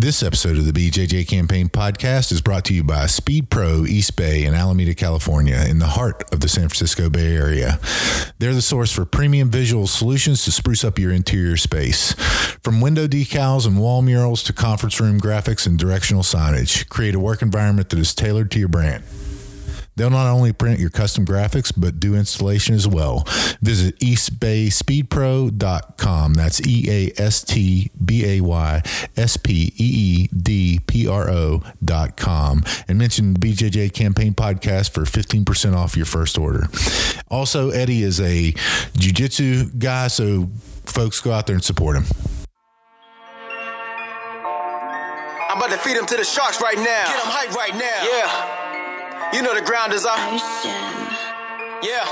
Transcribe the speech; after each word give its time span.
This 0.00 0.22
episode 0.22 0.56
of 0.56 0.64
the 0.64 0.72
BJJ 0.72 1.28
Campaign 1.28 1.68
podcast 1.68 2.32
is 2.32 2.40
brought 2.40 2.64
to 2.64 2.74
you 2.74 2.82
by 2.82 3.04
Speed 3.04 3.50
Pro 3.50 3.84
East 3.84 4.16
Bay 4.16 4.46
in 4.46 4.54
Alameda, 4.54 4.94
California, 4.94 5.62
in 5.68 5.78
the 5.78 5.88
heart 5.88 6.24
of 6.32 6.40
the 6.40 6.48
San 6.48 6.70
Francisco 6.70 7.10
Bay 7.10 7.36
Area. 7.36 7.78
They're 8.38 8.54
the 8.54 8.62
source 8.62 8.90
for 8.90 9.04
premium 9.04 9.50
visual 9.50 9.86
solutions 9.86 10.42
to 10.46 10.52
spruce 10.52 10.84
up 10.84 10.98
your 10.98 11.12
interior 11.12 11.58
space. 11.58 12.14
From 12.62 12.80
window 12.80 13.06
decals 13.06 13.66
and 13.66 13.78
wall 13.78 14.00
murals 14.00 14.42
to 14.44 14.54
conference 14.54 14.98
room 15.00 15.20
graphics 15.20 15.66
and 15.66 15.78
directional 15.78 16.22
signage, 16.22 16.88
create 16.88 17.14
a 17.14 17.20
work 17.20 17.42
environment 17.42 17.90
that 17.90 17.98
is 17.98 18.14
tailored 18.14 18.50
to 18.52 18.58
your 18.58 18.68
brand. 18.68 19.04
They'll 20.00 20.08
not 20.08 20.32
only 20.32 20.54
print 20.54 20.80
your 20.80 20.88
custom 20.88 21.26
graphics, 21.26 21.70
but 21.76 22.00
do 22.00 22.14
installation 22.14 22.74
as 22.74 22.88
well. 22.88 23.24
Visit 23.60 23.98
eastbayspeedpro.com. 23.98 26.32
That's 26.32 26.66
E 26.66 26.86
A 26.88 27.12
S 27.20 27.44
T 27.44 27.90
B 28.02 28.24
A 28.24 28.40
Y 28.40 28.82
S 29.18 29.36
P 29.36 29.74
E 29.76 29.84
E 29.84 30.28
D 30.28 30.80
P 30.86 31.06
R 31.06 31.28
O.com 31.28 32.64
and 32.88 32.98
mention 32.98 33.34
the 33.34 33.40
BJJ 33.40 33.92
Campaign 33.92 34.32
Podcast 34.32 34.94
for 34.94 35.02
15% 35.02 35.76
off 35.76 35.98
your 35.98 36.06
first 36.06 36.38
order. 36.38 36.68
Also, 37.28 37.68
Eddie 37.68 38.02
is 38.02 38.22
a 38.22 38.54
jiu 38.96 39.12
jitsu 39.12 39.66
guy, 39.72 40.08
so 40.08 40.48
folks 40.86 41.20
go 41.20 41.30
out 41.30 41.46
there 41.46 41.56
and 41.56 41.62
support 41.62 41.98
him. 41.98 42.04
I'm 45.50 45.58
about 45.58 45.72
to 45.72 45.76
feed 45.76 45.98
him 45.98 46.06
to 46.06 46.16
the 46.16 46.24
sharks 46.24 46.62
right 46.62 46.78
now. 46.78 46.84
Get 46.84 47.22
him 47.22 47.26
hype 47.26 47.54
right 47.54 47.74
now. 47.74 48.02
Yeah. 48.02 48.69
You 49.32 49.42
know 49.42 49.54
the 49.54 49.62
ground 49.62 49.92
is. 49.92 50.04
Ocean, 50.04 50.40
Yeah. 51.82 52.02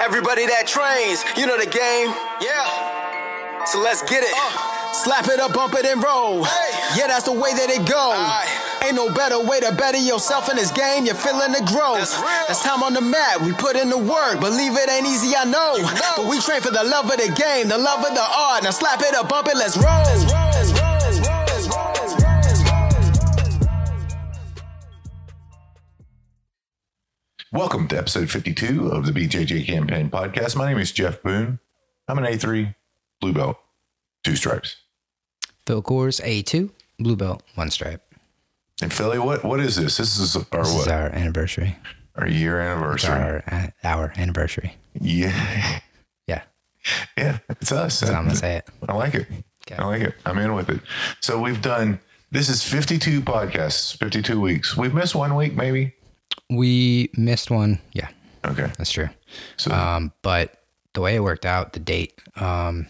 Everybody 0.00 0.46
that 0.46 0.66
trains, 0.66 1.24
you 1.36 1.46
know 1.46 1.58
the 1.58 1.66
game. 1.66 2.08
Yeah. 2.40 3.64
So 3.66 3.80
let's 3.80 4.02
get 4.02 4.22
it. 4.22 4.32
Uh. 4.32 4.92
Slap 4.94 5.28
it 5.28 5.38
up, 5.38 5.52
bump 5.52 5.74
it, 5.74 5.84
and 5.84 6.02
roll. 6.02 6.44
Hey. 6.44 6.98
Yeah, 6.98 7.08
that's 7.08 7.24
the 7.24 7.32
way 7.32 7.52
that 7.52 7.68
it 7.68 7.84
go. 7.86 8.12
Aye. 8.16 8.48
Ain't 8.86 8.94
no 8.96 9.12
better 9.12 9.38
way 9.38 9.60
to 9.60 9.70
better 9.74 9.98
yourself 9.98 10.48
in 10.48 10.56
this 10.56 10.70
game. 10.72 11.04
You're 11.04 11.14
feeling 11.14 11.52
the 11.52 11.60
growth. 11.68 11.98
That's 11.98 12.16
real. 12.16 12.44
That's 12.48 12.62
time 12.62 12.82
on 12.82 12.94
the 12.94 13.02
mat. 13.02 13.42
We 13.42 13.52
put 13.52 13.76
in 13.76 13.90
the 13.90 13.98
work. 13.98 14.40
Believe 14.40 14.72
it 14.76 14.88
ain't 14.88 15.06
easy, 15.06 15.36
I 15.36 15.44
know. 15.44 15.76
You 15.76 15.82
know. 15.82 16.14
But 16.16 16.26
we 16.30 16.40
train 16.40 16.62
for 16.62 16.70
the 16.70 16.84
love 16.84 17.04
of 17.10 17.18
the 17.18 17.28
game, 17.36 17.68
the 17.68 17.76
love 17.76 18.00
of 18.00 18.14
the 18.14 18.24
art. 18.24 18.62
Now 18.64 18.70
slap 18.70 19.02
it 19.02 19.14
up, 19.14 19.28
bump 19.28 19.48
it. 19.48 19.56
Let's 19.56 19.76
roll. 19.76 19.84
Let's 20.08 20.24
roll. 20.32 20.50
Let's 20.56 20.72
roll. 20.72 20.77
Welcome 27.52 27.88
to 27.88 27.98
episode 27.98 28.30
52 28.30 28.88
of 28.88 29.06
the 29.06 29.12
BJJ 29.12 29.66
Campaign 29.66 30.10
Podcast. 30.10 30.54
My 30.56 30.68
name 30.68 30.78
is 30.78 30.92
Jeff 30.92 31.22
Boone. 31.22 31.58
I'm 32.06 32.18
an 32.18 32.24
A3 32.24 32.74
blue 33.20 33.32
belt, 33.32 33.56
two 34.22 34.36
stripes. 34.36 34.76
Phil 35.66 35.82
Coors 35.82 36.20
A2, 36.22 36.70
blue 36.98 37.16
belt, 37.16 37.42
one 37.54 37.70
stripe. 37.70 38.02
And 38.82 38.92
Philly, 38.92 39.18
what 39.18 39.44
what 39.44 39.60
is 39.60 39.76
this? 39.76 39.96
This 39.96 40.18
is 40.18 40.36
our 40.36 40.42
This 40.62 40.72
what? 40.74 40.80
is 40.82 40.88
our 40.88 41.08
anniversary. 41.08 41.76
Our 42.16 42.28
year 42.28 42.60
anniversary. 42.60 43.10
our 43.14 43.42
uh, 43.50 43.66
our 43.84 44.12
anniversary. 44.16 44.76
Yeah, 45.00 45.80
Yeah, 46.26 46.42
yeah, 47.16 47.38
it's 47.48 47.72
us. 47.72 48.00
that's 48.00 48.12
I'm 48.12 48.24
gonna 48.24 48.36
say 48.36 48.56
it. 48.56 48.68
I 48.88 48.92
like 48.94 49.14
it. 49.14 49.26
Okay. 49.66 49.76
I 49.82 49.84
like 49.86 50.02
it. 50.02 50.14
I'm 50.26 50.38
in 50.38 50.54
with 50.54 50.68
it. 50.70 50.80
So 51.20 51.40
we've 51.40 51.60
done. 51.62 51.98
This 52.30 52.50
is 52.50 52.62
52 52.62 53.22
podcasts, 53.22 53.96
52 53.96 54.38
weeks. 54.38 54.76
We've 54.76 54.92
missed 54.92 55.14
one 55.14 55.34
week, 55.34 55.56
maybe. 55.56 55.94
We 56.50 57.10
missed 57.16 57.50
one. 57.50 57.78
Yeah, 57.92 58.08
Okay. 58.44 58.70
that's 58.78 58.90
true. 58.90 59.08
So 59.56 59.70
Um, 59.72 60.12
but 60.22 60.62
the 60.94 61.00
way 61.00 61.14
it 61.16 61.20
worked 61.22 61.44
out, 61.46 61.72
the 61.74 61.80
date, 61.80 62.14
um, 62.36 62.86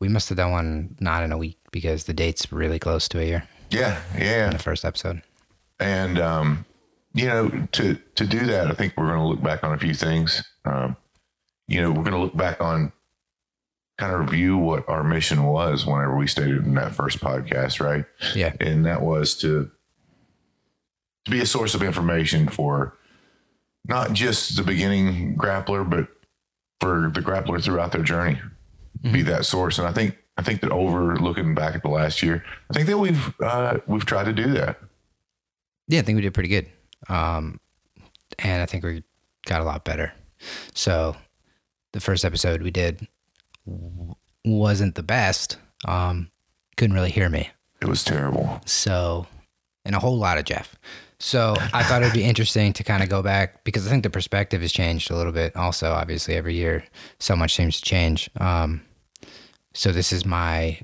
we 0.00 0.08
must 0.08 0.28
have 0.28 0.36
done 0.38 0.50
one 0.52 0.96
not 1.00 1.22
in 1.24 1.32
a 1.32 1.38
week 1.38 1.58
because 1.72 2.04
the 2.04 2.12
date's 2.14 2.50
really 2.52 2.78
close 2.78 3.08
to 3.08 3.20
a 3.20 3.24
year. 3.24 3.44
yeah, 3.70 4.00
yeah. 4.16 4.46
in 4.46 4.52
The 4.52 4.58
first 4.58 4.84
episode. 4.84 5.22
and 5.80 6.18
um, 6.18 6.64
you 7.14 7.26
know 7.26 7.48
to 7.72 7.94
to 8.14 8.26
do 8.26 8.44
that 8.46 8.66
i 8.70 8.74
think 8.74 8.92
we're 8.96 9.06
going 9.08 9.18
to 9.18 9.24
look 9.26 9.42
back 9.42 9.64
on 9.64 9.72
a 9.72 9.78
few 9.78 9.92
things 9.94 10.42
um, 10.66 10.96
you 11.66 11.80
know 11.80 11.88
we're 11.90 12.02
going 12.04 12.12
to 12.12 12.18
look 12.18 12.36
back 12.36 12.60
on 12.60 12.92
kind 13.98 14.12
of 14.14 14.20
review 14.20 14.56
what 14.58 14.86
our 14.88 15.02
mission 15.02 15.44
was 15.44 15.84
whenever 15.86 16.14
we 16.16 16.26
stated 16.26 16.64
in 16.64 16.74
that 16.74 16.94
first 16.94 17.18
podcast 17.20 17.80
right 17.80 18.04
Yeah, 18.34 18.52
and 18.60 18.84
that 18.86 19.00
was 19.02 19.34
to 19.38 19.70
to 21.26 21.30
be 21.30 21.40
a 21.40 21.46
source 21.46 21.74
of 21.74 21.82
information 21.82 22.48
for 22.48 22.96
not 23.86 24.12
just 24.14 24.56
the 24.56 24.62
beginning 24.62 25.36
grappler 25.36 25.88
but 25.88 26.08
for 26.80 27.10
the 27.14 27.20
grappler 27.20 27.62
throughout 27.62 27.92
their 27.92 28.02
journey 28.02 28.40
be 29.12 29.22
that 29.22 29.44
source 29.44 29.78
and 29.78 29.86
i 29.86 29.92
think 29.92 30.16
i 30.38 30.42
think 30.42 30.60
that 30.62 30.70
over 30.72 31.16
looking 31.18 31.54
back 31.54 31.74
at 31.74 31.82
the 31.82 31.88
last 31.88 32.22
year 32.22 32.42
i 32.70 32.72
think 32.72 32.86
that 32.86 32.98
we've 32.98 33.40
uh, 33.40 33.78
we've 33.86 34.06
tried 34.06 34.24
to 34.24 34.32
do 34.32 34.52
that 34.52 34.78
yeah, 35.88 36.00
I 36.00 36.02
think 36.02 36.16
we 36.16 36.22
did 36.22 36.34
pretty 36.34 36.48
good. 36.48 36.66
Um, 37.08 37.60
and 38.40 38.60
I 38.60 38.66
think 38.66 38.82
we 38.82 39.04
got 39.44 39.60
a 39.60 39.64
lot 39.64 39.84
better. 39.84 40.12
So 40.74 41.14
the 41.92 42.00
first 42.00 42.24
episode 42.24 42.60
we 42.60 42.72
did 42.72 43.06
w- 43.64 44.16
wasn't 44.44 44.96
the 44.96 45.04
best. 45.04 45.58
Um, 45.86 46.28
couldn't 46.76 46.96
really 46.96 47.12
hear 47.12 47.28
me. 47.28 47.50
it 47.80 47.86
was 47.86 48.02
terrible 48.02 48.60
So, 48.66 49.28
and 49.84 49.94
a 49.94 50.00
whole 50.00 50.18
lot 50.18 50.38
of 50.38 50.44
Jeff. 50.44 50.74
So 51.18 51.54
I 51.72 51.82
thought 51.82 52.02
it'd 52.02 52.12
be 52.14 52.24
interesting 52.24 52.72
to 52.74 52.84
kind 52.84 53.02
of 53.02 53.08
go 53.08 53.22
back 53.22 53.64
because 53.64 53.86
I 53.86 53.90
think 53.90 54.02
the 54.02 54.10
perspective 54.10 54.60
has 54.60 54.70
changed 54.72 55.10
a 55.10 55.16
little 55.16 55.32
bit. 55.32 55.56
Also, 55.56 55.92
obviously, 55.92 56.34
every 56.34 56.54
year 56.54 56.84
so 57.18 57.34
much 57.34 57.54
seems 57.54 57.76
to 57.80 57.82
change. 57.82 58.28
Um, 58.38 58.82
so 59.72 59.92
this 59.92 60.12
is 60.12 60.26
my, 60.26 60.78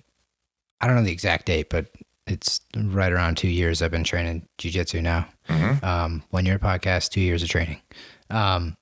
I 0.80 0.86
don't 0.86 0.96
know 0.96 1.02
the 1.02 1.12
exact 1.12 1.46
date, 1.46 1.68
but 1.68 1.86
it's 2.26 2.60
right 2.76 3.12
around 3.12 3.36
two 3.36 3.48
years 3.48 3.82
I've 3.82 3.90
been 3.90 4.04
training 4.04 4.46
jujitsu 4.58 5.02
now. 5.02 5.28
Mhm. 5.48 5.82
Um, 5.84 6.22
one 6.30 6.46
year 6.46 6.58
podcast, 6.58 7.10
two 7.10 7.20
years 7.20 7.42
of 7.42 7.48
training. 7.50 7.80
Um, 8.30 8.76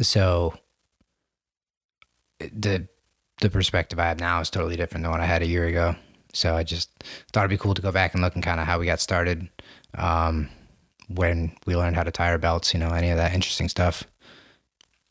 so 0.00 0.54
the 2.40 2.88
the 3.40 3.50
perspective 3.50 4.00
I 4.00 4.06
have 4.06 4.18
now 4.18 4.40
is 4.40 4.50
totally 4.50 4.74
different 4.74 5.04
than 5.04 5.12
what 5.12 5.20
I 5.20 5.26
had 5.26 5.42
a 5.42 5.46
year 5.46 5.66
ago. 5.66 5.94
So 6.32 6.56
I 6.56 6.64
just 6.64 6.90
thought 7.32 7.42
it'd 7.42 7.50
be 7.50 7.56
cool 7.62 7.74
to 7.74 7.82
go 7.82 7.92
back 7.92 8.14
and 8.14 8.22
look 8.22 8.34
and 8.34 8.42
kind 8.42 8.58
of 8.58 8.66
how 8.66 8.80
we 8.80 8.86
got 8.86 8.98
started, 9.00 9.48
um, 9.96 10.48
when 11.08 11.52
we 11.66 11.76
learned 11.76 11.96
how 11.96 12.02
to 12.02 12.10
tie 12.10 12.30
our 12.30 12.38
belts, 12.38 12.72
you 12.72 12.80
know, 12.80 12.90
any 12.90 13.10
of 13.10 13.16
that 13.16 13.32
interesting 13.34 13.68
stuff. 13.68 14.04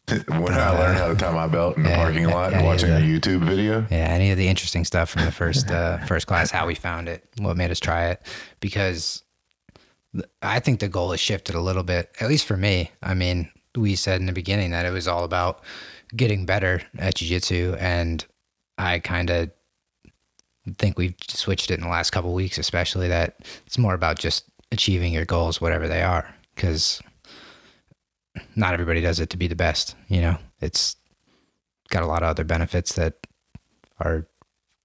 when 0.28 0.54
I 0.54 0.70
learned 0.70 0.98
how 0.98 1.10
to 1.10 1.16
tie 1.16 1.34
my 1.34 1.48
belt 1.48 1.76
in 1.76 1.84
the 1.84 1.90
parking 1.90 2.28
lot 2.28 2.52
yeah, 2.52 2.60
and 2.60 2.66
watching 2.66 2.90
yeah. 2.90 3.00
a 3.00 3.02
YouTube 3.02 3.44
video. 3.44 3.86
Yeah, 3.92 4.08
any 4.08 4.32
of 4.32 4.38
the 4.38 4.48
interesting 4.48 4.86
stuff 4.86 5.10
from 5.10 5.26
the 5.26 5.34
first 5.34 5.70
uh, 5.70 5.98
first 6.06 6.28
class, 6.28 6.50
how 6.50 6.66
we 6.66 6.76
found 6.76 7.10
it, 7.10 7.28
what 7.40 7.58
made 7.58 7.72
us 7.72 7.80
try 7.80 8.06
it, 8.12 8.22
because 8.62 9.24
I 10.42 10.62
think 10.62 10.80
the 10.80 10.88
goal 10.88 11.12
has 11.12 11.20
shifted 11.20 11.56
a 11.56 11.60
little 11.60 11.84
bit, 11.84 12.10
at 12.22 12.30
least 12.30 12.46
for 12.46 12.56
me. 12.56 12.92
I 13.04 13.16
mean, 13.16 13.52
we 13.76 13.96
said 13.96 14.22
in 14.22 14.28
the 14.28 14.34
beginning 14.34 14.72
that 14.72 14.86
it 14.86 14.92
was 14.92 15.10
all 15.10 15.26
about 15.26 15.62
getting 16.16 16.46
better 16.46 16.82
at 16.98 17.16
jiu-jitsu, 17.16 17.76
and 17.78 18.26
I 18.78 19.00
kind 19.00 19.30
of 19.30 19.52
think 20.78 20.98
we've 20.98 21.16
switched 21.28 21.70
it 21.70 21.76
in 21.76 21.82
the 21.82 21.90
last 21.90 22.12
couple 22.12 22.34
weeks, 22.34 22.58
especially 22.58 23.10
that 23.10 23.40
it's 23.66 23.78
more 23.78 23.94
about 23.94 24.20
just 24.20 24.46
achieving 24.72 25.14
your 25.14 25.26
goals, 25.26 25.62
whatever 25.62 25.88
they 25.88 26.02
are, 26.02 26.34
because 26.56 27.02
not 28.56 28.74
everybody 28.74 29.02
does 29.02 29.20
it 29.20 29.30
to 29.32 29.38
be 29.38 29.48
the 29.48 29.56
best. 29.56 29.96
You 30.08 30.22
know, 30.22 30.38
it's 30.62 30.96
got 31.90 32.04
a 32.04 32.08
lot 32.08 32.24
of 32.24 32.30
other 32.30 32.44
benefits 32.44 32.94
that 32.94 33.16
are 34.00 34.28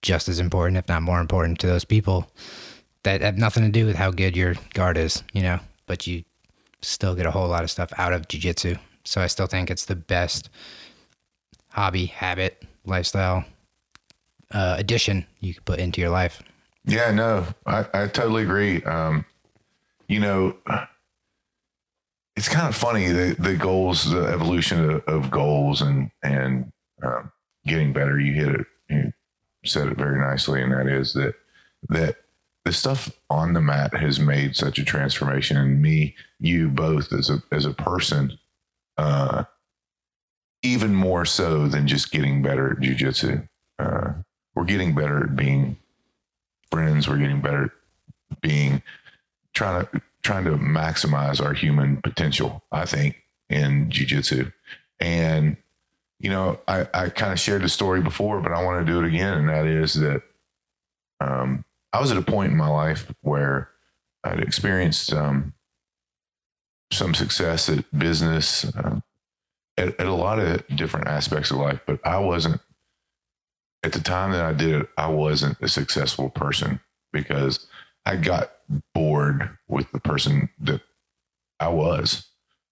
just 0.02 0.28
as 0.28 0.40
important, 0.40 0.78
if 0.78 0.88
not 0.88 1.02
more 1.02 1.20
important, 1.20 1.60
to 1.60 1.66
those 1.66 1.84
people 1.84 2.30
that 3.04 3.20
have 3.20 3.38
nothing 3.38 3.64
to 3.64 3.70
do 3.70 3.86
with 3.86 3.96
how 3.96 4.10
good 4.10 4.36
your 4.36 4.54
guard 4.74 4.96
is, 4.96 5.22
you 5.32 5.42
know, 5.42 5.58
but 5.86 6.06
you 6.06 6.24
still 6.82 7.14
get 7.14 7.26
a 7.26 7.30
whole 7.30 7.48
lot 7.48 7.64
of 7.64 7.70
stuff 7.70 7.92
out 7.98 8.12
of 8.12 8.28
jujitsu. 8.28 8.78
So 9.04 9.20
I 9.20 9.26
still 9.26 9.46
think 9.46 9.70
it's 9.70 9.86
the 9.86 9.96
best 9.96 10.48
hobby, 11.70 12.06
habit, 12.06 12.64
lifestyle 12.84 13.44
uh, 14.52 14.76
addition 14.78 15.26
you 15.40 15.54
could 15.54 15.64
put 15.64 15.78
into 15.78 16.00
your 16.00 16.10
life. 16.10 16.42
Yeah, 16.84 17.10
no, 17.12 17.46
I, 17.66 17.86
I 17.94 18.06
totally 18.08 18.42
agree. 18.42 18.82
Um, 18.84 19.24
you 20.12 20.20
know, 20.20 20.54
it's 22.36 22.48
kind 22.48 22.68
of 22.68 22.76
funny 22.76 23.08
the 23.08 23.34
the 23.38 23.56
goals, 23.56 24.10
the 24.10 24.26
evolution 24.26 24.90
of, 24.90 25.04
of 25.06 25.30
goals, 25.30 25.80
and 25.80 26.10
and 26.22 26.70
um, 27.02 27.32
getting 27.66 27.92
better. 27.92 28.20
You 28.20 28.34
hit 28.34 28.54
it. 28.54 28.66
You 28.88 29.12
said 29.64 29.88
it 29.88 29.96
very 29.96 30.20
nicely, 30.20 30.62
and 30.62 30.72
that 30.72 30.86
is 30.86 31.14
that 31.14 31.34
that 31.88 32.16
the 32.64 32.72
stuff 32.72 33.10
on 33.30 33.54
the 33.54 33.60
mat 33.60 33.94
has 33.94 34.20
made 34.20 34.54
such 34.54 34.78
a 34.78 34.84
transformation 34.84 35.56
in 35.56 35.80
me, 35.80 36.14
you 36.38 36.68
both 36.68 37.12
as 37.12 37.30
a 37.30 37.42
as 37.50 37.64
a 37.64 37.72
person. 37.72 38.38
Uh, 38.98 39.44
even 40.64 40.94
more 40.94 41.24
so 41.24 41.66
than 41.66 41.88
just 41.88 42.12
getting 42.12 42.40
better 42.40 42.70
at 42.70 42.78
jujitsu. 42.78 43.48
Uh, 43.80 44.12
we're 44.54 44.64
getting 44.64 44.94
better 44.94 45.24
at 45.24 45.34
being 45.34 45.76
friends. 46.70 47.08
We're 47.08 47.18
getting 47.18 47.40
better 47.40 47.72
at 48.30 48.40
being 48.40 48.82
trying 49.54 49.86
to 49.86 50.02
trying 50.22 50.44
to 50.44 50.52
maximize 50.52 51.44
our 51.44 51.52
human 51.52 52.00
potential. 52.02 52.62
I 52.70 52.84
think 52.84 53.16
in 53.48 53.88
jujitsu, 53.90 54.52
and 55.00 55.56
you 56.18 56.30
know, 56.30 56.60
I 56.68 56.86
I 56.94 57.08
kind 57.08 57.32
of 57.32 57.40
shared 57.40 57.62
the 57.62 57.68
story 57.68 58.00
before, 58.00 58.40
but 58.40 58.52
I 58.52 58.62
want 58.64 58.84
to 58.84 58.92
do 58.92 59.00
it 59.00 59.06
again, 59.06 59.34
and 59.34 59.48
that 59.48 59.66
is 59.66 59.94
that 59.94 60.22
um, 61.20 61.64
I 61.92 62.00
was 62.00 62.10
at 62.10 62.16
a 62.16 62.22
point 62.22 62.52
in 62.52 62.58
my 62.58 62.68
life 62.68 63.12
where 63.20 63.70
I'd 64.24 64.40
experienced 64.40 65.12
um, 65.12 65.52
some 66.92 67.14
success 67.14 67.68
at 67.68 67.84
business, 67.98 68.64
um, 68.76 69.02
at, 69.76 69.98
at 70.00 70.06
a 70.06 70.14
lot 70.14 70.38
of 70.38 70.64
different 70.74 71.08
aspects 71.08 71.50
of 71.50 71.58
life, 71.58 71.80
but 71.86 72.00
I 72.06 72.18
wasn't 72.18 72.60
at 73.82 73.92
the 73.92 74.00
time 74.00 74.32
that 74.32 74.44
I 74.44 74.52
did 74.52 74.82
it. 74.82 74.88
I 74.96 75.08
wasn't 75.08 75.58
a 75.60 75.68
successful 75.68 76.30
person 76.30 76.80
because 77.12 77.66
I 78.04 78.16
got 78.16 78.52
bored 78.94 79.56
with 79.68 79.90
the 79.92 80.00
person 80.00 80.48
that 80.60 80.80
I 81.60 81.68
was. 81.68 82.26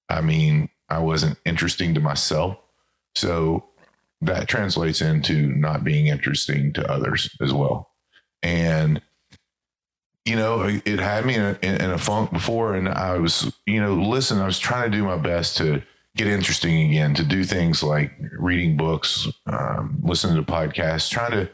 I 0.08 0.20
mean, 0.20 0.68
I 0.88 0.98
wasn't 0.98 1.38
interesting 1.44 1.94
to 1.94 2.00
myself. 2.00 2.58
So 3.14 3.68
that 4.20 4.48
translates 4.48 5.00
into 5.00 5.46
not 5.48 5.84
being 5.84 6.08
interesting 6.08 6.72
to 6.74 6.90
others 6.90 7.34
as 7.40 7.52
well. 7.52 7.90
And, 8.42 9.00
you 10.24 10.36
know, 10.36 10.62
it 10.62 10.98
had 10.98 11.24
me 11.24 11.36
in 11.36 11.42
a, 11.42 11.58
in 11.62 11.90
a 11.90 11.98
funk 11.98 12.32
before. 12.32 12.74
And 12.74 12.88
I 12.88 13.18
was, 13.18 13.52
you 13.66 13.80
know, 13.80 13.94
listen, 13.94 14.38
I 14.38 14.46
was 14.46 14.58
trying 14.58 14.90
to 14.90 14.96
do 14.96 15.04
my 15.04 15.16
best 15.16 15.56
to 15.58 15.82
get 16.16 16.26
interesting 16.26 16.90
again, 16.90 17.14
to 17.14 17.24
do 17.24 17.44
things 17.44 17.82
like 17.82 18.12
reading 18.38 18.76
books, 18.76 19.28
um, 19.46 20.00
listening 20.02 20.36
to 20.36 20.52
podcasts, 20.52 21.08
trying 21.08 21.30
to, 21.30 21.48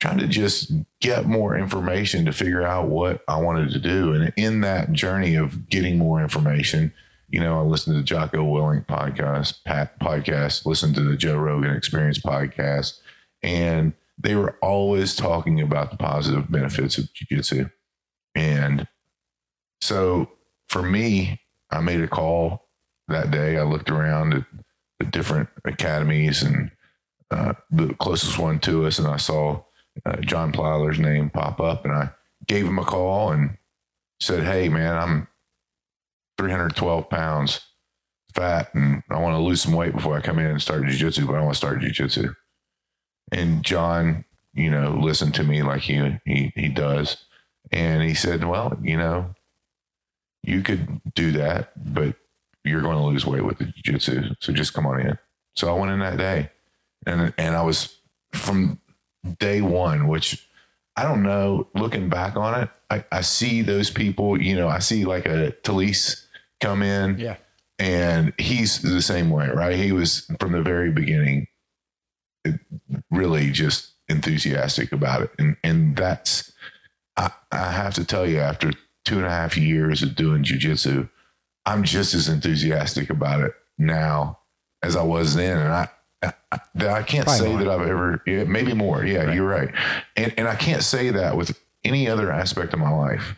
trying 0.00 0.18
to 0.18 0.26
just 0.26 0.72
get 1.00 1.26
more 1.26 1.56
information 1.56 2.24
to 2.24 2.32
figure 2.32 2.62
out 2.62 2.88
what 2.88 3.22
I 3.28 3.38
wanted 3.40 3.70
to 3.70 3.78
do. 3.78 4.14
And 4.14 4.32
in 4.36 4.62
that 4.62 4.92
journey 4.92 5.34
of 5.34 5.68
getting 5.68 5.98
more 5.98 6.20
information, 6.20 6.92
you 7.28 7.38
know, 7.38 7.60
I 7.60 7.62
listened 7.62 7.94
to 7.94 8.00
the 8.00 8.04
Jocko 8.04 8.38
Willink 8.38 8.86
podcast, 8.86 9.62
Pat 9.64 10.00
podcast, 10.00 10.66
listened 10.66 10.94
to 10.96 11.02
the 11.02 11.16
Joe 11.16 11.36
Rogan 11.36 11.76
Experience 11.76 12.18
podcast, 12.18 12.98
and 13.42 13.92
they 14.18 14.34
were 14.34 14.58
always 14.62 15.14
talking 15.14 15.60
about 15.60 15.90
the 15.90 15.96
positive 15.96 16.50
benefits 16.50 16.98
of 16.98 17.12
jiu-jitsu. 17.12 17.68
And 18.34 18.88
so 19.80 20.30
for 20.68 20.82
me, 20.82 21.40
I 21.70 21.80
made 21.80 22.00
a 22.00 22.08
call 22.08 22.68
that 23.08 23.30
day. 23.30 23.58
I 23.58 23.62
looked 23.62 23.90
around 23.90 24.34
at 24.34 24.44
the 24.98 25.06
different 25.06 25.48
academies 25.64 26.42
and 26.42 26.70
uh, 27.30 27.54
the 27.70 27.94
closest 27.94 28.38
one 28.38 28.58
to 28.60 28.86
us, 28.86 28.98
and 28.98 29.06
I 29.06 29.16
saw 29.18 29.62
uh, 30.04 30.16
John 30.16 30.52
Plyler's 30.52 30.98
name 30.98 31.30
pop 31.30 31.60
up, 31.60 31.84
and 31.84 31.94
I 31.94 32.10
gave 32.46 32.66
him 32.66 32.78
a 32.78 32.84
call 32.84 33.32
and 33.32 33.56
said, 34.20 34.44
"Hey, 34.44 34.68
man, 34.68 34.96
I'm 34.96 35.28
312 36.38 37.10
pounds 37.10 37.60
fat 38.34 38.72
and 38.74 39.02
I 39.10 39.18
want 39.18 39.34
to 39.34 39.42
lose 39.42 39.60
some 39.60 39.72
weight 39.72 39.94
before 39.94 40.16
I 40.16 40.20
come 40.20 40.38
in 40.38 40.46
and 40.46 40.62
start 40.62 40.82
jujitsu, 40.84 41.26
but 41.26 41.36
I 41.36 41.42
want 41.42 41.52
to 41.52 41.58
start 41.58 41.80
jujitsu. 41.80 42.34
And 43.32 43.62
John, 43.62 44.24
you 44.54 44.70
know, 44.70 44.98
listened 45.00 45.34
to 45.34 45.44
me 45.44 45.62
like 45.62 45.82
he, 45.82 46.18
he, 46.24 46.52
he 46.54 46.68
does. 46.68 47.18
And 47.72 48.02
he 48.02 48.14
said, 48.14 48.44
well, 48.44 48.76
you 48.82 48.96
know, 48.96 49.34
you 50.42 50.62
could 50.62 51.00
do 51.14 51.32
that, 51.32 51.72
but 51.92 52.16
you're 52.64 52.80
going 52.80 52.96
to 52.96 53.04
lose 53.04 53.26
weight 53.26 53.44
with 53.44 53.58
the 53.58 53.66
jiu-jitsu. 53.66 54.34
So 54.40 54.52
just 54.52 54.74
come 54.74 54.86
on 54.86 55.00
in. 55.00 55.18
So 55.54 55.68
I 55.68 55.78
went 55.78 55.92
in 55.92 56.00
that 56.00 56.16
day 56.16 56.50
and, 57.06 57.34
and 57.36 57.54
I 57.54 57.62
was 57.62 57.96
from 58.32 58.80
day 59.38 59.60
one, 59.60 60.06
which 60.08 60.48
I 60.96 61.04
don't 61.04 61.22
know, 61.22 61.68
looking 61.74 62.08
back 62.08 62.36
on 62.36 62.62
it, 62.62 62.68
I, 62.90 63.04
I 63.12 63.20
see 63.20 63.62
those 63.62 63.90
people, 63.90 64.40
you 64.40 64.56
know, 64.56 64.68
I 64.68 64.80
see 64.80 65.04
like 65.04 65.26
a 65.26 65.52
Talise 65.62 66.26
come 66.60 66.82
in 66.82 67.18
Yeah. 67.18 67.36
and 67.78 68.32
he's 68.38 68.82
the 68.82 69.00
same 69.02 69.30
way, 69.30 69.48
right? 69.48 69.76
He 69.76 69.92
was 69.92 70.30
from 70.38 70.52
the 70.52 70.62
very 70.62 70.90
beginning 70.90 71.46
really 73.10 73.50
just 73.50 73.92
enthusiastic 74.08 74.92
about 74.92 75.22
it. 75.22 75.30
And 75.38 75.56
and 75.62 75.96
that's 75.96 76.52
I, 77.16 77.30
I 77.52 77.70
have 77.70 77.94
to 77.94 78.04
tell 78.04 78.26
you, 78.26 78.38
after 78.38 78.72
two 79.04 79.16
and 79.18 79.26
a 79.26 79.30
half 79.30 79.56
years 79.56 80.02
of 80.02 80.14
doing 80.16 80.42
jujitsu, 80.42 81.08
I'm 81.66 81.82
just 81.82 82.14
as 82.14 82.28
enthusiastic 82.28 83.10
about 83.10 83.42
it 83.42 83.52
now 83.78 84.38
as 84.82 84.96
I 84.96 85.02
was 85.02 85.34
then. 85.34 85.58
And 85.58 85.72
I 85.72 85.88
I, 86.22 87.02
can't 87.02 87.24
Probably 87.26 87.38
say 87.38 87.48
more. 87.48 87.58
that 87.58 87.68
I've 87.68 87.86
ever 87.88 88.22
yeah, 88.26 88.44
maybe 88.44 88.74
more. 88.74 89.04
Yeah, 89.04 89.24
Right. 89.24 89.34
you're 89.34 89.48
right. 89.48 89.70
And 90.16 90.34
and 90.36 90.48
I 90.48 90.54
can't 90.54 90.82
say 90.82 91.10
that 91.10 91.36
with 91.36 91.58
any 91.84 92.08
other 92.08 92.30
aspect 92.30 92.72
of 92.74 92.78
my 92.78 92.90
life 92.90 93.34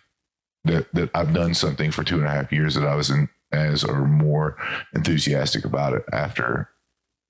that 0.65 0.93
that 0.95 1.11
I've 1.15 1.33
done 1.33 1.55
something 1.55 1.91
for 1.93 2.03
two 2.05 2.17
and 2.19 2.27
a 2.27 2.31
half 2.31 2.51
years 2.53 2.75
that 2.75 2.87
I 2.87 2.95
was 2.95 3.11
in 3.11 3.29
as 3.53 3.85
or 3.85 4.07
more 4.07 4.57
enthusiastic 4.95 5.65
about 5.65 5.93
it 5.93 6.05
after 6.13 6.71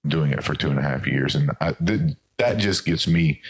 doing 0.07 0.33
it 0.33 0.43
for 0.45 0.55
two 0.55 0.71
and 0.71 0.79
a 0.79 0.83
half 0.83 1.07
years, 1.07 1.35
and 1.35 1.51
I, 1.61 1.73
th- 1.73 2.17
that 2.39 2.59
just 2.59 2.85
gets 2.87 3.07
me 3.07 3.41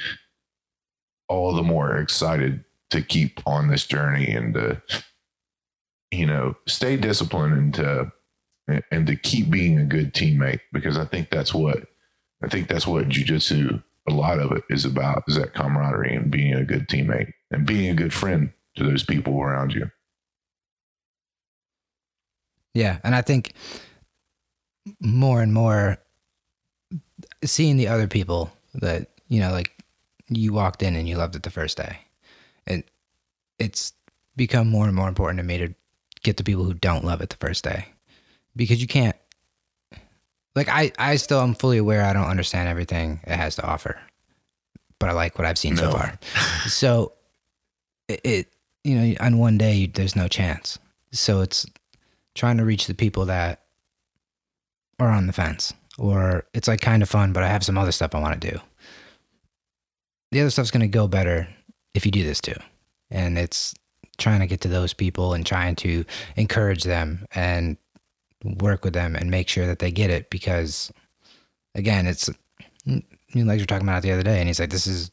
all 1.29 1.55
the 1.55 1.63
more 1.63 1.97
excited 1.97 2.65
to 2.91 3.01
keep 3.03 3.41
on 3.47 3.69
this 3.69 3.87
journey 3.87 4.29
and 4.31 4.55
to 4.55 4.83
you 6.11 6.27
know 6.27 6.55
stay 6.67 6.97
disciplined 6.97 7.55
and 7.55 7.75
to 7.75 8.13
and 8.91 9.07
to 9.07 9.17
keep 9.17 9.51
being 9.51 9.79
a 9.79 9.85
good 9.85 10.15
teammate 10.15 10.61
because 10.73 10.97
I 10.99 11.05
think 11.05 11.31
that's 11.31 11.53
what 11.55 11.85
I 12.43 12.49
think 12.49 12.69
that's 12.69 12.87
what 12.87 13.09
jujitsu 13.09 13.83
a 14.09 14.13
lot 14.13 14.41
of 14.41 14.51
it 14.53 14.65
is 14.69 14.85
about 14.85 15.23
is 15.29 15.37
that 15.37 15.55
camaraderie 15.55 16.17
and 16.17 16.31
being 16.31 16.55
a 16.55 16.65
good 16.65 16.89
teammate 16.89 17.33
and 17.53 17.65
being 17.65 17.91
a 17.91 17.95
good 17.95 18.13
friend 18.13 18.53
to 18.77 18.85
those 18.85 19.05
people 19.05 19.41
around 19.41 19.73
you. 19.73 19.91
Yeah, 22.75 22.99
and 23.05 23.15
I 23.15 23.23
think 23.23 23.53
more 24.99 25.43
and 25.43 25.53
more 25.53 25.99
seeing 27.45 27.77
the 27.77 27.89
other 27.89 28.09
people 28.09 28.51
that 28.75 29.09
you 29.29 29.41
know, 29.41 29.53
like 29.53 29.73
you 30.29 30.53
walked 30.53 30.83
in 30.83 30.97
and 30.97 31.09
you 31.09 31.17
loved 31.17 31.37
it 31.37 31.43
the 31.43 31.51
first 31.51 31.77
day, 31.77 31.99
and 32.67 32.83
it's 33.59 33.93
become 34.35 34.69
more 34.69 34.87
and 34.87 34.97
more 34.97 35.09
important 35.09 35.39
to 35.39 35.45
me 35.45 35.59
to 35.59 35.75
get 36.23 36.39
the 36.39 36.45
people 36.45 36.65
who 36.65 36.75
don't 36.75 37.05
love 37.05 37.21
it 37.21 37.31
the 37.31 37.37
first 37.37 37.63
day, 37.63 37.87
because 38.57 38.81
you 38.81 38.89
can't. 38.89 39.17
Like 40.55 40.69
I, 40.69 40.93
I 40.99 41.17
still 41.17 41.41
am 41.41 41.55
fully 41.55 41.79
aware 41.79 42.05
I 42.05 42.13
don't 42.13 42.27
understand 42.27 42.69
everything 42.69 43.21
it 43.25 43.37
has 43.37 43.57
to 43.57 43.67
offer, 43.67 43.99
but 44.99 45.09
I 45.09 45.13
like 45.13 45.39
what 45.39 45.47
I've 45.47 45.59
seen 45.59 45.77
so 45.77 45.91
far. 45.91 46.19
so, 46.67 47.13
it, 48.09 48.21
it, 48.25 48.53
you 48.85 48.97
know, 48.97 49.15
on 49.21 49.39
one 49.39 49.57
day 49.57 49.87
there's 49.87 50.17
no 50.17 50.29
chance. 50.29 50.79
So 51.13 51.41
it's 51.41 51.67
trying 52.35 52.59
to 52.59 52.65
reach 52.65 52.87
the 52.87 52.95
people 52.95 53.27
that 53.27 53.63
are 54.99 55.11
on 55.11 55.27
the 55.27 55.33
fence 55.33 55.73
or 55.99 56.45
it's 56.55 56.69
like 56.69 56.81
kind 56.81 57.03
of 57.03 57.09
fun 57.09 57.33
but 57.33 57.43
i 57.43 57.49
have 57.49 57.65
some 57.65 57.77
other 57.77 57.93
stuff 57.93 58.15
i 58.15 58.21
want 58.21 58.41
to 58.41 58.51
do 58.51 58.59
the 60.31 60.41
other 60.41 60.51
stuff's 60.51 60.71
going 60.71 60.81
to 60.81 60.89
go 60.89 61.07
better 61.07 61.49
if 61.95 62.07
you 62.07 62.13
do 62.13 62.25
this 62.25 62.41
too 62.41 62.55
and 63.11 63.37
it's 63.39 63.75
trying 64.19 64.41
to 64.41 64.47
get 64.47 64.61
to 64.61 64.69
those 64.69 64.95
people 64.95 65.35
and 65.35 65.45
trying 65.45 65.75
to 65.75 66.05
encourage 66.37 66.85
them 66.85 67.27
and 67.35 67.77
work 68.45 68.85
with 68.85 68.95
them 68.95 69.15
and 69.15 69.31
make 69.31 69.49
sure 69.49 69.67
that 69.67 69.79
they 69.79 69.91
get 69.91 70.11
it 70.11 70.31
because 70.31 70.93
again 71.75 72.07
it's 72.07 72.29
me 72.87 73.05
and 73.35 73.47
legs 73.47 73.63
were 73.63 73.67
talking 73.67 73.87
about 73.87 73.99
it 73.99 74.03
the 74.03 74.13
other 74.13 74.23
day 74.23 74.39
and 74.39 74.49
he's 74.49 74.61
like 74.61 74.71
this 74.71 74.87
is 74.87 75.11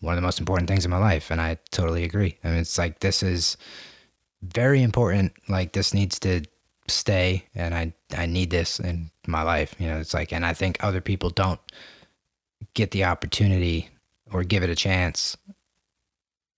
one 0.00 0.14
of 0.14 0.16
the 0.16 0.26
most 0.26 0.40
important 0.40 0.68
things 0.68 0.84
in 0.84 0.90
my 0.90 0.98
life 0.98 1.30
and 1.30 1.40
i 1.40 1.56
totally 1.70 2.04
agree 2.04 2.36
I 2.42 2.48
mean, 2.48 2.58
it's 2.58 2.78
like 2.78 3.00
this 3.00 3.22
is 3.22 3.56
very 4.42 4.82
important 4.82 5.32
like 5.48 5.72
this 5.72 5.94
needs 5.94 6.18
to 6.20 6.42
stay 6.88 7.44
and 7.54 7.74
I 7.74 7.92
I 8.16 8.26
need 8.26 8.50
this 8.50 8.78
in 8.78 9.10
my 9.26 9.42
life. 9.42 9.74
You 9.78 9.88
know, 9.88 9.98
it's 9.98 10.14
like 10.14 10.32
and 10.32 10.44
I 10.44 10.54
think 10.54 10.76
other 10.80 11.00
people 11.00 11.30
don't 11.30 11.60
get 12.74 12.90
the 12.90 13.04
opportunity 13.04 13.88
or 14.32 14.44
give 14.44 14.62
it 14.62 14.70
a 14.70 14.76
chance. 14.76 15.36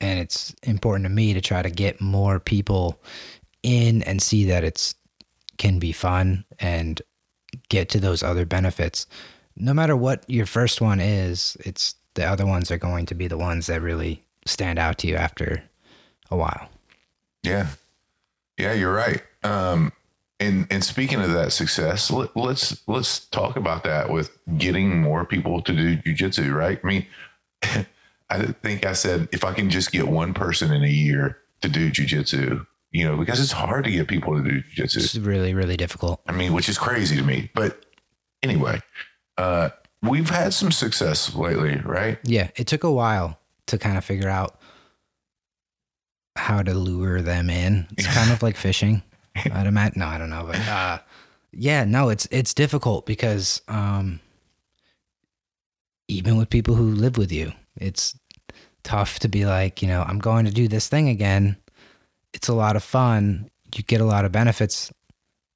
And 0.01 0.19
it's 0.19 0.55
important 0.63 1.05
to 1.05 1.11
me 1.11 1.35
to 1.35 1.41
try 1.41 1.63
to 1.63 1.71
get 1.71 2.01
more 2.01 2.41
people 2.41 3.01
in 3.63 4.03
and 4.03 4.21
see 4.21 4.45
that 4.47 4.65
it's 4.65 4.95
can 5.59 5.79
be 5.79 5.93
fun 5.93 6.45
and 6.59 7.01
get 7.69 7.89
to 7.91 8.01
those 8.01 8.23
other 8.23 8.45
benefits. 8.45 9.07
No 9.57 9.73
matter 9.73 9.97
what 9.97 10.25
your 10.29 10.47
first 10.47 10.81
one 10.81 11.01
is, 11.01 11.57
it's 11.61 11.95
the 12.15 12.25
other 12.25 12.47
ones 12.47 12.71
are 12.71 12.79
going 12.79 13.07
to 13.07 13.15
be 13.15 13.29
the 13.29 13.39
ones 13.39 13.67
that 13.67 13.83
really 13.83 14.25
stand 14.47 14.79
out 14.79 14.99
to 14.99 15.07
you 15.07 15.17
after 15.17 15.63
a 16.31 16.37
while. 16.37 16.69
Yeah. 17.43 17.69
Yeah, 18.59 18.73
you're 18.73 18.93
right. 18.95 19.23
Um, 19.43 19.93
and 20.41 20.67
and 20.71 20.83
speaking 20.83 21.21
of 21.21 21.33
that 21.33 21.53
success, 21.53 22.11
let, 22.11 22.37
let's 22.37 22.83
let's 22.89 23.27
talk 23.27 23.57
about 23.57 23.85
that 23.85 24.11
with 24.11 24.37
getting 24.59 25.01
more 25.01 25.25
people 25.25 25.63
to 25.63 25.73
do 25.73 25.97
jujitsu. 25.99 26.55
Right? 26.55 26.81
I 26.83 26.87
mean, 26.87 27.07
I 28.31 28.47
think 28.63 28.87
I 28.87 28.93
said 28.93 29.29
if 29.33 29.45
I 29.45 29.53
can 29.53 29.71
just 29.71 29.93
get 29.93 30.09
one 30.09 30.35
person 30.35 30.73
in 30.73 30.83
a 30.83 30.89
year 30.89 31.39
to 31.63 31.69
do 31.69 31.91
jujitsu, 31.91 32.67
you 32.95 33.05
know, 33.05 33.17
because 33.17 33.41
it's 33.41 33.51
hard 33.51 33.85
to 33.85 33.91
get 33.91 34.07
people 34.07 34.37
to 34.37 34.49
do 34.49 34.63
jujitsu. 34.77 34.99
It's 34.99 35.17
really, 35.17 35.53
really 35.53 35.77
difficult. 35.77 36.21
I 36.29 36.33
mean, 36.33 36.53
which 36.53 36.69
is 36.69 36.79
crazy 36.79 37.17
to 37.17 37.25
me. 37.25 37.51
But 37.53 37.85
anyway, 38.41 38.81
uh, 39.37 39.71
we've 40.01 40.31
had 40.31 40.55
some 40.55 40.71
success 40.71 41.35
lately, 41.35 41.83
right? 41.85 42.19
Yeah, 42.23 42.51
it 42.55 42.69
took 42.69 42.85
a 42.85 42.93
while 42.93 43.41
to 43.67 43.79
kind 43.79 43.99
of 43.99 44.05
figure 44.05 44.29
out 44.29 44.61
how 46.37 46.63
to 46.63 46.73
lure 46.73 47.21
them 47.21 47.51
in. 47.51 47.89
It's 47.99 48.07
kind 48.07 48.31
of 48.31 48.45
like 48.45 48.57
fishing. 48.57 49.03
I'd 49.37 49.67
imagine. 49.67 49.99
No, 49.99 50.07
I 50.07 50.17
don't 50.17 50.31
know, 50.31 50.45
but 50.47 50.61
uh, 50.69 50.99
yeah, 51.53 51.85
no, 51.85 52.11
it's 52.11 52.29
it's 52.31 52.55
difficult 52.55 53.07
because 53.07 53.61
um, 53.67 54.21
even 56.07 56.37
with 56.37 56.49
people 56.49 56.77
who 56.77 56.93
live 56.93 57.19
with 57.19 57.33
you, 57.33 57.53
it's 57.77 58.17
tough 58.85 59.19
to 59.19 59.29
be 59.29 59.47
like, 59.47 59.83
you 59.83 59.89
know, 59.89 60.03
I'm 60.03 60.21
going 60.21 60.45
to 60.45 60.53
do 60.53 60.69
this 60.69 60.89
thing 60.89 61.09
again. 61.09 61.57
It's 62.35 62.49
a 62.49 62.55
lot 62.55 62.77
of 62.77 62.85
fun. 62.85 63.51
You 63.75 63.83
get 63.83 64.03
a 64.03 64.05
lot 64.05 64.27
of 64.27 64.33
benefits. 64.33 64.93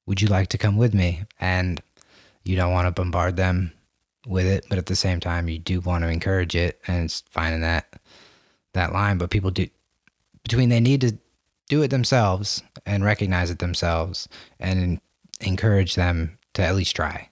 Would 0.07 0.23
you 0.23 0.29
like 0.29 0.49
to 0.49 0.59
come 0.59 0.79
with 0.79 0.95
me? 0.95 1.25
And 1.39 1.83
you 2.45 2.57
don't 2.57 2.73
want 2.73 2.87
to 2.87 2.91
bombard 2.91 3.37
them 3.37 3.73
with 4.27 4.47
it, 4.47 4.65
but 4.69 4.79
at 4.79 4.87
the 4.87 4.97
same 4.97 5.21
time, 5.21 5.49
you 5.49 5.59
do 5.59 5.81
want 5.81 6.03
to 6.05 6.09
encourage 6.09 6.55
it, 6.55 6.81
and 6.87 7.05
it's 7.05 7.23
finding 7.31 7.61
that 7.61 8.01
that 8.73 8.93
line. 8.93 9.19
But 9.19 9.31
people 9.31 9.51
do 9.51 9.67
between 10.43 10.69
they 10.69 10.81
need 10.81 11.01
to 11.03 11.19
do 11.69 11.83
it 11.83 11.89
themselves 11.89 12.63
and 12.87 13.05
recognize 13.05 13.51
it 13.51 13.59
themselves, 13.59 14.29
and 14.59 15.01
encourage 15.41 15.95
them 15.95 16.39
to 16.55 16.63
at 16.63 16.75
least 16.75 16.97
try. 16.97 17.29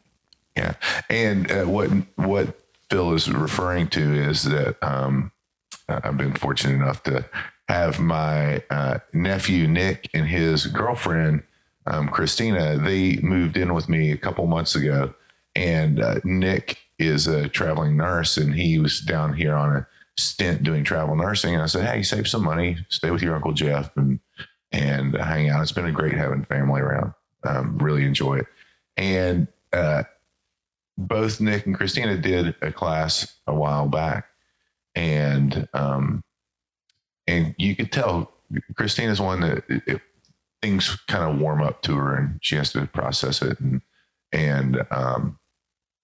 Yeah, 0.56 0.74
and 1.08 1.50
uh, 1.50 1.64
what 1.64 1.90
what 2.16 2.58
Phil 2.90 3.14
is 3.14 3.30
referring 3.30 3.88
to 3.88 4.14
is 4.14 4.44
that 4.44 4.76
um, 4.82 5.32
I've 5.88 6.16
been 6.16 6.34
fortunate 6.34 6.74
enough 6.74 7.02
to 7.04 7.24
have 7.68 7.98
my 7.98 8.62
uh, 8.70 8.98
nephew 9.12 9.66
Nick 9.66 10.08
and 10.14 10.26
his 10.26 10.66
girlfriend 10.66 11.42
um, 11.86 12.08
Christina. 12.08 12.78
They 12.78 13.16
moved 13.16 13.56
in 13.56 13.74
with 13.74 13.88
me 13.88 14.12
a 14.12 14.16
couple 14.16 14.46
months 14.46 14.74
ago, 14.74 15.14
and 15.54 16.00
uh, 16.00 16.20
Nick 16.24 16.78
is 16.98 17.26
a 17.26 17.48
traveling 17.48 17.96
nurse, 17.96 18.36
and 18.36 18.54
he 18.54 18.78
was 18.78 19.00
down 19.00 19.34
here 19.34 19.54
on 19.54 19.76
a 19.76 19.86
stint 20.16 20.62
doing 20.62 20.84
travel 20.84 21.16
nursing. 21.16 21.54
And 21.54 21.62
I 21.62 21.66
said, 21.66 21.86
"Hey, 21.86 22.02
save 22.02 22.28
some 22.28 22.44
money, 22.44 22.78
stay 22.88 23.10
with 23.10 23.22
your 23.22 23.34
uncle 23.34 23.52
Jeff, 23.52 23.96
and 23.96 24.20
and 24.72 25.16
hang 25.16 25.48
out. 25.48 25.62
It's 25.62 25.72
been 25.72 25.86
a 25.86 25.92
great 25.92 26.14
having 26.14 26.44
family 26.44 26.80
around. 26.80 27.14
Um, 27.44 27.78
really 27.78 28.04
enjoy 28.04 28.38
it." 28.38 28.46
And 28.96 29.48
uh, 29.72 30.04
both 30.96 31.40
Nick 31.40 31.66
and 31.66 31.74
Christina 31.74 32.16
did 32.16 32.54
a 32.62 32.72
class 32.72 33.36
a 33.46 33.54
while 33.54 33.88
back, 33.88 34.26
and 34.94 35.68
um, 35.74 36.22
and 37.26 37.54
you 37.58 37.74
could 37.74 37.92
tell 37.92 38.32
Christina's 38.76 39.20
one 39.20 39.40
that 39.40 39.64
it, 39.68 39.82
it, 39.86 40.00
things 40.62 40.96
kind 41.08 41.30
of 41.30 41.40
warm 41.40 41.62
up 41.62 41.82
to 41.82 41.96
her, 41.96 42.14
and 42.14 42.38
she 42.42 42.56
has 42.56 42.72
to 42.72 42.86
process 42.86 43.42
it, 43.42 43.58
and 43.60 43.82
and 44.32 44.82
um, 44.90 45.38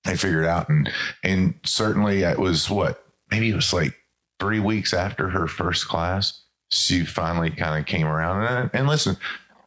I 0.07 0.17
figured 0.17 0.47
out, 0.47 0.69
and 0.69 0.91
and 1.23 1.55
certainly 1.65 2.23
it 2.23 2.39
was 2.39 2.71
what 2.71 3.05
maybe 3.31 3.51
it 3.51 3.55
was 3.55 3.73
like 3.73 3.95
three 4.41 4.61
weeks 4.61 4.93
after 4.93 5.29
her 5.31 5.47
first 5.47 5.89
class, 5.89 6.43
she 6.71 7.05
finally 7.05 7.51
kind 7.51 7.79
of 7.79 7.87
came 7.87 8.07
around, 8.07 8.45
and, 8.45 8.71
and 8.73 8.89
listen. 8.89 9.17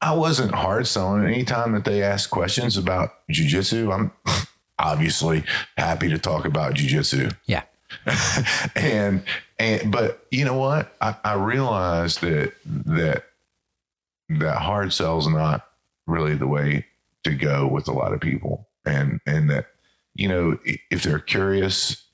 I 0.01 0.13
wasn't 0.13 0.53
hard 0.53 0.85
selling. 0.85 1.25
Anytime 1.25 1.71
that 1.71 1.85
they 1.85 2.03
asked 2.03 2.29
questions 2.29 2.77
about 2.77 3.25
jujitsu, 3.31 3.91
I'm 3.91 4.11
obviously 4.77 5.43
happy 5.77 6.09
to 6.09 6.19
talk 6.19 6.45
about 6.45 6.75
jujitsu. 6.75 7.35
Yeah. 7.45 7.63
and 8.75 9.23
and 9.57 9.91
but 9.91 10.25
you 10.31 10.45
know 10.45 10.57
what? 10.57 10.95
I, 11.01 11.15
I 11.23 11.33
realized 11.33 12.21
that 12.21 12.53
that 12.65 13.23
that 14.29 14.57
hard 14.57 14.91
sell's 14.93 15.27
not 15.27 15.67
really 16.07 16.35
the 16.35 16.47
way 16.47 16.85
to 17.23 17.33
go 17.33 17.67
with 17.67 17.87
a 17.87 17.93
lot 17.93 18.13
of 18.13 18.21
people. 18.21 18.67
And 18.85 19.19
and 19.25 19.49
that, 19.49 19.67
you 20.13 20.27
know, 20.27 20.57
if 20.63 21.03
they're 21.03 21.19
curious 21.19 22.05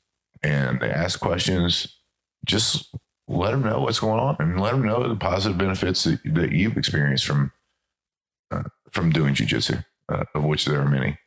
and 0.41 0.79
they 0.79 0.89
ask 0.89 1.19
questions, 1.19 1.97
just 2.45 2.93
let 3.27 3.51
them 3.51 3.63
know 3.63 3.81
what's 3.81 3.99
going 3.99 4.19
on 4.19 4.37
and 4.39 4.59
let 4.59 4.71
them 4.71 4.85
know 4.85 5.07
the 5.07 5.15
positive 5.15 5.57
benefits 5.57 6.03
that, 6.05 6.19
that 6.25 6.51
you've 6.51 6.77
experienced 6.77 7.25
from 7.25 7.51
uh, 8.51 8.63
from 8.89 9.11
doing 9.11 9.33
jujitsu, 9.33 9.83
uh, 10.09 10.23
of 10.33 10.43
which 10.43 10.65
there 10.65 10.79
are 10.79 10.89
many. 10.89 11.17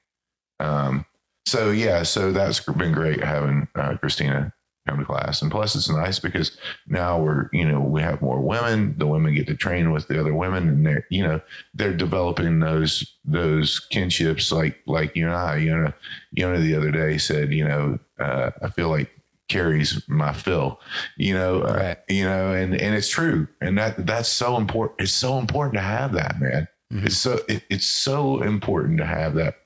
Um, 0.60 1.04
so 1.46 1.70
yeah, 1.70 2.02
so 2.04 2.32
that's 2.32 2.60
been 2.60 2.92
great 2.92 3.22
having 3.22 3.68
uh, 3.74 3.96
Christina 3.98 4.53
come 4.86 4.98
to 4.98 5.04
class, 5.04 5.42
and 5.42 5.50
plus 5.50 5.74
it's 5.74 5.88
nice 5.88 6.18
because 6.18 6.56
now 6.86 7.20
we're 7.20 7.48
you 7.52 7.66
know 7.66 7.80
we 7.80 8.02
have 8.02 8.20
more 8.22 8.40
women. 8.40 8.94
The 8.98 9.06
women 9.06 9.34
get 9.34 9.46
to 9.46 9.54
train 9.56 9.92
with 9.92 10.08
the 10.08 10.20
other 10.20 10.34
women, 10.34 10.68
and 10.68 10.86
they're 10.86 11.06
you 11.10 11.22
know 11.22 11.40
they're 11.74 11.94
developing 11.94 12.60
those 12.60 13.16
those 13.24 13.80
kinships 13.90 14.52
like 14.52 14.78
like 14.86 15.14
you 15.16 15.26
and 15.26 15.34
I. 15.34 15.56
You 15.56 15.76
know, 15.76 15.92
you 16.32 16.50
know 16.50 16.60
the 16.60 16.74
other 16.74 16.90
day 16.90 17.18
said 17.18 17.52
you 17.52 17.64
know 17.66 17.98
uh, 18.18 18.50
I 18.62 18.68
feel 18.70 18.88
like 18.88 19.10
Carrie's 19.48 20.02
my 20.08 20.32
Phil, 20.32 20.80
you 21.16 21.34
know, 21.34 21.62
uh, 21.62 21.94
you 22.08 22.24
know, 22.24 22.52
and 22.52 22.74
and 22.74 22.94
it's 22.94 23.08
true, 23.10 23.46
and 23.60 23.76
that 23.78 24.06
that's 24.06 24.28
so 24.28 24.56
important. 24.56 25.00
It's 25.00 25.12
so 25.12 25.38
important 25.38 25.74
to 25.74 25.82
have 25.82 26.12
that, 26.12 26.40
man. 26.40 26.68
Mhm. 26.92 27.06
It's 27.06 27.16
so 27.16 27.40
it, 27.48 27.62
it's 27.70 27.86
so 27.86 28.42
important 28.42 28.98
to 28.98 29.06
have 29.06 29.34
that 29.34 29.56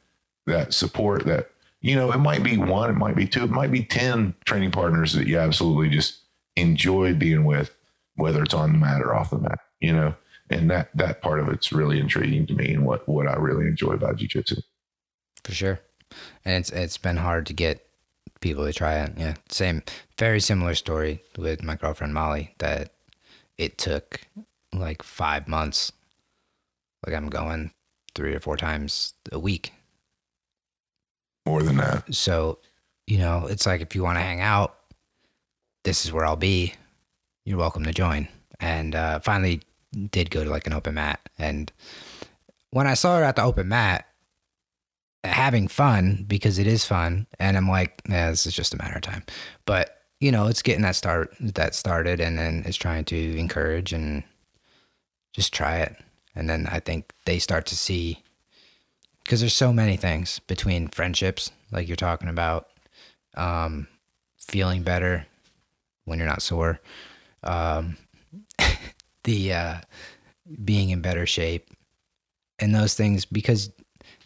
that 0.46 0.75
support. 0.75 1.25
That 1.26 1.50
you 1.80 1.94
know, 1.94 2.11
it 2.12 2.18
might 2.18 2.42
be 2.42 2.56
one, 2.56 2.90
it 2.90 2.97
might 2.97 3.16
be 3.16 3.26
two, 3.26 3.44
it 3.44 3.50
might 3.50 3.70
be 3.70 3.85
ten 3.85 4.35
training 4.44 4.70
partners 4.70 5.12
that 5.12 5.26
you 5.26 5.38
absolutely 5.38 5.88
just 5.88 6.20
enjoy 6.56 7.14
being 7.14 7.44
with, 7.44 7.75
whether 8.16 8.42
it's 8.42 8.54
on 8.54 8.73
the 8.73 8.78
mat 8.78 9.00
or 9.00 9.14
off 9.14 9.30
the 9.30 9.38
mat. 9.38 9.61
You 9.80 9.92
know, 9.92 10.14
and 10.50 10.70
that 10.70 10.90
that 10.94 11.23
part 11.23 11.40
of 11.40 11.49
it's 11.49 11.73
really 11.73 12.00
intriguing 12.00 12.47
to 12.47 12.54
me, 12.54 12.73
and 12.75 12.85
what 12.85 13.08
what 13.08 13.28
I 13.28 13.37
really 13.37 13.66
enjoy 13.66 13.92
about 13.92 14.16
jujitsu. 14.16 14.62
for 15.44 15.52
sure. 15.52 15.80
And 16.44 16.56
it's 16.56 16.70
it's 16.70 16.99
been 16.99 17.18
hard 17.18 17.47
to 17.47 17.52
get 17.52 17.87
people 18.40 18.64
to 18.64 18.73
try 18.73 18.97
it. 19.00 19.12
Yeah, 19.16 19.35
same, 19.50 19.82
very 20.18 20.40
similar 20.40 20.75
story 20.75 21.23
with 21.37 21.62
my 21.62 21.76
girlfriend 21.76 22.14
Molly. 22.14 22.54
That 22.58 22.94
it 23.56 23.78
took 23.78 24.23
like 24.73 25.02
five 25.02 25.47
months. 25.49 25.92
Like 27.06 27.14
I'm 27.14 27.28
going 27.28 27.70
three 28.14 28.35
or 28.35 28.40
four 28.40 28.56
times 28.56 29.14
a 29.30 29.38
week. 29.38 29.73
More 31.49 31.62
than 31.62 31.78
that, 31.78 32.14
So, 32.14 32.59
you 33.07 33.17
know, 33.17 33.47
it's 33.47 33.64
like 33.64 33.81
if 33.81 33.95
you 33.95 34.02
want 34.02 34.19
to 34.19 34.23
hang 34.23 34.43
out, 34.43 34.76
this 35.83 36.05
is 36.05 36.12
where 36.12 36.26
I'll 36.26 36.37
be. 36.37 36.75
You're 37.47 37.57
welcome 37.57 37.85
to 37.85 37.93
join. 37.93 38.28
And 38.61 38.95
uh, 38.95 39.21
finally, 39.21 39.62
did 40.11 40.31
go 40.31 40.45
to 40.45 40.50
like 40.50 40.67
an 40.67 40.75
open 40.75 40.95
mat. 40.95 41.21
And 41.38 41.73
when 42.71 42.87
I 42.87 42.93
saw 42.93 43.17
her 43.17 43.25
at 43.25 43.37
the 43.37 43.43
open 43.45 43.69
mat, 43.69 44.07
having 45.25 45.69
fun 45.69 46.26
because 46.28 46.59
it 46.59 46.67
is 46.67 46.85
fun, 46.85 47.26
and 47.38 47.57
I'm 47.57 47.69
like, 47.69 48.02
yeah, 48.07 48.31
this 48.31 48.47
is 48.47 48.52
just 48.55 48.75
a 48.75 48.76
matter 48.76 48.97
of 48.97 49.02
time. 49.02 49.25
But 49.64 50.02
you 50.21 50.31
know, 50.31 50.49
it's 50.49 50.62
getting 50.62 50.83
that 50.83 50.97
start 50.97 51.35
that 51.40 51.75
started, 51.75 52.21
and 52.21 52.38
then 52.38 52.62
it's 52.67 52.76
trying 52.76 53.05
to 53.07 53.38
encourage 53.38 53.95
and 53.95 54.23
just 55.33 55.55
try 55.55 55.78
it. 55.78 55.97
And 56.35 56.50
then 56.50 56.67
I 56.71 56.81
think 56.81 57.14
they 57.25 57.38
start 57.38 57.64
to 57.67 57.76
see 57.76 58.23
because 59.28 59.40
there's 59.40 59.52
so 59.52 59.75
many 59.75 59.99
things 59.99 60.38
between 60.47 60.88
friendships, 60.88 61.50
like 61.70 61.87
you're 61.87 61.97
talking 61.99 62.30
about, 62.30 62.68
um, 63.37 63.87
feeling 64.38 64.82
better 64.82 65.26
when 66.06 66.18
you're 66.18 66.26
not 66.26 66.40
sore, 66.40 66.80
um, 67.42 67.99
the 69.25 69.52
uh, 69.52 69.75
being 70.64 70.88
in 70.88 71.02
better 71.02 71.26
shape, 71.26 71.68
and 72.58 72.75
those 72.75 72.94
things 72.94 73.26
because 73.26 73.70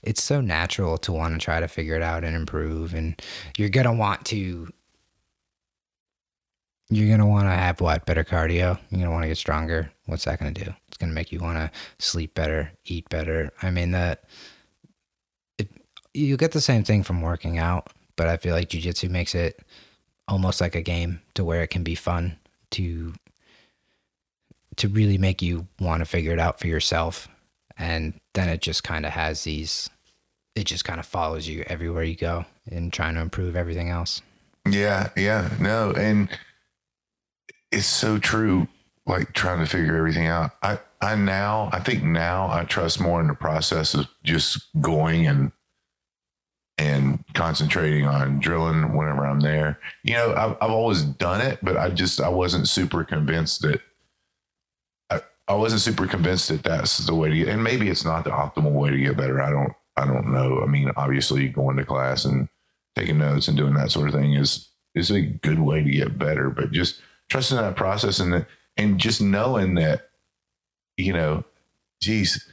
it's 0.04 0.22
so 0.22 0.40
natural 0.40 0.96
to 0.98 1.10
want 1.10 1.34
to 1.34 1.44
try 1.44 1.58
to 1.58 1.66
figure 1.66 1.96
it 1.96 2.02
out 2.02 2.22
and 2.22 2.36
improve, 2.36 2.94
and 2.94 3.20
you're 3.58 3.70
gonna 3.70 3.92
want 3.92 4.24
to. 4.26 4.68
You're 6.90 7.10
gonna 7.10 7.28
want 7.28 7.46
to 7.46 7.50
have 7.50 7.80
what 7.80 8.06
better 8.06 8.22
cardio. 8.22 8.78
You're 8.90 9.00
gonna 9.00 9.10
want 9.10 9.24
to 9.24 9.28
get 9.28 9.36
stronger. 9.36 9.90
What's 10.06 10.26
that 10.26 10.38
gonna 10.38 10.52
do? 10.52 10.72
It's 10.86 10.96
gonna 10.96 11.12
make 11.12 11.32
you 11.32 11.40
want 11.40 11.58
to 11.58 11.72
sleep 11.98 12.34
better, 12.34 12.70
eat 12.84 13.08
better. 13.08 13.50
I 13.62 13.72
mean 13.72 13.90
that 13.90 14.22
you 16.14 16.36
get 16.36 16.52
the 16.52 16.60
same 16.60 16.84
thing 16.84 17.02
from 17.02 17.22
working 17.22 17.58
out, 17.58 17.90
but 18.16 18.28
I 18.28 18.36
feel 18.36 18.54
like 18.54 18.68
jujitsu 18.68 19.10
makes 19.10 19.34
it 19.34 19.60
almost 20.28 20.60
like 20.60 20.74
a 20.74 20.82
game 20.82 21.20
to 21.34 21.44
where 21.44 21.62
it 21.62 21.68
can 21.68 21.82
be 21.82 21.94
fun 21.94 22.38
to 22.72 23.14
to 24.76 24.88
really 24.88 25.18
make 25.18 25.42
you 25.42 25.66
want 25.80 26.00
to 26.00 26.06
figure 26.06 26.32
it 26.32 26.38
out 26.38 26.58
for 26.58 26.66
yourself. 26.66 27.28
And 27.76 28.14
then 28.32 28.48
it 28.48 28.62
just 28.62 28.84
kind 28.84 29.04
of 29.04 29.12
has 29.12 29.44
these 29.44 29.90
it 30.54 30.64
just 30.64 30.84
kind 30.84 31.00
of 31.00 31.06
follows 31.06 31.48
you 31.48 31.64
everywhere 31.66 32.02
you 32.04 32.16
go 32.16 32.44
in 32.66 32.90
trying 32.90 33.14
to 33.14 33.20
improve 33.20 33.56
everything 33.56 33.88
else. 33.88 34.20
Yeah, 34.68 35.08
yeah, 35.16 35.50
no, 35.58 35.92
and 35.92 36.28
it's 37.70 37.86
so 37.86 38.18
true. 38.18 38.68
Like 39.04 39.32
trying 39.32 39.58
to 39.58 39.66
figure 39.66 39.96
everything 39.96 40.28
out. 40.28 40.52
I, 40.62 40.78
I 41.00 41.16
now, 41.16 41.70
I 41.72 41.80
think 41.80 42.04
now 42.04 42.48
I 42.48 42.62
trust 42.62 43.00
more 43.00 43.20
in 43.20 43.26
the 43.26 43.34
process 43.34 43.94
of 43.94 44.06
just 44.22 44.68
going 44.80 45.26
and 45.26 45.50
and 46.78 47.22
concentrating 47.34 48.06
on 48.06 48.40
drilling 48.40 48.96
whenever 48.96 49.26
I'm 49.26 49.40
there. 49.40 49.78
You 50.04 50.14
know, 50.14 50.34
I've, 50.34 50.56
I've 50.60 50.70
always 50.70 51.02
done 51.02 51.40
it, 51.40 51.58
but 51.62 51.76
I 51.76 51.90
just 51.90 52.20
I 52.20 52.28
wasn't 52.28 52.68
super 52.68 53.04
convinced 53.04 53.62
that. 53.62 53.80
I, 55.10 55.20
I 55.48 55.54
wasn't 55.54 55.82
super 55.82 56.06
convinced 56.06 56.48
that 56.48 56.62
that's 56.62 56.98
the 56.98 57.14
way 57.14 57.28
to 57.28 57.36
get, 57.36 57.48
and 57.48 57.62
maybe 57.62 57.88
it's 57.88 58.04
not 58.04 58.24
the 58.24 58.30
optimal 58.30 58.72
way 58.72 58.90
to 58.90 58.98
get 58.98 59.16
better. 59.16 59.42
I 59.42 59.50
don't, 59.50 59.72
I 59.96 60.06
don't 60.06 60.32
know. 60.32 60.62
I 60.62 60.66
mean, 60.66 60.90
obviously, 60.96 61.48
going 61.48 61.76
to 61.76 61.84
class 61.84 62.24
and 62.24 62.48
taking 62.96 63.18
notes 63.18 63.48
and 63.48 63.56
doing 63.56 63.74
that 63.74 63.90
sort 63.90 64.08
of 64.08 64.14
thing 64.14 64.34
is 64.34 64.68
is 64.94 65.10
a 65.10 65.20
good 65.20 65.58
way 65.58 65.82
to 65.82 65.90
get 65.90 66.18
better. 66.18 66.50
But 66.50 66.72
just 66.72 67.00
trusting 67.28 67.58
that 67.58 67.76
process 67.76 68.18
and 68.18 68.46
and 68.76 68.98
just 68.98 69.20
knowing 69.20 69.74
that, 69.74 70.08
you 70.96 71.12
know, 71.12 71.44
geez, 72.00 72.50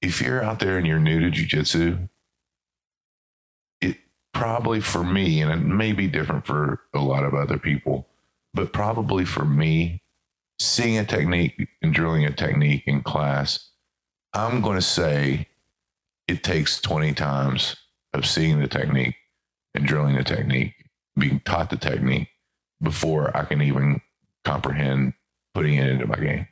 if 0.00 0.20
you're 0.20 0.42
out 0.42 0.60
there 0.60 0.78
and 0.78 0.86
you're 0.86 0.98
new 0.98 1.20
to 1.20 1.30
jujitsu, 1.30 2.02
it 2.02 2.08
probably 4.36 4.80
for 4.80 5.02
me, 5.02 5.40
and 5.40 5.50
it 5.50 5.64
may 5.66 5.92
be 5.92 6.06
different 6.06 6.44
for 6.44 6.82
a 6.92 6.98
lot 6.98 7.24
of 7.24 7.32
other 7.32 7.58
people, 7.58 8.06
but 8.52 8.70
probably 8.70 9.24
for 9.24 9.46
me, 9.46 10.02
seeing 10.58 10.98
a 10.98 11.06
technique 11.06 11.68
and 11.80 11.94
drilling 11.94 12.26
a 12.26 12.30
technique 12.30 12.82
in 12.86 13.00
class, 13.02 13.70
I'm 14.34 14.60
going 14.60 14.76
to 14.76 14.82
say 14.82 15.48
it 16.28 16.44
takes 16.44 16.82
20 16.82 17.14
times 17.14 17.76
of 18.12 18.26
seeing 18.26 18.60
the 18.60 18.68
technique 18.68 19.14
and 19.74 19.86
drilling 19.86 20.16
the 20.16 20.24
technique, 20.24 20.74
being 21.18 21.40
taught 21.40 21.70
the 21.70 21.78
technique 21.78 22.28
before 22.82 23.34
I 23.34 23.46
can 23.46 23.62
even 23.62 24.02
comprehend 24.44 25.14
putting 25.54 25.78
it 25.78 25.88
into 25.88 26.06
my 26.06 26.16
game. 26.16 26.46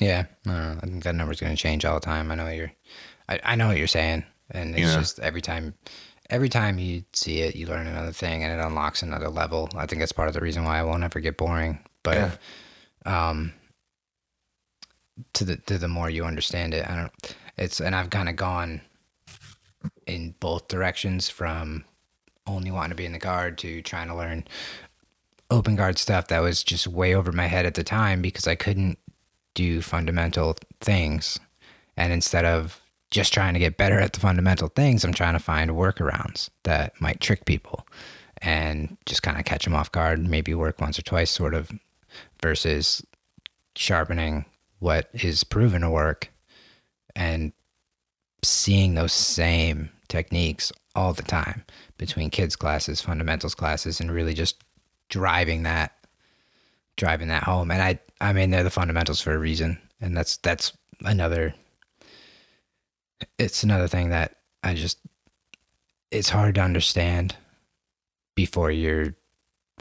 Yeah, 0.00 0.24
I, 0.48 0.78
think 0.82 1.04
that 1.04 1.14
number's 1.14 1.40
going 1.40 1.54
to 1.54 1.62
change 1.62 1.84
all 1.84 1.94
the 1.94 2.04
time. 2.04 2.32
I 2.32 2.34
know 2.34 2.48
you're, 2.48 2.72
I, 3.28 3.38
I 3.44 3.54
know 3.54 3.68
what 3.68 3.78
you're 3.78 3.86
saying, 3.86 4.24
and 4.50 4.74
it's 4.76 4.92
Yeah. 4.92 5.00
just 5.00 5.18
every 5.20 5.40
time, 5.40 5.74
every 6.30 6.48
time 6.48 6.78
you 6.78 7.04
see 7.12 7.40
it, 7.40 7.56
you 7.56 7.66
learn 7.66 7.86
another 7.86 8.12
thing, 8.12 8.42
and 8.44 8.52
it 8.52 8.64
unlocks 8.64 9.02
another 9.02 9.28
level. 9.28 9.68
I 9.76 9.86
think 9.86 10.00
that's 10.00 10.12
part 10.12 10.28
of 10.28 10.34
the 10.34 10.40
reason 10.40 10.64
why 10.64 10.80
it 10.80 10.86
won't 10.86 11.04
ever 11.04 11.20
get 11.20 11.36
boring. 11.36 11.78
But, 12.02 12.38
Yeah. 13.06 13.30
um, 13.30 13.52
to 15.34 15.44
the 15.44 15.56
to 15.56 15.78
the 15.78 15.88
more 15.88 16.08
you 16.10 16.24
understand 16.24 16.74
it, 16.74 16.88
I 16.88 16.96
don't. 16.96 17.34
It's 17.56 17.80
and 17.80 17.94
I've 17.94 18.10
kind 18.10 18.28
of 18.28 18.36
gone 18.36 18.80
in 20.06 20.34
both 20.40 20.68
directions 20.68 21.28
from 21.28 21.84
only 22.46 22.70
wanting 22.70 22.90
to 22.90 22.94
be 22.96 23.04
in 23.04 23.12
the 23.12 23.18
guard 23.18 23.58
to 23.58 23.82
trying 23.82 24.08
to 24.08 24.14
learn 24.14 24.44
open 25.50 25.76
guard 25.76 25.98
stuff 25.98 26.28
that 26.28 26.40
was 26.40 26.62
just 26.62 26.86
way 26.86 27.14
over 27.14 27.32
my 27.32 27.46
head 27.46 27.66
at 27.66 27.74
the 27.74 27.84
time 27.84 28.20
because 28.22 28.46
I 28.46 28.54
couldn't 28.54 28.98
do 29.54 29.80
fundamental 29.82 30.56
things. 30.80 31.38
And 31.96 32.12
instead 32.12 32.44
of 32.44 32.80
just 33.10 33.32
trying 33.32 33.54
to 33.54 33.60
get 33.60 33.76
better 33.76 33.98
at 33.98 34.12
the 34.12 34.20
fundamental 34.20 34.68
things, 34.68 35.04
I'm 35.04 35.14
trying 35.14 35.34
to 35.34 35.38
find 35.38 35.70
workarounds 35.70 36.50
that 36.64 37.00
might 37.00 37.20
trick 37.20 37.44
people 37.44 37.86
and 38.42 38.96
just 39.06 39.22
kind 39.22 39.38
of 39.38 39.44
catch 39.44 39.64
them 39.64 39.74
off 39.74 39.90
guard, 39.90 40.26
maybe 40.26 40.54
work 40.54 40.80
once 40.80 40.98
or 40.98 41.02
twice, 41.02 41.30
sort 41.30 41.54
of, 41.54 41.70
versus 42.42 43.04
sharpening 43.76 44.44
what 44.80 45.08
is 45.12 45.44
proven 45.44 45.82
to 45.82 45.90
work 45.90 46.30
and 47.16 47.52
seeing 48.44 48.94
those 48.94 49.12
same 49.12 49.90
techniques 50.08 50.72
all 50.94 51.12
the 51.12 51.22
time 51.22 51.64
between 51.96 52.30
kids 52.30 52.56
classes 52.56 53.00
fundamentals 53.00 53.54
classes 53.54 54.00
and 54.00 54.10
really 54.10 54.34
just 54.34 54.62
driving 55.08 55.62
that 55.64 55.92
driving 56.96 57.28
that 57.28 57.42
home. 57.44 57.70
And 57.70 57.82
i 57.82 57.98
i 58.20 58.32
mean 58.32 58.50
they're 58.50 58.62
the 58.62 58.70
fundamentals 58.70 59.20
for 59.20 59.32
a 59.32 59.38
reason 59.38 59.78
and 60.00 60.16
that's 60.16 60.36
that's 60.38 60.72
another 61.04 61.54
it's 63.38 63.62
another 63.62 63.88
thing 63.88 64.10
that 64.10 64.36
i 64.62 64.74
just 64.74 64.98
it's 66.10 66.28
hard 66.30 66.54
to 66.54 66.60
understand 66.60 67.36
before 68.34 68.70
you're 68.70 69.14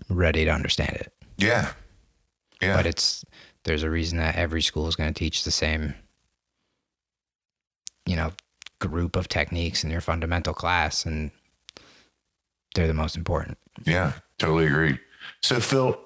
ready 0.10 0.46
to 0.46 0.52
understand 0.52 0.92
it 0.96 1.14
Yeah. 1.38 1.72
Yeah. 2.62 2.76
but 2.76 2.86
it's 2.86 3.24
there's 3.64 3.84
a 3.84 3.90
reason 3.90 4.18
that 4.20 4.36
every 4.36 4.62
school 4.62 4.88
is 4.88 4.96
going 4.96 5.14
to 5.14 5.18
teach 5.18 5.44
the 5.44 5.52
same 5.52 5.94
you 8.06 8.16
know 8.16 8.32
group 8.80 9.16
of 9.16 9.28
techniques 9.28 9.84
in 9.84 9.90
your 9.90 10.02
fundamental 10.02 10.54
class 10.54 11.06
and 11.06 11.32
they're 12.76 12.88
the 12.88 12.94
most 12.94 13.16
important 13.18 13.58
Yeah, 13.86 14.14
totally 14.40 14.68
agree. 14.68 15.00
So, 15.42 15.60
Phil, 15.60 16.00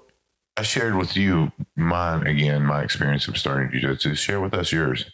I 0.57 0.63
shared 0.63 0.95
with 0.95 1.17
you 1.17 1.51
mine 1.75 2.25
again, 2.27 2.63
my 2.63 2.81
experience 2.81 3.27
of 3.27 3.38
starting 3.38 3.69
jujitsu. 3.77 4.17
Share 4.17 4.39
with 4.39 4.53
us 4.53 4.71
yours. 4.71 5.05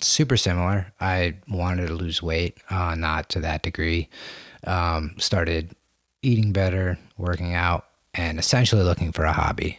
Super 0.00 0.36
similar. 0.36 0.92
I 1.00 1.36
wanted 1.48 1.88
to 1.88 1.94
lose 1.94 2.22
weight 2.22 2.58
uh, 2.70 2.94
not 2.94 3.28
to 3.30 3.40
that 3.40 3.62
degree. 3.62 4.08
Um, 4.64 5.14
started 5.18 5.74
eating 6.22 6.52
better 6.52 6.98
working 7.18 7.54
out 7.54 7.86
and 8.14 8.38
essentially 8.38 8.82
looking 8.82 9.12
for 9.12 9.24
a 9.24 9.32
hobby. 9.32 9.78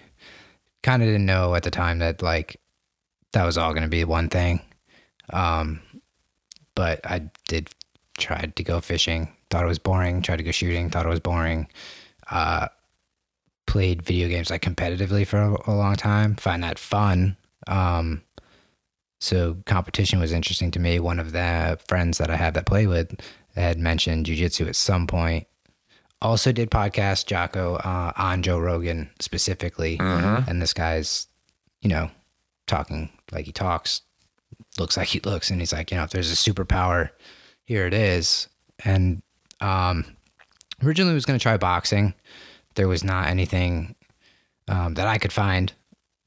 Kind 0.82 1.02
of 1.02 1.08
didn't 1.08 1.26
know 1.26 1.56
at 1.56 1.64
the 1.64 1.72
time 1.72 2.00
that 2.00 2.22
like 2.22 2.60
that 3.32 3.46
was 3.46 3.58
all 3.58 3.72
going 3.72 3.84
to 3.84 3.90
be 3.90 4.04
one 4.04 4.30
thing. 4.30 4.62
Um, 5.32 5.82
but 6.76 7.00
i 7.06 7.22
did 7.48 7.70
try 8.18 8.42
to 8.42 8.64
go 8.64 8.82
fishing 8.82 9.34
thought 9.50 9.64
it 9.64 9.68
was 9.68 9.80
boring 9.80 10.22
tried 10.22 10.38
to 10.38 10.44
go 10.44 10.52
shooting 10.52 10.90
thought 10.90 11.06
it 11.06 11.10
was 11.10 11.20
boring. 11.20 11.68
Uh, 12.30 12.68
played 13.66 14.02
video 14.02 14.28
games 14.28 14.50
like 14.50 14.62
competitively 14.62 15.26
for 15.26 15.38
a, 15.38 15.72
a 15.72 15.74
long 15.74 15.96
time 15.96 16.36
find 16.36 16.64
that 16.64 16.78
fun. 16.78 17.38
Um, 17.68 18.22
so 19.24 19.56
competition 19.66 20.20
was 20.20 20.34
interesting 20.34 20.70
to 20.72 20.80
me. 20.80 21.00
One 21.00 21.18
of 21.18 21.32
the 21.32 21.80
friends 21.88 22.18
that 22.18 22.30
I 22.30 22.36
have 22.36 22.56
that 22.56 22.66
play 22.66 22.88
with 22.88 23.16
had 23.56 23.80
mentioned 23.80 24.26
jujitsu 24.26 24.68
at 24.68 24.76
some 24.76 25.08
point. 25.08 25.48
Also 26.22 26.52
did 26.52 26.70
podcast 26.70 27.26
Jocko 27.26 27.76
uh, 27.76 28.12
on 28.18 28.44
Joe 28.44 28.60
Rogan 28.60 29.10
specifically, 29.22 29.98
and 30.48 30.62
this 30.62 30.74
guy's, 30.74 31.28
you 31.82 31.90
know, 31.90 32.12
talking 32.68 33.10
like 33.32 33.46
he 33.46 33.54
talks, 33.54 34.02
looks 34.78 34.98
like 34.98 35.08
he 35.08 35.22
looks, 35.22 35.50
and 35.50 35.62
he's 35.62 35.72
like, 35.72 35.90
you 35.92 35.98
know, 35.98 36.04
if 36.04 36.12
there's 36.12 36.32
a 36.32 36.36
superpower, 36.36 37.10
here 37.64 37.88
it 37.88 37.94
is. 37.94 38.50
And 38.84 39.22
um, 39.62 40.06
originally 40.84 41.14
was 41.14 41.26
going 41.26 41.40
to 41.40 41.44
try 41.44 41.56
boxing. 41.56 42.14
There 42.76 42.90
was 42.90 43.06
not 43.06 43.28
anything 43.28 43.96
um, 44.68 44.96
that 44.96 45.08
I 45.08 45.18
could 45.18 45.32
find 45.32 45.72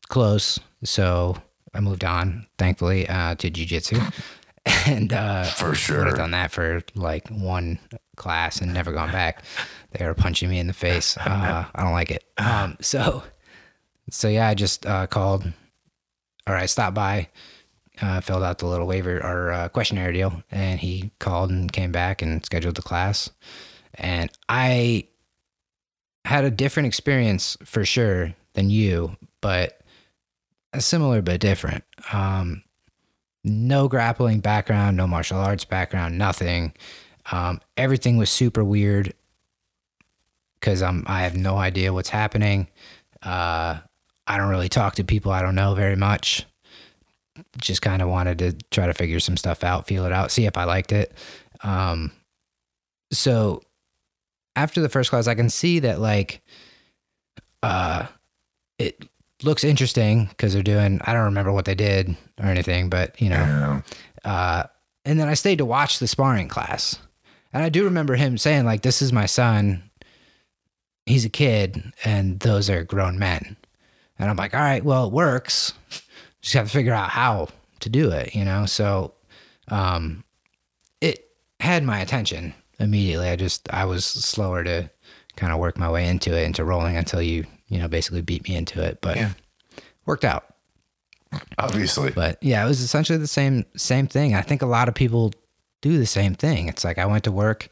close, 0.08 0.58
so 0.84 1.36
I 1.76 1.80
moved 1.80 2.04
on, 2.04 2.46
thankfully, 2.58 3.08
uh, 3.08 3.34
to 3.36 3.50
jujitsu, 3.50 4.00
and 4.86 5.12
uh, 5.12 5.44
For 5.44 5.70
would 5.70 5.78
sure. 5.78 6.04
have 6.04 6.16
done 6.16 6.30
that 6.32 6.50
for 6.50 6.82
like 6.94 7.28
one 7.28 7.78
class 8.16 8.60
and 8.60 8.72
never 8.72 8.92
gone 8.92 9.12
back. 9.12 9.44
They 9.92 10.04
were 10.04 10.14
punching 10.14 10.50
me 10.50 10.58
in 10.58 10.66
the 10.66 10.74
face. 10.74 11.16
Uh, 11.16 11.64
I 11.74 11.82
don't 11.82 11.92
like 11.92 12.10
it. 12.10 12.24
Um, 12.36 12.76
so, 12.82 13.22
so 14.10 14.28
yeah, 14.28 14.46
I 14.46 14.52
just 14.52 14.84
uh, 14.84 15.06
called, 15.06 15.50
or 16.46 16.54
I 16.54 16.66
stopped 16.66 16.94
by, 16.94 17.28
uh, 18.02 18.20
filled 18.20 18.42
out 18.42 18.58
the 18.58 18.66
little 18.66 18.86
waiver 18.86 19.16
or 19.24 19.52
uh, 19.52 19.68
questionnaire 19.70 20.12
deal, 20.12 20.42
and 20.50 20.78
he 20.78 21.12
called 21.18 21.48
and 21.50 21.72
came 21.72 21.92
back 21.92 22.20
and 22.20 22.44
scheduled 22.44 22.74
the 22.74 22.82
class. 22.82 23.30
And 23.94 24.30
I 24.50 25.08
had 26.26 26.44
a 26.44 26.50
different 26.50 26.88
experience 26.88 27.56
for 27.64 27.86
sure 27.86 28.34
than 28.52 28.68
you, 28.68 29.16
but 29.40 29.80
similar 30.80 31.22
but 31.22 31.40
different. 31.40 31.84
Um, 32.12 32.62
no 33.44 33.88
grappling 33.88 34.40
background, 34.40 34.96
no 34.96 35.06
martial 35.06 35.38
arts 35.38 35.64
background, 35.64 36.18
nothing. 36.18 36.72
Um, 37.30 37.60
everything 37.76 38.16
was 38.16 38.30
super 38.30 38.64
weird 38.64 39.14
because 40.60 40.82
I'm 40.82 41.04
I 41.06 41.22
have 41.22 41.36
no 41.36 41.56
idea 41.56 41.92
what's 41.92 42.08
happening. 42.08 42.68
Uh, 43.22 43.78
I 44.26 44.36
don't 44.36 44.48
really 44.48 44.68
talk 44.68 44.96
to 44.96 45.04
people 45.04 45.32
I 45.32 45.42
don't 45.42 45.54
know 45.54 45.74
very 45.74 45.96
much. 45.96 46.44
Just 47.58 47.82
kind 47.82 48.02
of 48.02 48.08
wanted 48.08 48.38
to 48.38 48.52
try 48.70 48.86
to 48.86 48.94
figure 48.94 49.20
some 49.20 49.36
stuff 49.36 49.62
out, 49.62 49.86
feel 49.86 50.04
it 50.06 50.12
out, 50.12 50.30
see 50.30 50.46
if 50.46 50.56
I 50.56 50.64
liked 50.64 50.92
it. 50.92 51.12
Um, 51.62 52.10
so 53.12 53.62
after 54.56 54.80
the 54.80 54.88
first 54.88 55.10
class, 55.10 55.26
I 55.26 55.34
can 55.34 55.50
see 55.50 55.80
that 55.80 56.00
like 56.00 56.42
uh, 57.62 58.06
it 58.78 59.08
looks 59.42 59.64
interesting 59.64 60.26
because 60.26 60.52
they're 60.52 60.62
doing. 60.62 61.00
I 61.04 61.12
don't 61.12 61.24
remember 61.24 61.52
what 61.52 61.64
they 61.64 61.74
did 61.74 62.16
or 62.38 62.46
anything, 62.46 62.88
but 62.88 63.20
you 63.20 63.30
know, 63.30 63.82
uh, 64.24 64.64
and 65.04 65.20
then 65.20 65.28
I 65.28 65.34
stayed 65.34 65.58
to 65.58 65.64
watch 65.64 65.98
the 65.98 66.08
sparring 66.08 66.48
class. 66.48 66.98
And 67.52 67.62
I 67.64 67.68
do 67.68 67.84
remember 67.84 68.16
him 68.16 68.36
saying, 68.36 68.66
like, 68.66 68.82
this 68.82 69.00
is 69.00 69.12
my 69.12 69.24
son. 69.24 69.82
He's 71.06 71.24
a 71.24 71.30
kid, 71.30 71.92
and 72.04 72.38
those 72.40 72.68
are 72.68 72.84
grown 72.84 73.18
men. 73.18 73.56
And 74.18 74.28
I'm 74.28 74.36
like, 74.36 74.52
all 74.52 74.60
right, 74.60 74.84
well, 74.84 75.06
it 75.06 75.12
works. 75.12 75.72
Just 76.42 76.54
have 76.54 76.66
to 76.66 76.72
figure 76.72 76.92
out 76.92 77.08
how 77.08 77.48
to 77.80 77.88
do 77.88 78.10
it, 78.10 78.34
you 78.34 78.44
know? 78.44 78.66
So 78.66 79.14
um, 79.68 80.24
it 81.00 81.30
had 81.60 81.82
my 81.82 82.00
attention 82.00 82.52
immediately. 82.78 83.28
I 83.28 83.36
just, 83.36 83.72
I 83.72 83.84
was 83.84 84.04
slower 84.04 84.64
to 84.64 84.90
kind 85.36 85.52
of 85.52 85.58
work 85.58 85.78
my 85.78 85.90
way 85.90 86.08
into 86.08 86.36
it, 86.36 86.44
into 86.44 86.64
rolling 86.64 86.96
until 86.96 87.22
you, 87.22 87.46
you 87.68 87.78
know, 87.78 87.88
basically 87.88 88.22
beat 88.22 88.48
me 88.48 88.56
into 88.56 88.82
it. 88.82 89.00
But 89.00 89.16
Yeah. 89.16 89.32
worked 90.04 90.24
out. 90.24 90.54
Obviously. 91.58 92.10
But 92.12 92.38
yeah, 92.42 92.64
it 92.64 92.68
was 92.68 92.80
essentially 92.80 93.18
the 93.18 93.26
same 93.26 93.64
same 93.76 94.06
thing. 94.06 94.34
I 94.34 94.42
think 94.42 94.62
a 94.62 94.66
lot 94.66 94.88
of 94.88 94.94
people 94.94 95.32
do 95.82 95.98
the 95.98 96.06
same 96.06 96.34
thing. 96.34 96.68
It's 96.68 96.84
like 96.84 96.98
I 96.98 97.06
went 97.06 97.24
to 97.24 97.32
work 97.32 97.68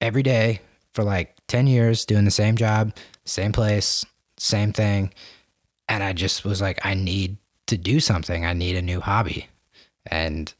every 0.00 0.22
day 0.22 0.60
for 0.92 1.04
like 1.04 1.36
10 1.46 1.66
years 1.66 2.04
doing 2.04 2.24
the 2.24 2.30
same 2.30 2.56
job, 2.56 2.92
same 3.24 3.52
place, 3.52 4.04
same 4.38 4.72
thing, 4.72 5.12
and 5.88 6.02
I 6.02 6.12
just 6.12 6.44
was 6.44 6.60
like 6.60 6.84
I 6.84 6.94
need 6.94 7.36
to 7.66 7.76
do 7.78 8.00
something. 8.00 8.44
I 8.44 8.52
need 8.52 8.76
a 8.76 8.82
new 8.82 9.00
hobby. 9.00 9.46
And 10.06 10.52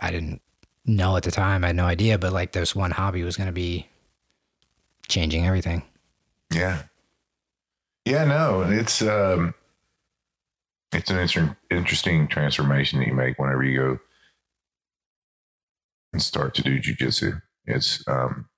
I 0.00 0.10
didn't 0.10 0.42
know 0.84 1.16
at 1.16 1.22
the 1.22 1.30
time. 1.30 1.64
I 1.64 1.68
had 1.68 1.76
no 1.76 1.84
idea, 1.86 2.18
but 2.18 2.32
like 2.32 2.52
this 2.52 2.74
one 2.76 2.90
hobby 2.90 3.22
was 3.22 3.36
going 3.36 3.48
to 3.48 3.52
be 3.52 3.86
changing 5.08 5.46
everything. 5.46 5.82
Yeah. 6.52 6.82
Yeah, 8.04 8.24
no, 8.24 8.62
it's 8.62 9.02
um 9.02 9.54
it's 10.92 11.10
an 11.10 11.18
inter- 11.18 11.56
interesting 11.70 12.28
transformation 12.28 12.98
that 13.00 13.08
you 13.08 13.14
make 13.14 13.38
whenever 13.38 13.62
you 13.64 13.76
go 13.78 13.98
and 16.12 16.22
start 16.22 16.54
to 16.54 16.62
do 16.62 16.80
jujitsu. 16.80 17.40
It's 17.66 18.06
um 18.08 18.48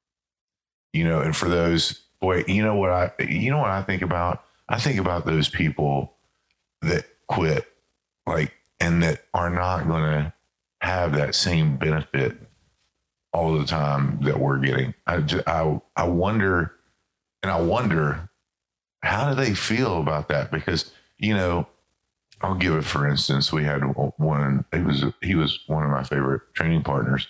you 0.93 1.05
know, 1.05 1.21
and 1.21 1.37
for 1.37 1.49
those 1.49 2.05
boy, 2.21 2.45
you 2.47 2.63
know 2.63 2.77
what 2.77 2.91
I 2.91 3.13
you 3.23 3.51
know 3.51 3.59
what 3.59 3.71
I 3.71 3.83
think 3.83 4.03
about? 4.03 4.43
I 4.69 4.79
think 4.79 4.99
about 4.99 5.27
those 5.27 5.49
people 5.49 6.15
that 6.83 7.07
quit 7.29 7.67
like 8.27 8.53
and 8.81 9.03
that 9.03 9.25
are 9.35 9.51
not 9.51 9.89
going 9.89 10.03
to 10.03 10.33
have 10.83 11.15
that 11.15 11.35
same 11.35 11.77
benefit 11.77 12.37
all 13.33 13.59
the 13.59 13.67
time 13.67 14.21
that 14.23 14.41
we're 14.41 14.59
getting. 14.59 14.95
I, 15.07 15.25
I, 15.47 15.81
I 15.97 16.05
wonder, 16.09 16.75
and 17.43 17.53
I 17.53 17.61
wonder, 17.61 18.31
how 19.03 19.31
do 19.31 19.37
they 19.37 19.55
feel 19.55 20.01
about 20.01 20.29
that? 20.29 20.51
Because, 20.51 20.91
you 21.19 21.35
know, 21.35 21.67
I'll 22.41 22.55
give 22.55 22.75
it 22.75 22.85
for 22.85 23.09
instance. 23.09 23.53
We 23.53 23.65
had 23.65 23.81
one. 23.81 24.65
He 24.73 24.81
was 24.81 25.05
he 25.23 25.35
was 25.35 25.61
one 25.67 25.85
of 25.85 25.91
my 25.91 26.05
favorite 26.05 26.43
training 26.55 26.83
partners, 26.83 27.27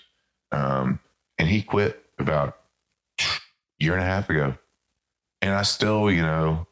um, 0.52 1.00
and 1.38 1.48
he 1.48 1.62
quit 1.62 2.04
about 2.18 2.58
a 3.20 3.24
year 3.78 3.94
and 3.94 4.02
a 4.02 4.06
half 4.06 4.28
ago. 4.28 4.54
And 5.40 5.54
I 5.54 5.62
still, 5.62 6.10
you 6.10 6.20
know, 6.20 6.66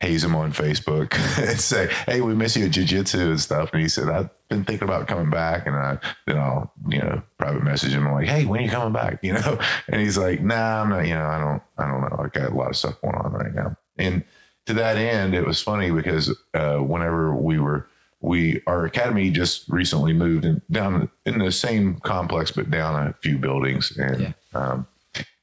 haze 0.00 0.24
him 0.24 0.34
on 0.34 0.52
Facebook 0.52 1.14
and 1.48 1.58
say, 1.58 1.88
"Hey, 2.06 2.20
we 2.20 2.34
miss 2.34 2.56
you 2.56 2.66
at 2.66 2.72
jujitsu 2.72 3.30
and 3.30 3.40
stuff." 3.40 3.70
And 3.72 3.80
he 3.80 3.88
said, 3.88 4.08
"I've 4.08 4.30
been 4.50 4.64
thinking 4.64 4.86
about 4.86 5.08
coming 5.08 5.30
back." 5.30 5.66
And 5.66 5.74
I 5.76 5.98
then 6.26 6.36
I'll 6.38 6.72
you 6.88 6.98
know 6.98 7.22
private 7.38 7.62
message 7.62 7.92
him 7.94 8.10
like, 8.12 8.26
"Hey, 8.28 8.44
when 8.44 8.60
are 8.60 8.64
you 8.64 8.70
coming 8.70 8.92
back?" 8.92 9.20
You 9.22 9.32
know, 9.34 9.58
and 9.88 10.00
he's 10.00 10.18
like, 10.18 10.42
"Nah, 10.42 10.82
I'm 10.82 10.90
not. 10.90 11.06
You 11.06 11.14
know, 11.14 11.24
I 11.26 11.38
don't. 11.40 11.62
I 11.78 11.88
don't 11.90 12.00
know. 12.02 12.24
I 12.24 12.28
got 12.28 12.52
a 12.52 12.54
lot 12.54 12.68
of 12.70 12.76
stuff 12.76 13.00
going 13.00 13.14
on 13.16 13.32
right 13.32 13.54
now." 13.54 13.76
And 13.96 14.22
to 14.66 14.74
that 14.74 14.96
end, 14.98 15.34
it 15.34 15.46
was 15.46 15.62
funny 15.62 15.90
because 15.90 16.36
uh, 16.54 16.76
whenever 16.78 17.34
we 17.34 17.58
were 17.58 17.88
we 18.20 18.60
our 18.66 18.84
academy 18.84 19.30
just 19.30 19.66
recently 19.70 20.12
moved 20.12 20.44
in, 20.44 20.60
down 20.70 21.08
in 21.24 21.38
the 21.38 21.50
same 21.50 21.98
complex 22.00 22.50
but 22.50 22.70
down 22.70 23.06
a 23.08 23.14
few 23.22 23.38
buildings 23.38 23.96
and 23.96 24.20
Yeah. 24.20 24.32
um, 24.52 24.86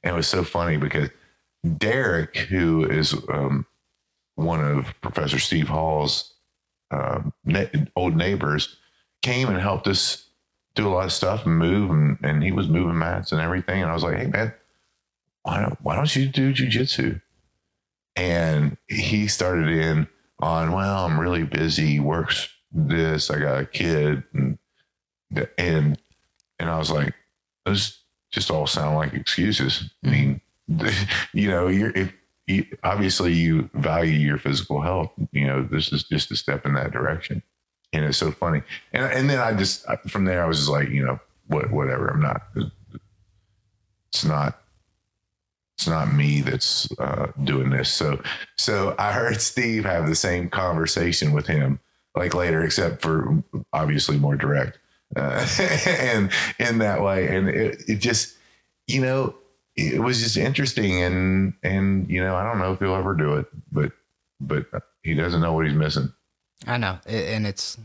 and 0.03 0.13
it 0.13 0.15
was 0.15 0.27
so 0.27 0.43
funny 0.43 0.77
because 0.77 1.09
Derek, 1.77 2.37
who 2.37 2.85
is 2.85 3.15
um, 3.29 3.65
one 4.35 4.63
of 4.63 4.93
Professor 5.01 5.39
Steve 5.39 5.67
Hall's 5.67 6.35
um, 6.91 7.33
ne- 7.43 7.69
old 7.95 8.15
neighbors, 8.15 8.77
came 9.21 9.49
and 9.49 9.59
helped 9.59 9.87
us 9.87 10.27
do 10.75 10.87
a 10.87 10.89
lot 10.89 11.05
of 11.05 11.13
stuff 11.13 11.45
and 11.45 11.57
move, 11.57 11.89
and, 11.89 12.17
and 12.23 12.43
he 12.43 12.51
was 12.51 12.67
moving 12.67 12.97
mats 12.97 13.31
and 13.31 13.41
everything. 13.41 13.81
And 13.81 13.89
I 13.89 13.93
was 13.93 14.03
like, 14.03 14.17
"Hey, 14.17 14.27
man, 14.27 14.53
why 15.43 15.61
don't 15.61 15.77
why 15.81 15.95
don't 15.95 16.15
you 16.15 16.27
do 16.27 16.53
jujitsu?" 16.53 17.21
And 18.15 18.77
he 18.87 19.27
started 19.27 19.69
in 19.69 20.07
on, 20.39 20.71
"Well, 20.71 21.05
I'm 21.05 21.19
really 21.19 21.43
busy. 21.43 21.99
Works 21.99 22.49
this. 22.71 23.29
I 23.29 23.39
got 23.39 23.61
a 23.61 23.65
kid, 23.65 24.23
and 24.33 24.57
and 25.57 25.97
and 26.59 26.69
I 26.69 26.77
was 26.77 26.91
like, 26.91 27.13
those 27.65 27.99
just 28.31 28.51
all 28.51 28.67
sound 28.67 28.95
like 28.95 29.13
excuses. 29.13 29.89
I 30.03 30.09
mean, 30.09 30.41
you 31.33 31.49
know, 31.49 31.67
you're 31.67 31.91
if 31.91 32.13
you, 32.45 32.65
obviously 32.83 33.33
you 33.33 33.69
value 33.73 34.17
your 34.17 34.37
physical 34.37 34.81
health. 34.81 35.11
You 35.31 35.47
know, 35.47 35.63
this 35.63 35.91
is 35.91 36.03
just 36.03 36.31
a 36.31 36.35
step 36.35 36.65
in 36.65 36.73
that 36.73 36.91
direction, 36.91 37.43
and 37.93 38.05
it's 38.05 38.17
so 38.17 38.31
funny. 38.31 38.61
And 38.93 39.11
and 39.11 39.29
then 39.29 39.39
I 39.39 39.53
just 39.53 39.85
from 40.07 40.25
there 40.25 40.43
I 40.43 40.47
was 40.47 40.57
just 40.57 40.69
like, 40.69 40.89
you 40.89 41.05
know, 41.05 41.19
what 41.47 41.71
whatever. 41.71 42.07
I'm 42.07 42.21
not. 42.21 42.41
It's 44.09 44.25
not. 44.25 44.59
It's 45.77 45.87
not 45.87 46.11
me 46.11 46.41
that's 46.41 46.89
uh, 46.99 47.31
doing 47.43 47.69
this. 47.69 47.89
So 47.89 48.21
so 48.57 48.95
I 48.97 49.11
heard 49.11 49.41
Steve 49.41 49.85
have 49.85 50.07
the 50.07 50.15
same 50.15 50.49
conversation 50.49 51.33
with 51.33 51.47
him 51.47 51.79
like 52.17 52.33
later, 52.33 52.63
except 52.63 53.01
for 53.01 53.43
obviously 53.73 54.17
more 54.17 54.35
direct 54.35 54.79
uh, 55.15 55.47
and 55.87 56.31
in 56.59 56.79
that 56.79 57.01
way. 57.01 57.27
And 57.27 57.49
it, 57.49 57.83
it 57.87 57.95
just, 57.97 58.35
you 58.87 59.01
know, 59.01 59.35
it 59.75 60.01
was 60.01 60.21
just 60.21 60.37
interesting. 60.37 61.01
And, 61.03 61.53
and, 61.63 62.09
you 62.09 62.21
know, 62.21 62.35
I 62.35 62.43
don't 62.43 62.59
know 62.59 62.73
if 62.73 62.79
he'll 62.79 62.95
ever 62.95 63.13
do 63.13 63.35
it, 63.35 63.45
but, 63.71 63.91
but 64.41 64.65
he 65.03 65.13
doesn't 65.13 65.41
know 65.41 65.53
what 65.53 65.65
he's 65.65 65.75
missing. 65.75 66.11
I 66.65 66.77
know, 66.77 66.97
and 67.05 67.45
it's 67.45 67.77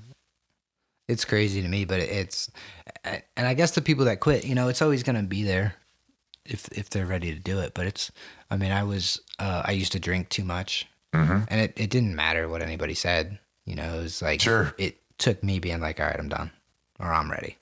it's 1.08 1.24
crazy 1.24 1.60
to 1.62 1.68
me, 1.68 1.84
but 1.84 2.00
it's 2.00 2.50
and 3.04 3.46
I 3.46 3.54
guess 3.54 3.72
the 3.72 3.82
people 3.82 4.04
that 4.06 4.20
quit, 4.20 4.44
you 4.44 4.54
know, 4.54 4.68
it's 4.68 4.80
always 4.82 5.02
gonna 5.02 5.22
be 5.22 5.42
there 5.42 5.74
if 6.46 6.68
if 6.72 6.88
they're 6.90 7.06
ready 7.06 7.32
to 7.34 7.38
do 7.38 7.58
it. 7.60 7.74
But 7.74 7.86
it's, 7.86 8.10
I 8.50 8.56
mean, 8.56 8.72
I 8.72 8.82
was 8.84 9.20
uh, 9.38 9.62
I 9.64 9.72
used 9.72 9.92
to 9.92 10.00
drink 10.00 10.28
too 10.30 10.44
much, 10.44 10.86
Mhm. 11.14 11.46
and 11.48 11.60
it 11.60 11.72
it 11.76 11.90
didn't 11.90 12.16
matter 12.16 12.48
what 12.48 12.62
anybody 12.62 12.94
said. 12.94 13.38
You 13.66 13.74
know, 13.74 13.98
it 13.98 14.02
was 14.02 14.22
like 14.22 14.40
Sure. 14.40 14.74
it 14.78 14.98
took 15.18 15.42
me 15.44 15.58
being 15.58 15.80
like, 15.80 16.00
all 16.00 16.06
right, 16.06 16.18
I'm 16.18 16.28
done, 16.28 16.50
or 16.98 17.12
I'm 17.12 17.30
ready. 17.30 17.58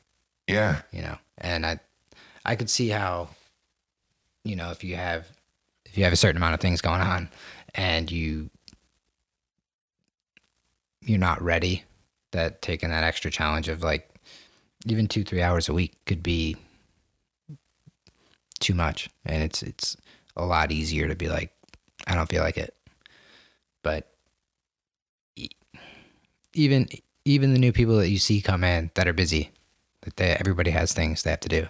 Yeah. 0.46 0.82
You 0.92 1.02
know, 1.02 1.18
and 1.38 1.66
I 1.66 1.80
I 2.44 2.56
could 2.56 2.70
see 2.70 2.88
how, 2.88 3.28
you 4.44 4.56
know, 4.56 4.70
if 4.70 4.84
you 4.84 4.96
have 4.96 5.26
if 5.86 5.98
you 5.98 6.04
have 6.04 6.12
a 6.12 6.16
certain 6.16 6.36
amount 6.36 6.54
of 6.54 6.60
things 6.60 6.80
going 6.80 7.00
on, 7.00 7.28
and 7.74 8.10
you 8.10 8.48
you're 11.02 11.18
not 11.18 11.42
ready 11.42 11.84
that 12.32 12.62
taking 12.62 12.90
that 12.90 13.04
extra 13.04 13.30
challenge 13.30 13.68
of 13.68 13.82
like 13.82 14.08
even 14.86 15.06
two 15.06 15.24
three 15.24 15.42
hours 15.42 15.68
a 15.68 15.72
week 15.72 15.96
could 16.06 16.22
be 16.22 16.56
too 18.60 18.74
much. 18.74 19.08
And 19.24 19.42
it's 19.42 19.62
it's 19.62 19.96
a 20.36 20.44
lot 20.44 20.70
easier 20.72 21.08
to 21.08 21.16
be 21.16 21.28
like 21.28 21.52
i 22.06 22.14
don't 22.14 22.28
feel 22.28 22.42
like 22.42 22.56
it. 22.56 22.74
But 23.82 24.10
even 26.54 26.88
even 27.24 27.52
the 27.52 27.58
new 27.58 27.72
people 27.72 27.96
that 27.96 28.08
you 28.10 28.18
see 28.18 28.40
come 28.40 28.64
in 28.64 28.90
that 28.94 29.06
are 29.08 29.12
busy 29.12 29.50
that 30.02 30.16
they, 30.16 30.30
everybody 30.30 30.70
has 30.70 30.92
things 30.92 31.22
they 31.22 31.30
have 31.30 31.40
to 31.40 31.48
do 31.48 31.66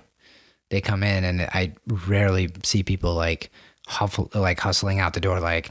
they 0.71 0.81
come 0.81 1.03
in 1.03 1.25
and 1.25 1.43
i 1.43 1.73
rarely 2.07 2.49
see 2.63 2.83
people 2.83 3.15
like 3.15 3.51
huffle, 3.89 4.31
like 4.35 4.61
hustling 4.61 5.01
out 5.01 5.15
the 5.15 5.21
door 5.21 5.41
like 5.41 5.71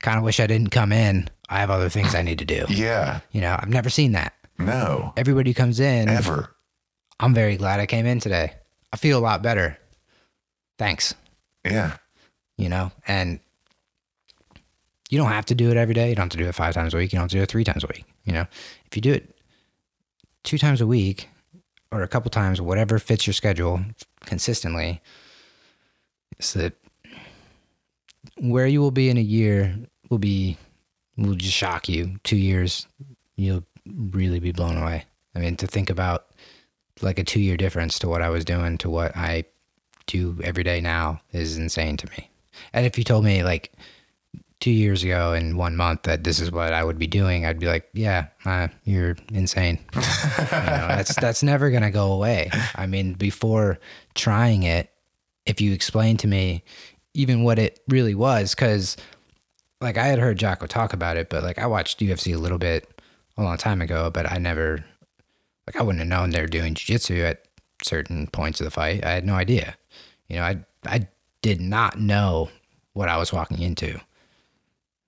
kind 0.00 0.18
of 0.18 0.24
wish 0.24 0.40
i 0.40 0.46
didn't 0.46 0.70
come 0.70 0.92
in 0.92 1.28
i 1.48 1.58
have 1.60 1.70
other 1.70 1.88
things 1.88 2.14
i 2.14 2.22
need 2.22 2.38
to 2.38 2.44
do 2.44 2.64
Yeah. 2.68 3.20
you 3.32 3.40
know, 3.40 3.56
I've 3.58 3.68
never 3.68 3.90
seen 3.90 4.12
that. 4.12 4.34
No. 4.58 5.12
Everybody 5.16 5.50
who 5.50 5.54
comes 5.54 5.78
in. 5.80 6.08
Ever. 6.08 6.54
I'm 7.20 7.32
very 7.34 7.56
glad 7.56 7.78
I 7.80 7.86
came 7.86 8.06
in 8.06 8.18
today. 8.20 8.54
I 8.92 8.96
feel 8.96 9.18
a 9.18 9.20
lot 9.20 9.40
better. 9.42 9.78
Thanks. 10.78 11.14
Yeah. 11.64 11.96
You 12.56 12.68
know, 12.68 12.90
and 13.06 13.38
you 15.10 15.16
don't 15.18 15.28
have 15.30 15.46
to 15.46 15.54
do 15.54 15.70
it 15.70 15.76
every 15.76 15.94
day. 15.94 16.08
You 16.10 16.16
don't 16.16 16.24
have 16.24 16.30
to 16.32 16.36
do 16.38 16.48
it 16.48 16.54
five 16.54 16.74
times 16.74 16.92
a 16.92 16.96
week. 16.96 17.12
You 17.12 17.18
don't 17.18 17.24
have 17.24 17.30
to 17.30 17.36
do 17.36 17.42
it 17.42 17.48
three 17.50 17.64
times 17.64 17.84
a 17.84 17.86
week. 17.86 18.04
You 18.24 18.32
know, 18.32 18.46
if 18.86 18.96
you 18.96 19.00
do 19.02 19.12
it 19.12 19.34
two 20.44 20.58
times 20.58 20.80
a 20.80 20.86
week 20.86 21.28
or 21.92 22.02
a 22.02 22.08
couple 22.08 22.30
times, 22.30 22.60
whatever 22.60 22.98
fits 22.98 23.26
your 23.26 23.34
schedule 23.34 23.80
consistently, 24.26 25.00
it's 26.38 26.52
that 26.54 26.74
where 28.40 28.66
you 28.66 28.80
will 28.80 28.90
be 28.90 29.08
in 29.08 29.16
a 29.16 29.22
year 29.22 29.76
will 30.10 30.18
be 30.18 30.56
will 31.16 31.34
just 31.34 31.54
shock 31.54 31.88
you. 31.88 32.16
Two 32.24 32.36
years, 32.36 32.86
you'll 33.36 33.64
really 34.10 34.40
be 34.40 34.52
blown 34.52 34.76
away. 34.76 35.04
I 35.34 35.40
mean, 35.40 35.56
to 35.56 35.66
think 35.66 35.90
about 35.90 36.26
like 37.02 37.18
a 37.18 37.24
two 37.24 37.40
year 37.40 37.56
difference 37.56 37.98
to 38.00 38.08
what 38.08 38.22
I 38.22 38.28
was 38.28 38.44
doing 38.44 38.78
to 38.78 38.90
what 38.90 39.16
I 39.16 39.44
do 40.06 40.38
every 40.42 40.64
day 40.64 40.80
now 40.80 41.20
is 41.32 41.58
insane 41.58 41.96
to 41.98 42.08
me. 42.10 42.30
And 42.72 42.86
if 42.86 42.98
you 42.98 43.04
told 43.04 43.24
me 43.24 43.42
like 43.44 43.72
two 44.60 44.70
years 44.70 45.04
ago 45.04 45.32
in 45.32 45.56
one 45.56 45.76
month 45.76 46.02
that 46.02 46.24
this 46.24 46.40
is 46.40 46.50
what 46.50 46.72
I 46.72 46.82
would 46.82 46.98
be 46.98 47.06
doing, 47.06 47.46
I'd 47.46 47.60
be 47.60 47.66
like, 47.66 47.88
yeah, 47.92 48.26
uh, 48.44 48.68
you're 48.84 49.16
insane. 49.32 49.78
you 49.94 50.00
know, 50.00 50.88
that's 50.88 51.14
that's 51.16 51.42
never 51.42 51.70
gonna 51.70 51.90
go 51.90 52.12
away. 52.12 52.50
I 52.74 52.86
mean, 52.86 53.14
before 53.14 53.78
trying 54.14 54.64
it, 54.64 54.90
if 55.46 55.60
you 55.60 55.72
explained 55.72 56.20
to 56.20 56.26
me 56.26 56.64
even 57.18 57.42
what 57.42 57.58
it 57.58 57.80
really 57.88 58.14
was, 58.14 58.54
because 58.54 58.96
like 59.80 59.98
I 59.98 60.06
had 60.06 60.18
heard 60.18 60.38
Jocko 60.38 60.66
talk 60.66 60.92
about 60.92 61.16
it, 61.16 61.28
but 61.28 61.42
like 61.42 61.58
I 61.58 61.66
watched 61.66 62.00
UFC 62.00 62.34
a 62.34 62.38
little 62.38 62.58
bit 62.58 62.88
a 63.36 63.42
long 63.42 63.56
time 63.58 63.82
ago, 63.82 64.10
but 64.10 64.30
I 64.30 64.38
never 64.38 64.84
like 65.66 65.76
I 65.76 65.82
wouldn't 65.82 66.00
have 66.00 66.08
known 66.08 66.30
they 66.30 66.40
were 66.40 66.46
doing 66.46 66.74
jiu-jitsu 66.74 67.22
at 67.22 67.44
certain 67.82 68.28
points 68.28 68.60
of 68.60 68.64
the 68.64 68.70
fight. 68.70 69.04
I 69.04 69.10
had 69.10 69.26
no 69.26 69.34
idea. 69.34 69.76
You 70.28 70.36
know, 70.36 70.42
I 70.42 70.64
I 70.86 71.08
did 71.42 71.60
not 71.60 72.00
know 72.00 72.50
what 72.92 73.08
I 73.08 73.16
was 73.16 73.32
walking 73.32 73.60
into. 73.60 74.00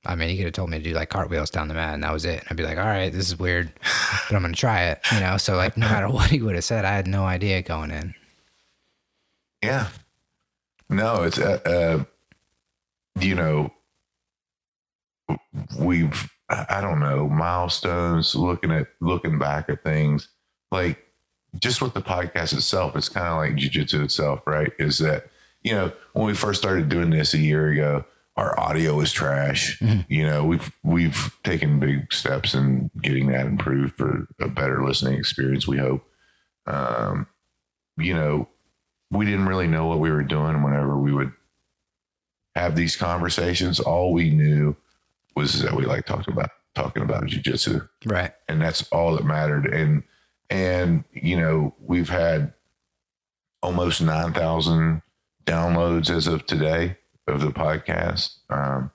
I 0.07 0.15
mean, 0.17 0.31
he 0.31 0.37
could 0.37 0.47
have 0.47 0.55
told 0.55 0.71
me 0.71 0.79
to 0.79 0.85
do 0.85 0.95
like 0.95 1.11
cartwheels 1.11 1.51
down 1.51 1.69
the 1.69 1.75
mat, 1.75 1.95
and 1.95 2.03
that 2.03 2.13
was 2.13 2.25
it. 2.25 2.41
And 2.41 2.49
I'd 2.51 2.57
be 2.57 2.65
like, 2.65 2.79
all 2.79 2.85
right, 2.85 3.13
this 3.13 3.29
is 3.29 3.39
weird, 3.39 3.73
but 4.29 4.35
I'm 4.35 4.43
gonna 4.43 4.55
try 4.55 4.85
it. 4.85 5.01
You 5.13 5.21
know, 5.21 5.37
so 5.37 5.57
like 5.57 5.77
no 5.77 5.87
matter 5.87 6.09
what 6.09 6.31
he 6.31 6.43
would 6.43 6.55
have 6.55 6.65
said, 6.65 6.85
I 6.85 6.93
had 6.93 7.07
no 7.07 7.25
idea 7.25 7.63
going 7.63 7.91
in. 7.91 8.15
Yeah. 9.63 9.89
No, 10.91 11.23
it's 11.23 11.39
uh, 11.39 11.61
uh 11.65 12.05
you 13.21 13.35
know 13.35 13.73
we've 15.79 16.31
I 16.49 16.81
don't 16.81 16.99
know 16.99 17.29
milestones 17.29 18.35
looking 18.35 18.73
at 18.73 18.89
looking 19.01 19.39
back 19.39 19.69
at 19.69 19.85
things. 19.85 20.29
Like 20.73 21.07
just 21.59 21.81
with 21.81 21.95
the 21.95 22.03
podcast 22.03 22.53
itself 22.53 22.95
it's 22.97 23.09
kind 23.09 23.27
of 23.27 23.39
like 23.39 23.53
jujitsu 23.53 24.05
itself 24.05 24.41
right? 24.47 24.73
Is 24.79 24.99
that 24.99 25.31
you 25.63 25.73
know 25.73 25.93
when 26.13 26.27
we 26.27 26.35
first 26.35 26.61
started 26.61 26.89
doing 26.89 27.11
this 27.11 27.35
a 27.35 27.39
year 27.39 27.69
ago 27.71 28.05
our 28.37 28.59
audio 28.59 28.97
was 28.97 29.13
trash. 29.13 29.81
You 30.09 30.27
know 30.27 30.45
we've 30.45 30.73
we've 30.83 31.37
taken 31.45 31.79
big 31.79 32.13
steps 32.13 32.55
in 32.55 32.91
getting 33.01 33.29
that 33.29 33.47
improved 33.47 33.97
for 33.97 34.27
a 34.41 34.49
better 34.49 34.85
listening 34.85 35.19
experience 35.19 35.69
we 35.69 35.79
hope. 35.79 36.05
Um 36.67 37.29
you 37.97 38.15
know 38.15 38.49
we 39.11 39.25
didn't 39.25 39.47
really 39.47 39.67
know 39.67 39.87
what 39.87 39.99
we 40.01 40.11
were 40.11 40.23
doing 40.23 40.63
whenever 40.63 40.97
we 40.97 41.13
would 41.13 41.33
have 42.55 42.77
these 42.77 42.97
conversations. 42.97 43.81
All 43.81 44.13
we 44.13 44.31
knew 44.31 44.77
was 45.37 45.63
that 45.63 45.75
we 45.75 45.85
like 45.85 46.07
talked 46.07 46.29
about 46.29 46.51
talking 46.75 47.03
about 47.03 47.25
jujitsu 47.25 47.89
Right. 48.07 48.33
and 48.49 48.61
that's 48.63 48.83
all 48.93 49.17
that 49.17 49.25
mattered. 49.25 49.67
And 49.67 50.03
and 50.49 51.05
you 51.13 51.37
know 51.37 51.75
we've 51.81 52.09
had 52.09 52.53
almost 53.63 54.01
nine 54.01 54.33
thousand 54.33 55.03
downloads 55.45 56.11
as 56.11 56.27
of 56.27 56.47
today 56.47 56.97
of 57.27 57.41
the 57.41 57.51
podcast, 57.51 58.37
um, 58.51 58.91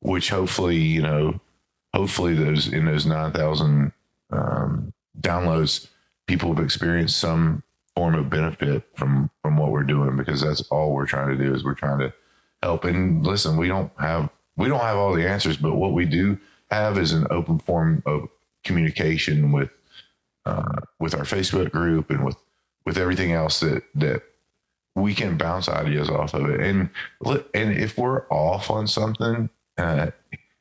which 0.00 0.30
hopefully 0.30 0.76
you 0.76 1.02
know 1.02 1.40
hopefully 1.94 2.34
those 2.34 2.72
in 2.72 2.84
those 2.86 3.06
nine 3.06 3.32
thousand 3.32 3.92
um, 4.30 4.92
downloads, 5.20 5.88
people 6.26 6.54
have 6.54 6.64
experienced 6.64 7.16
some 7.18 7.62
form 7.96 8.14
of 8.14 8.30
benefit 8.30 8.84
from 8.94 9.30
from 9.42 9.56
what 9.56 9.72
we're 9.72 9.82
doing 9.82 10.16
because 10.16 10.42
that's 10.42 10.62
all 10.68 10.92
we're 10.92 11.06
trying 11.06 11.36
to 11.36 11.44
do 11.44 11.54
is 11.54 11.64
we're 11.64 11.74
trying 11.74 11.98
to 11.98 12.12
help. 12.62 12.84
And 12.84 13.26
listen, 13.26 13.56
we 13.56 13.68
don't 13.68 13.90
have 13.98 14.28
we 14.56 14.68
don't 14.68 14.80
have 14.80 14.96
all 14.96 15.14
the 15.14 15.28
answers, 15.28 15.56
but 15.56 15.76
what 15.76 15.92
we 15.92 16.04
do 16.04 16.38
have 16.70 16.98
is 16.98 17.12
an 17.12 17.26
open 17.30 17.58
form 17.58 18.02
of 18.06 18.28
communication 18.64 19.52
with 19.52 19.70
uh, 20.44 20.80
with 21.00 21.14
our 21.14 21.24
Facebook 21.24 21.72
group 21.72 22.10
and 22.10 22.24
with 22.24 22.36
with 22.84 22.98
everything 22.98 23.32
else 23.32 23.60
that 23.60 23.82
that 23.94 24.22
we 24.94 25.14
can 25.14 25.36
bounce 25.36 25.68
ideas 25.68 26.08
off 26.08 26.34
of 26.34 26.48
it. 26.50 26.60
And 26.60 26.90
and 27.54 27.72
if 27.72 27.98
we're 27.98 28.26
off 28.28 28.70
on 28.70 28.86
something, 28.86 29.50
uh, 29.78 30.10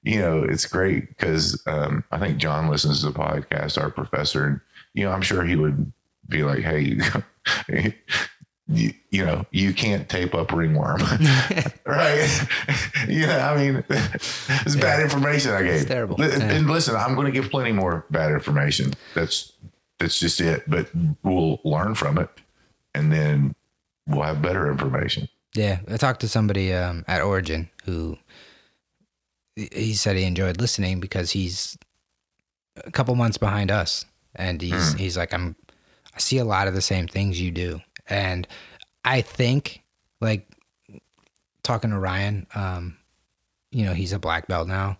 you 0.03 0.19
know, 0.19 0.43
it's 0.43 0.65
great 0.65 1.09
because 1.09 1.61
um, 1.67 2.03
I 2.11 2.19
think 2.19 2.37
John 2.37 2.69
listens 2.69 3.01
to 3.01 3.07
the 3.07 3.19
podcast, 3.19 3.81
our 3.81 3.89
professor, 3.89 4.45
and 4.45 4.61
you 4.93 5.03
know, 5.03 5.11
I'm 5.11 5.21
sure 5.21 5.43
he 5.43 5.55
would 5.55 5.91
be 6.27 6.43
like, 6.43 6.59
"Hey, 6.59 6.99
you, 8.67 8.93
you 9.11 9.25
know, 9.25 9.45
you 9.51 9.73
can't 9.73 10.09
tape 10.09 10.33
up 10.33 10.51
ringworm, 10.51 10.99
right?" 11.85 12.47
yeah, 13.07 13.51
I 13.51 13.57
mean, 13.57 13.83
it's 13.89 14.75
bad 14.75 15.01
information 15.01 15.51
I 15.51 15.61
gave. 15.63 15.73
It's 15.81 15.85
terrible. 15.85 16.15
Yeah. 16.19 16.41
And 16.41 16.67
listen, 16.69 16.95
I'm 16.95 17.15
going 17.15 17.25
to 17.27 17.31
give 17.31 17.49
plenty 17.51 17.71
more 17.71 18.05
bad 18.09 18.31
information. 18.31 18.93
That's 19.13 19.53
that's 19.99 20.19
just 20.19 20.41
it. 20.41 20.63
But 20.69 20.89
we'll 21.23 21.59
learn 21.63 21.95
from 21.95 22.17
it, 22.17 22.29
and 22.93 23.11
then 23.11 23.55
we'll 24.07 24.23
have 24.23 24.41
better 24.41 24.69
information. 24.71 25.29
Yeah, 25.53 25.79
I 25.89 25.97
talked 25.97 26.19
to 26.21 26.27
somebody 26.27 26.73
um, 26.73 27.05
at 27.07 27.21
Origin 27.21 27.69
who 27.85 28.17
he- 29.55 29.69
he 29.71 29.93
said 29.93 30.17
he 30.17 30.23
enjoyed 30.25 30.59
listening 30.59 30.99
because 30.99 31.31
he's 31.31 31.77
a 32.83 32.91
couple 32.91 33.15
months 33.15 33.37
behind 33.37 33.71
us, 33.71 34.03
and 34.35 34.61
he's 34.61 34.93
he's 34.95 35.15
like 35.17 35.33
I'm 35.33 35.55
I 36.15 36.19
see 36.19 36.37
a 36.37 36.45
lot 36.45 36.67
of 36.67 36.73
the 36.73 36.81
same 36.81 37.07
things 37.07 37.39
you 37.41 37.51
do, 37.51 37.81
and 38.07 38.47
I 39.03 39.21
think 39.21 39.83
like 40.21 40.47
talking 41.63 41.89
to 41.91 41.99
Ryan, 41.99 42.47
um, 42.55 42.97
you 43.71 43.83
know, 43.85 43.93
he's 43.93 44.13
a 44.13 44.19
black 44.19 44.47
belt 44.47 44.67
now. 44.67 44.97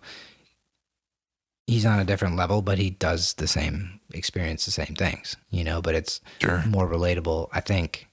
He's 1.66 1.86
on 1.86 1.98
a 1.98 2.04
different 2.04 2.36
level, 2.36 2.62
but 2.62 2.78
he 2.78 2.90
does 2.90 3.34
the 3.34 3.48
same 3.48 3.98
experience, 4.12 4.64
the 4.66 4.70
same 4.70 4.94
things, 4.96 5.36
you 5.50 5.64
know. 5.64 5.82
But 5.82 5.94
it's 5.96 6.20
Sure. 6.40 6.62
more 6.66 6.86
relatable, 6.88 7.48
I 7.52 7.60
think, 7.60 8.06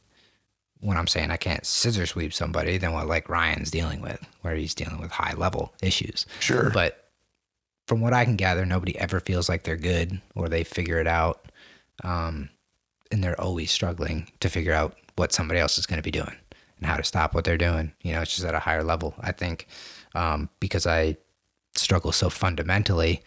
when 0.79 0.97
I'm 0.97 1.05
saying 1.07 1.29
I 1.29 1.37
can't 1.37 1.65
scissor 1.65 2.05
sweep 2.07 2.33
somebody 2.33 2.77
than 2.77 2.93
what 2.93 3.07
like 3.07 3.29
Ryan's 3.29 3.69
dealing 3.69 4.01
with, 4.01 4.25
where 4.41 4.55
he's 4.55 4.73
dealing 4.73 4.99
with 4.99 5.11
high 5.11 5.33
level 5.33 5.73
issues. 5.83 6.25
Sure. 6.39 6.71
But 6.71 7.11
from 7.87 8.01
what 8.01 8.13
I 8.13 8.25
can 8.25 8.37
gather, 8.37 8.65
nobody 8.65 8.97
ever 8.97 9.19
feels 9.19 9.49
like 9.49 9.63
they're 9.63 9.75
good 9.77 10.19
or 10.35 10.49
they 10.49 10.63
figure 10.63 10.99
it 10.99 11.07
out. 11.07 11.45
Um, 12.03 12.49
and 13.13 13.23
they're 13.23 13.39
always 13.39 13.71
struggling 13.71 14.27
to 14.39 14.49
figure 14.49 14.73
out 14.73 14.97
what 15.15 15.31
somebody 15.31 15.59
else 15.59 15.77
is 15.77 15.85
going 15.85 15.99
to 15.99 16.03
be 16.03 16.11
doing 16.11 16.35
and 16.77 16.87
how 16.87 16.97
to 16.97 17.03
stop 17.03 17.33
what 17.33 17.45
they're 17.45 17.57
doing. 17.57 17.93
You 18.01 18.13
know, 18.13 18.21
it's 18.21 18.35
just 18.35 18.45
at 18.45 18.55
a 18.55 18.59
higher 18.59 18.83
level. 18.83 19.13
I 19.21 19.31
think 19.31 19.67
um, 20.15 20.49
because 20.59 20.87
I 20.87 21.15
struggle 21.75 22.11
so 22.11 22.29
fundamentally, 22.29 23.21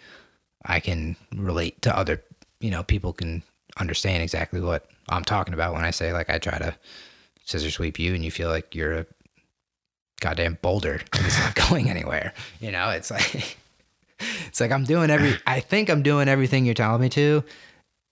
I 0.65 0.81
can 0.81 1.17
relate 1.35 1.81
to 1.83 1.97
other, 1.97 2.23
you 2.61 2.71
know, 2.71 2.83
people 2.83 3.13
can 3.13 3.43
understand 3.79 4.23
exactly 4.23 4.61
what 4.61 4.91
I'm 5.09 5.25
talking 5.25 5.55
about 5.55 5.73
when 5.73 5.85
I 5.85 5.91
say, 5.93 6.13
like, 6.13 6.29
I 6.29 6.39
try 6.39 6.59
to 6.59 6.75
scissor 7.45 7.71
sweep 7.71 7.99
you 7.99 8.15
and 8.15 8.25
you 8.25 8.31
feel 8.31 8.49
like 8.49 8.75
you're 8.75 8.93
a 8.93 9.07
goddamn 10.21 10.59
boulder 10.63 11.01
and 11.13 11.27
it's 11.27 11.39
not 11.39 11.55
going 11.55 11.89
anywhere. 11.89 12.35
You 12.61 12.73
know, 12.73 12.91
it's 12.91 13.11
like, 13.11 13.57
it's 14.49 14.61
like 14.61 14.73
I'm 14.73 14.85
doing 14.85 15.11
every, 15.11 15.37
I 15.47 15.61
think 15.61 15.89
I'm 15.89 16.03
doing 16.03 16.29
everything 16.29 16.65
you're 16.65 16.75
telling 16.75 17.01
me 17.01 17.09
to, 17.11 17.45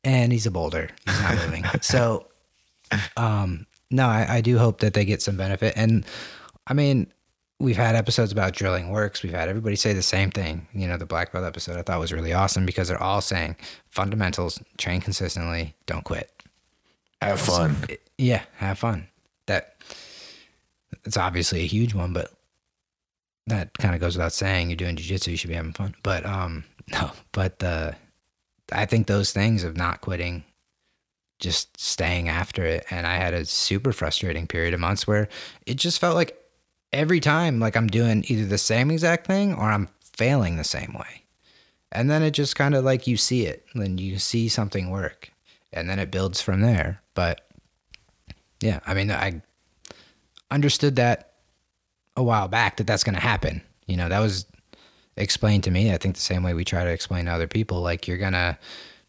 and 0.05 0.33
he's 0.33 0.47
a 0.47 0.51
boulder. 0.51 0.91
He's 1.07 1.21
not 1.21 1.37
moving. 1.37 1.65
so, 1.81 2.27
um, 3.17 3.67
no, 3.91 4.07
I, 4.07 4.27
I 4.37 4.41
do 4.41 4.59
hope 4.59 4.81
that 4.81 4.95
they 4.95 5.05
get 5.05 5.23
some 5.23 5.37
benefit. 5.37 5.75
And 5.77 6.05
I 6.67 6.75
mean, 6.75 7.13
we've 7.59 7.77
had 7.77 7.97
episodes 7.97 8.33
about 8.33 8.53
drilling 8.53 8.91
works. 8.91 9.23
We've 9.23 9.33
had 9.33 9.49
everybody 9.49 9.77
say 9.77 9.93
the 9.93 10.03
same 10.03 10.31
thing. 10.31 10.67
You 10.75 10.87
know, 10.87 10.97
the 10.97 11.07
black 11.07 11.33
belt 11.33 11.45
episode 11.45 11.79
I 11.79 11.83
thought 11.83 12.01
was 12.01 12.13
really 12.13 12.33
awesome 12.33 12.67
because 12.67 12.89
they're 12.89 13.03
all 13.03 13.21
saying 13.21 13.57
fundamentals, 13.91 14.61
train 14.79 15.01
consistently, 15.01 15.75
don't 15.87 16.05
quit. 16.05 16.31
have 17.21 17.41
fun. 17.41 17.77
Yeah, 18.19 18.43
have 18.57 18.79
fun. 18.79 19.09
That 19.47 19.77
it's 21.05 21.17
obviously 21.17 21.61
a 21.61 21.67
huge 21.67 21.95
one, 21.95 22.13
but 22.13 22.33
that 23.47 23.77
kind 23.79 23.95
of 23.95 24.01
goes 24.01 24.17
without 24.17 24.33
saying. 24.33 24.71
You're 24.71 24.77
doing 24.77 24.97
jujitsu, 24.97 25.29
you 25.29 25.37
should 25.37 25.51
be 25.51 25.57
having 25.57 25.73
fun. 25.73 25.95
But 26.03 26.25
um, 26.25 26.65
no, 26.93 27.11
but 27.33 27.63
uh, 27.63 27.93
I 28.73 28.87
think 28.87 29.07
those 29.07 29.33
things 29.33 29.65
of 29.65 29.77
not 29.77 30.01
quitting, 30.01 30.45
just 31.39 31.79
staying 31.81 32.29
after 32.29 32.65
it, 32.65 32.87
and 32.91 33.07
I 33.07 33.17
had 33.17 33.35
a 33.35 33.45
super 33.45 33.93
frustrating 33.93 34.47
period 34.47 34.75
of 34.75 34.81
months 34.81 35.07
where 35.07 35.29
it 35.67 35.75
just 35.75 35.99
felt 35.99 36.15
like 36.15 36.39
every 36.93 37.21
time, 37.21 37.61
like 37.61 37.77
I'm 37.77 37.89
doing 37.89 38.25
either 38.29 38.47
the 38.47 38.59
same 38.59 38.91
exact 38.91 39.27
thing 39.27 39.55
or 39.55 39.65
I'm 39.65 39.89
failing 40.01 40.57
the 40.57 40.65
same 40.65 40.95
way. 40.95 41.23
And 41.93 42.11
then 42.11 42.23
it 42.23 42.33
just 42.33 42.57
kind 42.57 42.75
of 42.75 42.85
like 42.85 43.07
you 43.07 43.17
see 43.17 43.47
it, 43.47 43.65
then 43.75 43.99
you 43.99 44.19
see 44.19 44.49
something 44.49 44.91
work, 44.91 45.31
and 45.73 45.89
then 45.89 45.99
it 45.99 46.11
builds 46.11 46.41
from 46.41 46.61
there. 46.61 47.01
But 47.15 47.41
yeah, 48.61 48.81
I 48.87 48.95
mean, 48.95 49.11
I 49.11 49.43
understood 50.51 50.97
that 50.97 51.35
a 52.17 52.23
while 52.23 52.49
back 52.49 52.77
that 52.77 52.87
that's 52.87 53.05
going 53.05 53.15
to 53.15 53.21
happen. 53.21 53.61
You 53.87 53.97
know, 53.97 54.09
that 54.09 54.21
was 54.21 54.47
explained 55.17 55.65
to 55.65 55.71
me. 55.71 55.93
I 55.93 55.99
think 55.99 56.15
the 56.15 56.21
same 56.21 56.43
way 56.43 56.55
we 56.55 56.65
try 56.65 56.85
to 56.85 56.91
explain 56.91 57.27
to 57.27 57.33
other 57.33 57.47
people. 57.47 57.81
Like 57.81 58.09
you're 58.09 58.19
gonna 58.19 58.59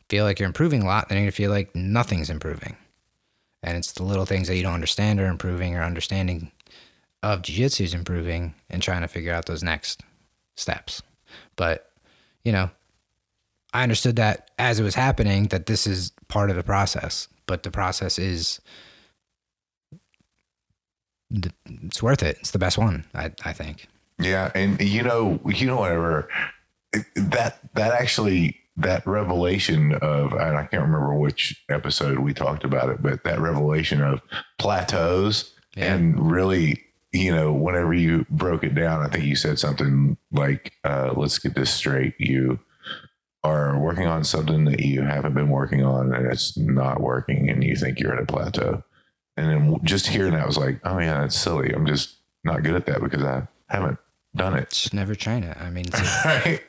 feel 0.10 0.26
like 0.26 0.40
you're 0.40 0.48
improving 0.48 0.84
a 0.84 0.86
lot, 0.86 1.10
then 1.10 1.18
you're 1.18 1.26
gonna 1.26 1.32
feel 1.32 1.52
like 1.52 1.76
nothing's 1.76 2.30
improving. 2.30 2.76
And 3.64 3.78
it's 3.78 3.94
the 3.94 4.04
little 4.04 4.26
things 4.26 4.48
that 4.48 4.56
you 4.56 4.64
don't 4.64 4.74
understand 4.74 5.20
are 5.20 5.28
improving, 5.28 5.76
or 5.76 5.82
understanding 5.82 6.52
of 7.24 7.42
jiu-jitsu 7.42 7.84
is 7.84 7.94
improving, 7.94 8.54
and 8.70 8.82
trying 8.82 9.02
to 9.02 9.08
figure 9.08 9.34
out 9.34 9.48
those 9.48 9.64
next 9.64 10.04
steps. 10.56 11.02
But 11.56 11.92
you 12.44 12.52
know, 12.52 12.70
I 13.74 13.84
understood 13.84 14.18
that 14.18 14.52
as 14.60 14.80
it 14.80 14.84
was 14.84 14.96
happening, 14.96 15.48
that 15.48 15.66
this 15.66 15.88
is 15.88 16.12
part 16.28 16.50
of 16.50 16.56
the 16.56 16.64
process. 16.64 17.28
But 17.48 17.64
the 17.64 17.72
process 17.72 18.18
is 18.18 18.60
it's 21.32 22.02
worth 22.02 22.24
it. 22.24 22.38
It's 22.40 22.52
the 22.52 22.60
best 22.60 22.78
one, 22.78 23.06
I, 23.14 23.32
I 23.44 23.54
think. 23.54 23.88
Yeah, 24.20 24.52
and 24.56 24.80
you 24.80 25.04
know, 25.04 25.40
you 25.46 25.68
know, 25.68 25.78
whatever 25.78 26.30
that 27.16 27.60
that 27.74 27.94
actually 27.94 28.58
that 28.78 29.06
revelation 29.08 29.94
of 29.96 30.34
and 30.34 30.58
I 30.58 30.66
can't 30.66 30.84
remember 30.84 31.14
which 31.16 31.64
episode 31.70 32.20
we 32.20 32.34
talked 32.34 32.64
about 32.64 32.90
it, 32.90 33.02
but 33.02 33.24
that 33.24 33.40
revelation 33.40 34.02
of 34.02 34.22
plateaus 34.58 35.54
Yeah. 35.76 35.94
and 35.96 36.32
really, 36.32 36.82
you 37.12 37.34
know, 37.34 37.52
whenever 37.54 37.94
you 37.94 38.26
broke 38.30 38.64
it 38.64 38.76
down, 38.76 39.02
I 39.06 39.10
think 39.10 39.26
you 39.26 39.36
said 39.36 39.60
something 39.60 40.18
like, 40.32 40.74
uh, 40.84 41.14
"Let's 41.16 41.40
get 41.40 41.56
this 41.56 41.74
straight. 41.74 42.16
You 42.18 42.60
are 43.44 43.78
working 43.80 44.08
on 44.08 44.24
something 44.24 44.66
that 44.66 44.80
you 44.82 45.02
haven't 45.04 45.34
been 45.36 45.50
working 45.50 45.84
on, 45.86 46.14
and 46.14 46.26
it's 46.32 46.58
not 46.58 47.00
working, 47.02 47.50
and 47.50 47.64
you 47.64 47.76
think 47.76 48.00
you're 48.00 48.14
at 48.16 48.24
a 48.24 48.26
plateau." 48.26 48.84
And 49.38 49.50
then 49.50 49.80
just 49.84 50.08
hearing 50.08 50.34
that 50.34 50.48
was 50.48 50.58
like, 50.58 50.80
"Oh 50.86 51.00
yeah, 51.00 51.22
that's 51.22 51.36
silly. 51.38 51.72
I'm 51.74 51.86
just 51.86 52.16
not 52.46 52.64
good 52.64 52.76
at 52.76 52.86
that 52.88 53.02
because 53.02 53.24
I 53.24 53.48
haven't 53.70 53.98
done 54.36 54.56
it." 54.58 54.70
Just 54.70 54.94
never 54.94 55.16
train 55.16 55.44
it. 55.44 55.58
I 55.60 55.70
mean, 55.70 55.86
right 56.26 56.62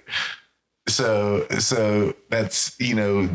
so 0.89 1.47
so 1.59 2.15
that's 2.31 2.79
you 2.79 2.95
know 2.95 3.29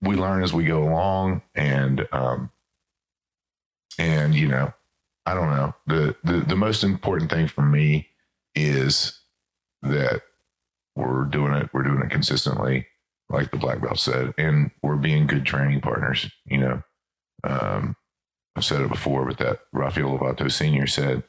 we 0.00 0.16
learn 0.16 0.42
as 0.42 0.52
we 0.52 0.64
go 0.64 0.82
along 0.82 1.42
and 1.54 2.06
um 2.12 2.50
and 3.98 4.34
you 4.34 4.48
know 4.48 4.72
i 5.26 5.34
don't 5.34 5.50
know 5.50 5.74
the 5.86 6.16
the, 6.24 6.40
the 6.40 6.56
most 6.56 6.82
important 6.82 7.30
thing 7.30 7.46
for 7.46 7.62
me 7.62 8.08
is 8.54 9.20
that 9.82 10.22
we're 10.96 11.24
doing 11.24 11.52
it 11.54 11.70
we're 11.72 11.84
doing 11.84 12.02
it 12.02 12.10
consistently 12.10 12.86
like 13.30 13.50
the 13.50 13.56
black 13.56 13.80
belt 13.80 13.98
said 13.98 14.34
and 14.36 14.70
we're 14.82 14.96
being 14.96 15.26
good 15.26 15.46
training 15.46 15.80
partners 15.80 16.30
you 16.46 16.58
know 16.58 16.82
um 17.44 17.94
i've 18.56 18.64
said 18.64 18.80
it 18.80 18.90
before 18.90 19.24
but 19.24 19.38
that 19.38 19.60
rafael 19.72 20.18
lovato 20.18 20.50
senior 20.50 20.86
said 20.86 21.22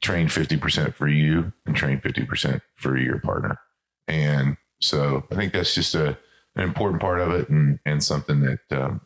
train 0.00 0.28
50% 0.28 0.94
for 0.94 1.08
you 1.08 1.52
and 1.66 1.76
train 1.76 2.00
50% 2.00 2.60
for 2.74 2.96
your 2.96 3.20
partner 3.20 3.58
and 4.06 4.56
so 4.80 5.24
I 5.30 5.34
think 5.34 5.52
that's 5.52 5.74
just 5.74 5.94
a, 5.94 6.16
an 6.56 6.64
important 6.64 7.00
part 7.00 7.20
of 7.20 7.32
it 7.32 7.48
and, 7.48 7.78
and 7.84 8.02
something 8.02 8.40
that, 8.40 8.60
um, 8.78 9.00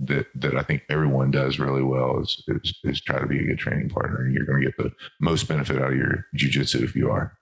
that 0.00 0.26
that 0.34 0.56
I 0.56 0.62
think 0.62 0.82
everyone 0.88 1.30
does 1.30 1.58
really 1.58 1.82
well 1.82 2.20
is 2.20 2.42
is, 2.48 2.74
is 2.84 3.00
try 3.00 3.20
to 3.20 3.26
be 3.26 3.38
a 3.38 3.46
good 3.46 3.58
training 3.58 3.90
partner, 3.90 4.24
and 4.24 4.34
you're 4.34 4.46
going 4.46 4.60
to 4.62 4.66
get 4.66 4.76
the 4.78 4.90
most 5.20 5.46
benefit 5.46 5.80
out 5.80 5.92
of 5.92 5.96
your 5.98 6.26
jujitsu 6.36 6.82
if 6.82 6.96
you 6.96 7.10
are. 7.10 7.36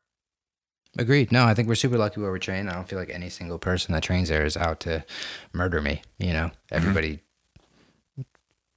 Agreed. 0.98 1.30
No, 1.30 1.44
I 1.44 1.54
think 1.54 1.68
we're 1.68 1.76
super 1.76 1.98
lucky 1.98 2.20
where 2.20 2.32
we 2.32 2.40
train. 2.40 2.68
I 2.68 2.72
don't 2.72 2.88
feel 2.88 2.98
like 2.98 3.10
any 3.10 3.28
single 3.28 3.58
person 3.58 3.92
that 3.92 4.02
trains 4.02 4.28
there 4.28 4.44
is 4.44 4.56
out 4.56 4.80
to 4.80 5.04
murder 5.52 5.80
me. 5.80 6.02
You 6.18 6.32
know, 6.32 6.50
everybody 6.72 7.20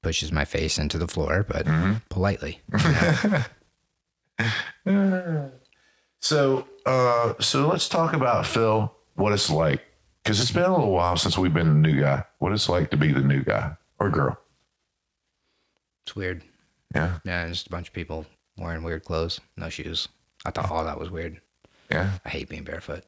pushes 0.03 0.31
my 0.31 0.45
face 0.45 0.77
into 0.77 0.97
the 0.97 1.07
floor, 1.07 1.45
but 1.47 1.65
politely. 2.09 2.61
So, 6.23 6.67
uh, 6.85 7.33
so 7.39 7.67
let's 7.67 7.89
talk 7.89 8.13
about 8.13 8.45
Phil. 8.45 8.93
What 9.15 9.33
it's 9.33 9.49
like, 9.49 9.81
because 10.23 10.39
it's 10.39 10.51
been 10.51 10.63
a 10.63 10.71
little 10.71 10.91
while 10.91 11.17
since 11.17 11.35
we've 11.37 11.53
been 11.53 11.67
a 11.67 11.73
new 11.73 11.99
guy. 11.99 12.23
What 12.37 12.51
it's 12.51 12.69
like 12.69 12.91
to 12.91 12.97
be 12.97 13.11
the 13.11 13.21
new 13.21 13.43
guy 13.43 13.75
or 13.99 14.09
girl. 14.11 14.37
It's 16.05 16.15
weird. 16.15 16.43
Yeah, 16.93 17.17
Yeah, 17.23 17.47
just 17.47 17.67
a 17.67 17.69
bunch 17.71 17.87
of 17.87 17.93
people 17.93 18.25
wearing 18.57 18.83
weird 18.83 19.03
clothes, 19.05 19.39
no 19.57 19.69
shoes. 19.69 20.07
I 20.45 20.51
thought 20.51 20.69
all 20.69 20.83
that 20.85 20.99
was 20.99 21.09
weird. 21.09 21.39
yeah. 21.89 22.11
I 22.25 22.29
hate 22.29 22.49
being 22.49 22.63
barefoot. 22.63 23.03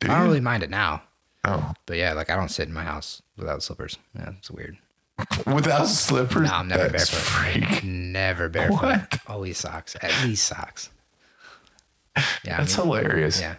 Do 0.00 0.08
I 0.08 0.10
don't 0.14 0.20
you? 0.20 0.28
really 0.28 0.40
mind 0.40 0.62
it 0.62 0.70
now, 0.70 1.02
Oh, 1.44 1.72
but 1.86 1.96
yeah, 1.96 2.12
like 2.12 2.30
I 2.30 2.36
don't 2.36 2.50
sit 2.50 2.68
in 2.68 2.74
my 2.74 2.84
house 2.84 3.22
without 3.36 3.62
slippers. 3.62 3.96
Yeah, 4.14 4.30
it's 4.38 4.50
weird. 4.50 4.76
Without 5.46 5.86
slippers. 5.86 6.48
No, 6.48 6.54
I'm 6.54 6.68
never 6.68 6.88
That's 6.88 7.10
barefoot. 7.10 7.68
Freak. 7.68 7.84
Never 7.84 8.48
barefoot. 8.48 8.82
What? 8.82 9.18
Always 9.26 9.58
socks. 9.58 9.96
At 10.00 10.12
least 10.24 10.46
socks. 10.46 10.90
Yeah, 12.16 12.54
I 12.54 12.56
That's 12.58 12.76
mean, 12.76 12.86
hilarious. 12.86 13.40
yeah. 13.40 13.56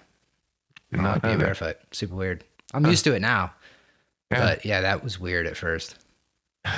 Did 0.91 1.01
not 1.01 1.21
being 1.21 1.37
barefoot. 1.37 1.77
Super 1.91 2.15
weird. 2.15 2.43
I'm 2.73 2.85
used 2.85 3.03
to 3.05 3.13
it 3.15 3.21
now. 3.21 3.53
Yeah. 4.31 4.39
But 4.39 4.65
yeah, 4.65 4.81
that 4.81 5.03
was 5.03 5.19
weird 5.19 5.45
at 5.47 5.57
first. 5.57 5.95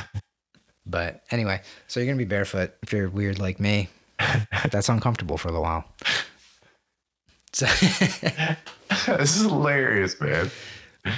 But 0.83 1.23
anyway, 1.29 1.61
so 1.87 1.99
you're 1.99 2.07
gonna 2.07 2.17
be 2.17 2.25
barefoot 2.25 2.73
if 2.81 2.91
you're 2.91 3.07
weird 3.07 3.37
like 3.39 3.59
me. 3.59 3.87
That's 4.71 4.89
uncomfortable 4.89 5.37
for 5.37 5.47
a 5.47 5.51
little 5.51 5.63
while. 5.63 5.85
So 7.53 7.65
this 7.65 9.35
is 9.35 9.41
hilarious, 9.43 10.19
man. 10.21 10.49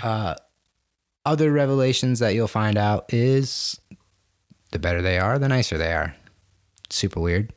Uh, 0.01 0.35
other 1.25 1.51
revelations 1.51 2.19
that 2.19 2.35
you'll 2.35 2.47
find 2.47 2.77
out 2.77 3.13
is 3.13 3.79
the 4.71 4.79
better 4.79 5.01
they 5.01 5.19
are, 5.19 5.39
the 5.39 5.47
nicer 5.47 5.77
they 5.77 5.93
are. 5.93 6.15
Super 6.89 7.19
weird. 7.19 7.53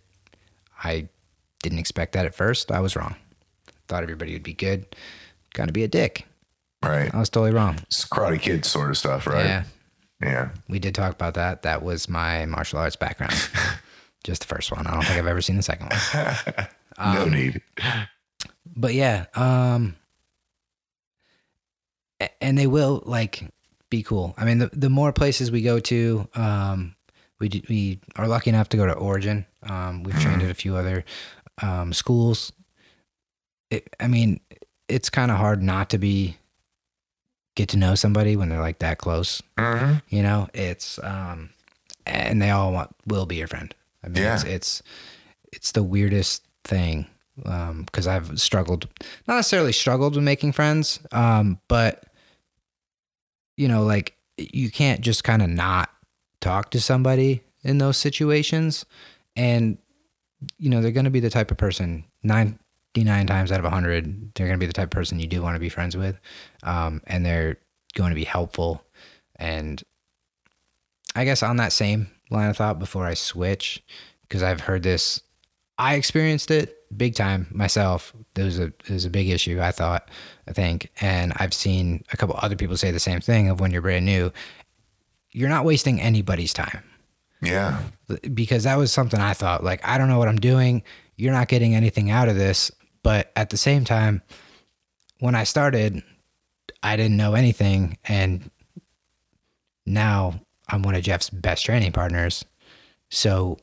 I 0.82 1.08
didn't 1.62 1.78
expect 1.78 2.12
that 2.12 2.26
at 2.26 2.34
first. 2.34 2.70
I 2.70 2.80
was 2.80 2.96
wrong. 2.96 3.16
Thought 3.88 4.02
everybody 4.02 4.32
would 4.32 4.42
be 4.42 4.52
good. 4.52 4.86
Gotta 5.54 5.72
be 5.72 5.84
a 5.84 5.88
dick. 5.88 6.26
Right. 6.82 7.12
I 7.12 7.18
was 7.18 7.30
totally 7.30 7.52
wrong. 7.52 7.78
It's 7.84 8.06
Karate 8.06 8.40
Kid 8.40 8.64
sort 8.64 8.90
of 8.90 8.98
stuff, 8.98 9.26
right? 9.26 9.46
Yeah. 9.46 9.64
Yeah. 10.20 10.48
We 10.68 10.78
did 10.78 10.94
talk 10.94 11.12
about 11.12 11.34
that. 11.34 11.62
That 11.62 11.82
was 11.82 12.08
my 12.08 12.46
martial 12.46 12.78
arts 12.78 12.96
background. 12.96 13.34
Just 14.24 14.42
the 14.42 14.54
first 14.54 14.70
one. 14.72 14.86
I 14.86 14.92
don't 14.92 15.04
think 15.04 15.18
I've 15.18 15.26
ever 15.26 15.40
seen 15.40 15.56
the 15.56 15.62
second 15.62 15.90
one. 15.90 16.68
no 17.14 17.24
need. 17.26 17.60
But 18.74 18.94
yeah, 18.94 19.26
um 19.34 19.96
and 22.40 22.56
they 22.56 22.66
will 22.66 23.02
like 23.04 23.50
be 23.96 24.02
cool. 24.02 24.34
I 24.36 24.44
mean, 24.44 24.58
the 24.58 24.70
the 24.72 24.90
more 24.90 25.12
places 25.12 25.50
we 25.50 25.62
go 25.62 25.78
to, 25.80 26.28
um 26.34 26.94
we 27.38 27.48
do, 27.48 27.60
we 27.68 28.00
are 28.16 28.26
lucky 28.28 28.50
enough 28.50 28.68
to 28.70 28.76
go 28.76 28.86
to 28.86 28.92
Origin. 28.92 29.46
Um 29.68 30.02
we've 30.02 30.18
trained 30.20 30.42
at 30.42 30.50
a 30.50 30.54
few 30.54 30.76
other 30.76 31.04
um 31.62 31.92
schools. 31.92 32.52
It, 33.70 33.88
I 33.98 34.06
mean, 34.06 34.40
it's 34.88 35.10
kind 35.10 35.30
of 35.30 35.38
hard 35.38 35.62
not 35.62 35.90
to 35.90 35.98
be 35.98 36.36
get 37.56 37.68
to 37.70 37.76
know 37.78 37.94
somebody 37.94 38.36
when 38.36 38.48
they're 38.48 38.60
like 38.60 38.78
that 38.80 38.98
close. 38.98 39.42
hmm 39.58 39.94
You 40.08 40.22
know, 40.22 40.48
it's 40.54 40.98
um, 41.02 41.50
and 42.04 42.40
they 42.40 42.50
all 42.50 42.72
want 42.72 42.94
will 43.06 43.26
be 43.26 43.36
your 43.36 43.48
friend. 43.48 43.74
I 44.04 44.08
mean, 44.08 44.22
it's 44.22 44.44
Yeah. 44.44 44.50
it's 44.56 44.82
it's 45.52 45.72
the 45.72 45.82
weirdest 45.82 46.42
thing 46.64 47.06
um 47.44 47.82
because 47.84 48.06
I've 48.06 48.38
struggled, 48.40 48.88
not 49.26 49.36
necessarily 49.36 49.72
struggled 49.72 50.14
with 50.14 50.24
making 50.24 50.52
friends, 50.52 51.00
um, 51.12 51.58
but 51.68 52.04
you 53.56 53.68
know, 53.68 53.84
like 53.84 54.16
you 54.36 54.70
can't 54.70 55.00
just 55.00 55.24
kind 55.24 55.42
of 55.42 55.48
not 55.48 55.90
talk 56.40 56.70
to 56.70 56.80
somebody 56.80 57.42
in 57.62 57.78
those 57.78 57.96
situations, 57.96 58.84
and 59.34 59.78
you 60.58 60.70
know 60.70 60.80
they're 60.80 60.92
going 60.92 61.04
to 61.04 61.10
be 61.10 61.20
the 61.20 61.30
type 61.30 61.50
of 61.50 61.56
person 61.56 62.04
99 62.22 63.26
times 63.26 63.50
out 63.50 63.58
of 63.58 63.64
100 63.64 64.34
they're 64.34 64.46
going 64.46 64.58
to 64.58 64.62
be 64.62 64.66
the 64.66 64.72
type 64.72 64.88
of 64.88 64.90
person 64.90 65.18
you 65.18 65.26
do 65.26 65.40
want 65.40 65.56
to 65.56 65.60
be 65.60 65.70
friends 65.70 65.96
with 65.96 66.20
um, 66.62 67.00
and 67.06 67.24
they're 67.24 67.56
going 67.94 68.10
to 68.10 68.14
be 68.14 68.24
helpful 68.24 68.84
and 69.36 69.82
I 71.16 71.24
guess 71.24 71.42
on 71.42 71.56
that 71.56 71.72
same 71.72 72.10
line 72.30 72.50
of 72.50 72.58
thought 72.58 72.78
before 72.78 73.06
I 73.06 73.14
switch, 73.14 73.82
because 74.22 74.42
I've 74.42 74.60
heard 74.60 74.82
this, 74.82 75.22
I 75.78 75.94
experienced 75.94 76.50
it 76.50 76.76
big 76.94 77.14
time 77.14 77.46
myself. 77.50 78.12
There 78.34 78.44
was 78.44 78.58
a 78.58 78.64
it 78.64 78.90
was 78.90 79.06
a 79.06 79.10
big 79.10 79.30
issue. 79.30 79.60
I 79.60 79.72
thought, 79.72 80.10
I 80.48 80.52
think, 80.52 80.90
and 81.00 81.32
I've 81.36 81.52
seen 81.54 82.04
a 82.12 82.16
couple 82.16 82.36
other 82.38 82.56
people 82.56 82.76
say 82.76 82.90
the 82.90 83.00
same 83.00 83.20
thing 83.20 83.48
of 83.48 83.58
when 83.60 83.70
you're 83.72 83.82
brand 83.82 84.06
new, 84.06 84.32
you're 85.32 85.48
not 85.48 85.64
wasting 85.64 86.00
anybody's 86.00 86.52
time 86.52 86.84
Yeah. 87.42 87.80
because 88.32 88.62
that 88.64 88.78
was 88.78 88.92
something 88.92 89.20
I 89.20 89.32
thought 89.34 89.64
like 89.64 89.80
I 89.86 89.98
don't 89.98 90.08
know 90.08 90.18
what 90.18 90.28
I'm 90.28 90.38
doing. 90.38 90.82
You're 91.16 91.32
not 91.32 91.48
getting 91.48 91.74
anything 91.74 92.10
out 92.10 92.28
of 92.28 92.36
this, 92.36 92.70
but 93.02 93.32
at 93.36 93.50
the 93.50 93.56
same 93.56 93.84
time, 93.84 94.22
when 95.18 95.34
I 95.34 95.44
started, 95.44 96.02
I 96.82 96.96
didn't 96.96 97.16
know 97.16 97.34
anything, 97.34 97.96
and 98.04 98.50
now 99.86 100.40
I'm 100.68 100.82
one 100.82 100.94
of 100.94 101.02
Jeff's 101.02 101.30
best 101.30 101.64
training 101.64 101.92
partners. 101.92 102.44
So 103.10 103.58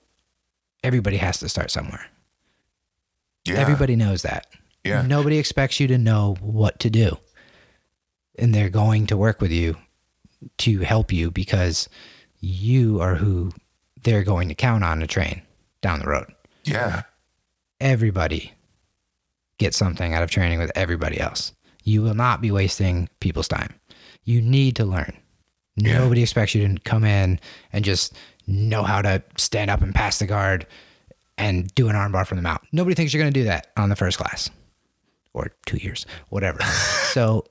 everybody 0.84 1.18
has 1.18 1.40
to 1.40 1.50
start 1.50 1.70
somewhere. 1.72 2.06
Yeah. 3.46 3.56
Everybody 3.56 3.96
knows 3.96 4.22
that. 4.24 4.48
Yeah. 4.84 5.02
Nobody 5.02 5.38
expects 5.38 5.80
you 5.80 5.88
to 5.88 5.98
know 5.98 6.36
what 6.42 6.80
to 6.80 6.90
do. 6.90 7.18
And 8.38 8.54
they're 8.54 8.70
going 8.70 9.08
to 9.08 9.18
work 9.18 9.42
with 9.42 9.52
you 9.52 9.78
to 10.60 10.80
help 10.80 11.14
you 11.14 11.32
because 11.32 11.88
you 12.40 13.00
are 13.00 13.16
who 13.16 13.52
they're 14.02 14.24
going 14.24 14.50
to 14.50 14.56
count 14.56 14.84
on 14.84 15.00
to 15.00 15.08
train 15.08 15.42
down 15.82 16.00
the 16.00 16.08
road. 16.08 16.34
Yeah. 16.64 17.04
Everybody 17.80 18.52
gets 19.58 19.78
something 19.78 20.14
out 20.14 20.24
of 20.24 20.32
training 20.32 20.60
with 20.60 20.72
everybody 20.76 21.20
else. 21.20 21.54
You 21.84 22.02
will 22.02 22.16
not 22.16 22.42
be 22.42 22.52
wasting 22.52 23.10
people's 23.20 23.48
time. 23.48 23.74
You 24.24 24.42
need 24.42 24.76
to 24.78 24.86
learn. 24.86 25.16
Yeah. 25.76 26.00
Nobody 26.00 26.22
expects 26.22 26.56
you 26.56 26.68
to 26.68 26.80
come 26.82 27.04
in 27.04 27.40
and 27.72 27.86
just 27.86 28.16
know 28.48 28.84
how 28.84 29.02
to 29.02 29.24
stand 29.38 29.70
up 29.70 29.82
and 29.82 29.94
pass 29.94 30.20
the 30.20 30.26
guard 30.26 30.66
and 31.38 31.74
do 31.76 31.88
an 31.88 31.96
armbar 31.96 32.26
from 32.26 32.38
the 32.38 32.42
mount. 32.42 32.62
Nobody 32.72 32.96
thinks 32.96 33.14
you're 33.14 33.22
going 33.22 33.34
to 33.34 33.40
do 33.40 33.46
that 33.46 33.68
on 33.78 33.90
the 33.90 33.96
first 33.96 34.18
class 34.18 34.50
or 35.34 35.52
two 35.66 35.78
years, 35.78 36.06
whatever. 36.30 36.62
so 36.64 37.46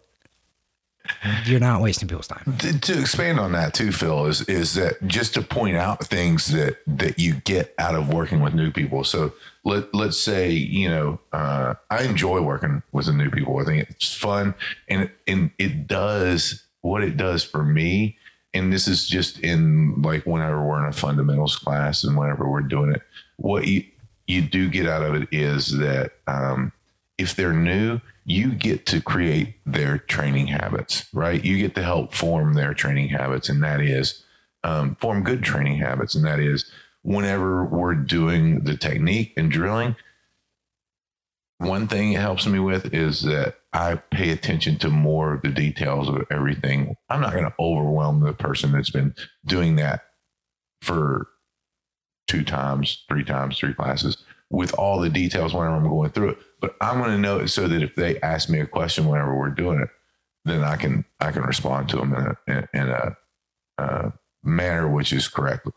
you're 1.44 1.60
not 1.60 1.82
wasting 1.82 2.08
people's 2.08 2.28
time. 2.28 2.56
to, 2.58 3.00
expand 3.00 3.40
on 3.40 3.52
that 3.52 3.74
too, 3.74 3.92
Phil, 3.92 4.26
is 4.26 4.42
is 4.42 4.74
that 4.74 5.04
just 5.06 5.34
to 5.34 5.42
point 5.42 5.76
out 5.76 6.04
things 6.04 6.48
that 6.48 6.78
that 6.86 7.18
you 7.18 7.34
get 7.34 7.74
out 7.78 7.94
of 7.94 8.12
working 8.12 8.40
with 8.40 8.54
new 8.54 8.70
people. 8.70 9.04
So 9.04 9.32
let 9.64 9.92
let's 9.94 10.18
say 10.18 10.50
you 10.50 10.88
know 10.88 11.20
uh, 11.32 11.74
I 11.90 12.04
enjoy 12.04 12.40
working 12.40 12.82
with 12.92 13.06
the 13.06 13.12
new 13.12 13.30
people. 13.30 13.58
I 13.58 13.64
think 13.64 13.88
it's 13.90 14.14
fun, 14.14 14.54
and 14.88 15.10
and 15.26 15.50
it 15.58 15.86
does 15.86 16.62
what 16.82 17.02
it 17.02 17.16
does 17.16 17.42
for 17.42 17.64
me. 17.64 18.16
And 18.54 18.72
this 18.72 18.86
is 18.86 19.08
just 19.08 19.38
in 19.40 20.02
like 20.02 20.24
whenever 20.26 20.62
we're 20.62 20.82
in 20.82 20.88
a 20.88 20.92
fundamentals 20.92 21.56
class 21.56 22.04
and 22.04 22.16
whenever 22.16 22.48
we're 22.48 22.60
doing 22.60 22.92
it, 22.92 23.02
what 23.36 23.66
you 23.66 23.84
you 24.26 24.42
do 24.42 24.68
get 24.68 24.86
out 24.86 25.02
of 25.02 25.14
it 25.14 25.28
is 25.32 25.76
that 25.78 26.12
um, 26.26 26.72
if 27.18 27.37
they're 27.37 27.53
new, 27.53 28.01
you 28.25 28.53
get 28.53 28.87
to 28.87 29.01
create 29.01 29.55
their 29.66 29.98
training 29.98 30.48
habits, 30.48 31.07
right? 31.12 31.44
You 31.44 31.59
get 31.59 31.75
to 31.75 31.83
help 31.83 32.14
form 32.14 32.55
their 32.55 32.75
training 32.75 33.09
habits, 33.09 33.48
and 33.48 33.62
that 33.62 33.81
is 33.81 34.25
um, 34.64 34.96
form 34.96 35.22
good 35.25 35.42
training 35.42 35.79
habits, 35.79 36.14
and 36.14 36.25
that 36.25 36.38
is 36.38 36.70
whenever 37.03 37.64
we're 37.64 37.94
doing 37.94 38.65
the 38.65 38.77
technique 38.77 39.33
and 39.37 39.50
drilling. 39.50 39.96
One 41.58 41.87
thing 41.88 42.13
it 42.13 42.21
helps 42.21 42.46
me 42.46 42.58
with 42.58 42.92
is 42.92 43.23
that 43.23 43.56
I 43.73 43.96
pay 43.96 44.31
attention 44.31 44.79
to 44.79 44.88
more 44.88 45.35
of 45.35 45.42
the 45.42 45.48
details 45.48 46.08
of 46.08 46.25
everything. 46.31 46.96
I'm 47.08 47.21
not 47.21 47.33
going 47.33 47.44
to 47.44 47.54
overwhelm 47.58 48.21
the 48.21 48.33
person 48.33 48.73
that's 48.73 48.90
been 48.90 49.15
doing 49.44 49.77
that 49.77 50.02
for 50.81 51.29
two 52.27 52.44
times, 52.44 53.04
three 53.08 53.25
times, 53.25 53.58
three 53.58 53.75
classes 53.75 54.17
with 54.53 54.73
all 54.75 55.00
the 55.00 55.11
details 55.11 55.55
whenever 55.55 55.75
I'm 55.75 55.88
going 55.88 56.11
through 56.11 56.31
it. 56.31 56.38
But 56.61 56.77
I'm 56.81 56.98
going 56.98 57.11
to 57.11 57.19
know 57.19 57.38
it 57.38 57.48
so 57.48 57.67
that 57.67 57.83
if 57.83 57.96
they 57.96 58.21
ask 58.21 58.48
me 58.48 58.61
a 58.61 58.67
question 58.67 59.07
whenever 59.07 59.37
we're 59.37 59.50
doing 59.50 59.81
it, 59.81 59.88
then 60.44 60.63
I 60.63 60.77
can 60.77 61.05
I 61.21 61.33
can 61.33 61.42
respond 61.42 61.88
to 61.88 61.96
them 61.96 62.15
in 62.15 62.55
a 62.55 62.69
in, 62.75 63.17
a 63.79 64.13
manner 64.44 64.88
which 64.88 65.13
is 65.13 65.29
correct. 65.29 65.69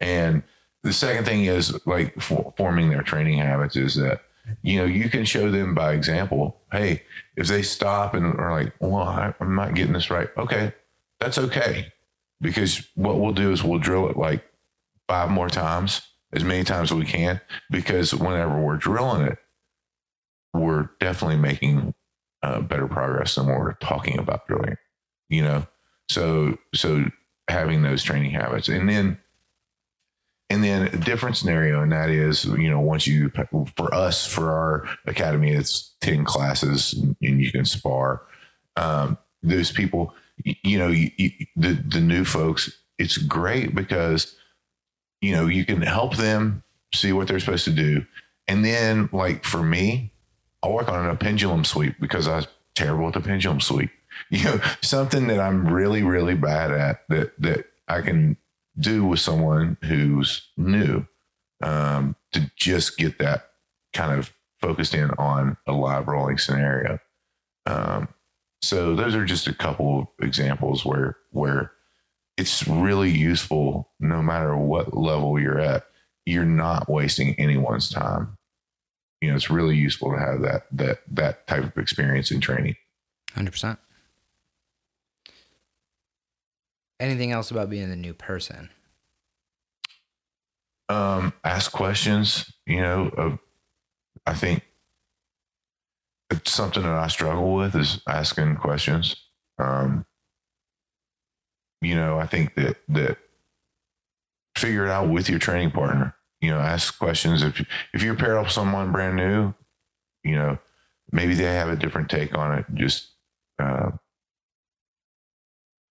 And 0.00 0.42
the 0.82 0.92
second 0.92 1.24
thing 1.24 1.46
is 1.46 1.84
like 1.86 2.20
for, 2.20 2.54
forming 2.56 2.90
their 2.90 3.02
training 3.02 3.38
habits 3.38 3.76
is 3.76 3.96
that 3.96 4.22
you 4.62 4.78
know 4.78 4.84
you 4.84 5.08
can 5.10 5.24
show 5.24 5.50
them 5.50 5.74
by 5.74 5.92
example. 5.92 6.60
Hey, 6.70 7.02
if 7.36 7.48
they 7.48 7.62
stop 7.62 8.14
and 8.14 8.34
are 8.38 8.52
like, 8.52 8.72
"Well, 8.80 9.02
I, 9.02 9.34
I'm 9.40 9.54
not 9.54 9.74
getting 9.74 9.92
this 9.94 10.10
right," 10.10 10.28
okay, 10.36 10.72
that's 11.20 11.38
okay. 11.38 11.92
because 12.40 12.88
what 12.94 13.18
we'll 13.20 13.32
do 13.32 13.50
is 13.52 13.64
we'll 13.64 13.78
drill 13.78 14.08
it 14.08 14.16
like 14.16 14.44
five 15.08 15.30
more 15.30 15.48
times, 15.48 16.02
as 16.32 16.44
many 16.44 16.64
times 16.64 16.90
as 16.90 16.98
we 16.98 17.04
can, 17.04 17.40
because 17.70 18.14
whenever 18.14 18.60
we're 18.60 18.76
drilling 18.76 19.22
it, 19.22 19.38
we're 20.54 20.90
definitely 21.00 21.36
making 21.36 21.94
uh, 22.42 22.60
better 22.60 22.86
progress 22.86 23.34
than 23.34 23.46
we're 23.46 23.74
talking 23.74 24.18
about 24.18 24.46
drilling. 24.46 24.76
You 25.28 25.42
know, 25.42 25.66
so 26.10 26.58
so 26.74 27.06
having 27.48 27.82
those 27.82 28.02
training 28.02 28.30
habits, 28.30 28.68
and 28.68 28.88
then 28.88 29.18
and 30.50 30.64
then 30.64 30.88
a 30.88 30.96
different 30.96 31.36
scenario, 31.36 31.82
and 31.82 31.92
that 31.92 32.08
is, 32.08 32.44
you 32.44 32.70
know, 32.70 32.80
once 32.80 33.06
you 33.06 33.30
for 33.76 33.94
us 33.94 34.26
for 34.26 34.50
our 34.50 34.88
academy, 35.06 35.50
it's 35.50 35.94
ten 36.00 36.24
classes, 36.24 36.94
and, 36.94 37.16
you 37.20 37.52
can 37.52 37.64
spar. 37.64 38.22
Um, 38.76 39.18
those 39.42 39.70
people, 39.70 40.14
you 40.44 40.78
know, 40.78 40.88
you, 40.88 41.10
you, 41.16 41.30
the 41.56 41.72
the 41.72 42.00
new 42.00 42.24
folks, 42.24 42.70
it's 42.98 43.18
great 43.18 43.74
because 43.74 44.34
you 45.20 45.32
know 45.32 45.46
you 45.46 45.64
can 45.64 45.82
help 45.82 46.16
them 46.16 46.62
see 46.94 47.12
what 47.12 47.28
they're 47.28 47.40
supposed 47.40 47.64
to 47.64 47.70
do, 47.70 48.04
and 48.46 48.64
then 48.64 49.08
like 49.12 49.44
for 49.44 49.62
me, 49.62 50.12
I'll 50.62 50.72
work 50.72 50.88
on 50.88 51.08
a 51.08 51.16
pendulum 51.16 51.64
sweep 51.64 51.96
because 52.00 52.26
I'm 52.28 52.44
terrible 52.74 53.08
at 53.08 53.14
the 53.14 53.20
pendulum 53.20 53.60
sweep. 53.60 53.90
You 54.30 54.42
know, 54.42 54.60
something 54.82 55.28
that 55.28 55.38
I'm 55.38 55.72
really, 55.72 56.02
really 56.02 56.34
bad 56.34 56.72
at 56.72 57.08
that 57.08 57.40
that 57.40 57.66
I 57.86 58.00
can 58.00 58.36
do 58.76 59.04
with 59.04 59.20
someone 59.20 59.76
who's 59.84 60.48
new 60.56 61.06
um, 61.62 62.16
to 62.32 62.50
just 62.56 62.98
get 62.98 63.18
that 63.18 63.50
kind 63.92 64.18
of 64.18 64.32
focused 64.60 64.94
in 64.94 65.10
on 65.12 65.56
a 65.66 65.72
live 65.72 66.08
rolling 66.08 66.38
scenario. 66.38 66.98
Um, 67.66 68.08
so 68.60 68.94
those 68.94 69.14
are 69.14 69.24
just 69.24 69.46
a 69.46 69.54
couple 69.54 70.00
of 70.00 70.08
examples 70.20 70.84
where 70.84 71.16
where 71.30 71.72
it's 72.38 72.66
really 72.66 73.10
useful 73.10 73.90
no 74.00 74.22
matter 74.22 74.56
what 74.56 74.96
level 74.96 75.38
you're 75.38 75.60
at. 75.60 75.84
You're 76.24 76.44
not 76.44 76.88
wasting 76.88 77.34
anyone's 77.38 77.90
time. 77.90 78.38
You 79.20 79.30
know, 79.30 79.36
it's 79.36 79.50
really 79.50 79.76
useful 79.76 80.12
to 80.12 80.18
have 80.18 80.40
that 80.42 80.66
that 80.72 81.00
that 81.10 81.46
type 81.46 81.64
of 81.64 81.76
experience 81.76 82.30
in 82.30 82.40
training. 82.40 82.76
Hundred 83.34 83.50
percent. 83.50 83.78
Anything 87.00 87.32
else 87.32 87.50
about 87.50 87.70
being 87.70 87.90
the 87.90 87.96
new 87.96 88.14
person? 88.14 88.70
um, 90.88 91.32
ask 91.44 91.72
questions. 91.72 92.52
You 92.66 92.80
know, 92.80 93.10
uh, 93.16 93.36
I 94.26 94.34
think 94.34 94.64
it's 96.30 96.52
something 96.52 96.82
that 96.82 96.92
I 96.92 97.08
struggle 97.08 97.54
with 97.54 97.74
is 97.74 98.00
asking 98.08 98.56
questions. 98.56 99.16
Um, 99.58 100.06
you 101.80 101.94
know, 101.94 102.18
I 102.18 102.26
think 102.26 102.54
that 102.54 102.76
that 102.88 103.18
figure 104.56 104.84
it 104.84 104.90
out 104.90 105.08
with 105.08 105.28
your 105.28 105.38
training 105.38 105.70
partner. 105.70 106.14
You 106.40 106.50
know, 106.50 106.58
ask 106.58 106.98
questions 106.98 107.42
if 107.42 107.64
if 107.92 108.02
you're 108.02 108.16
paired 108.16 108.36
up 108.36 108.46
with 108.46 108.52
someone 108.52 108.92
brand 108.92 109.16
new. 109.16 109.54
You 110.24 110.34
know, 110.34 110.58
maybe 111.12 111.34
they 111.34 111.44
have 111.44 111.68
a 111.68 111.76
different 111.76 112.10
take 112.10 112.36
on 112.36 112.58
it. 112.58 112.66
Just 112.74 113.12
uh, 113.58 113.90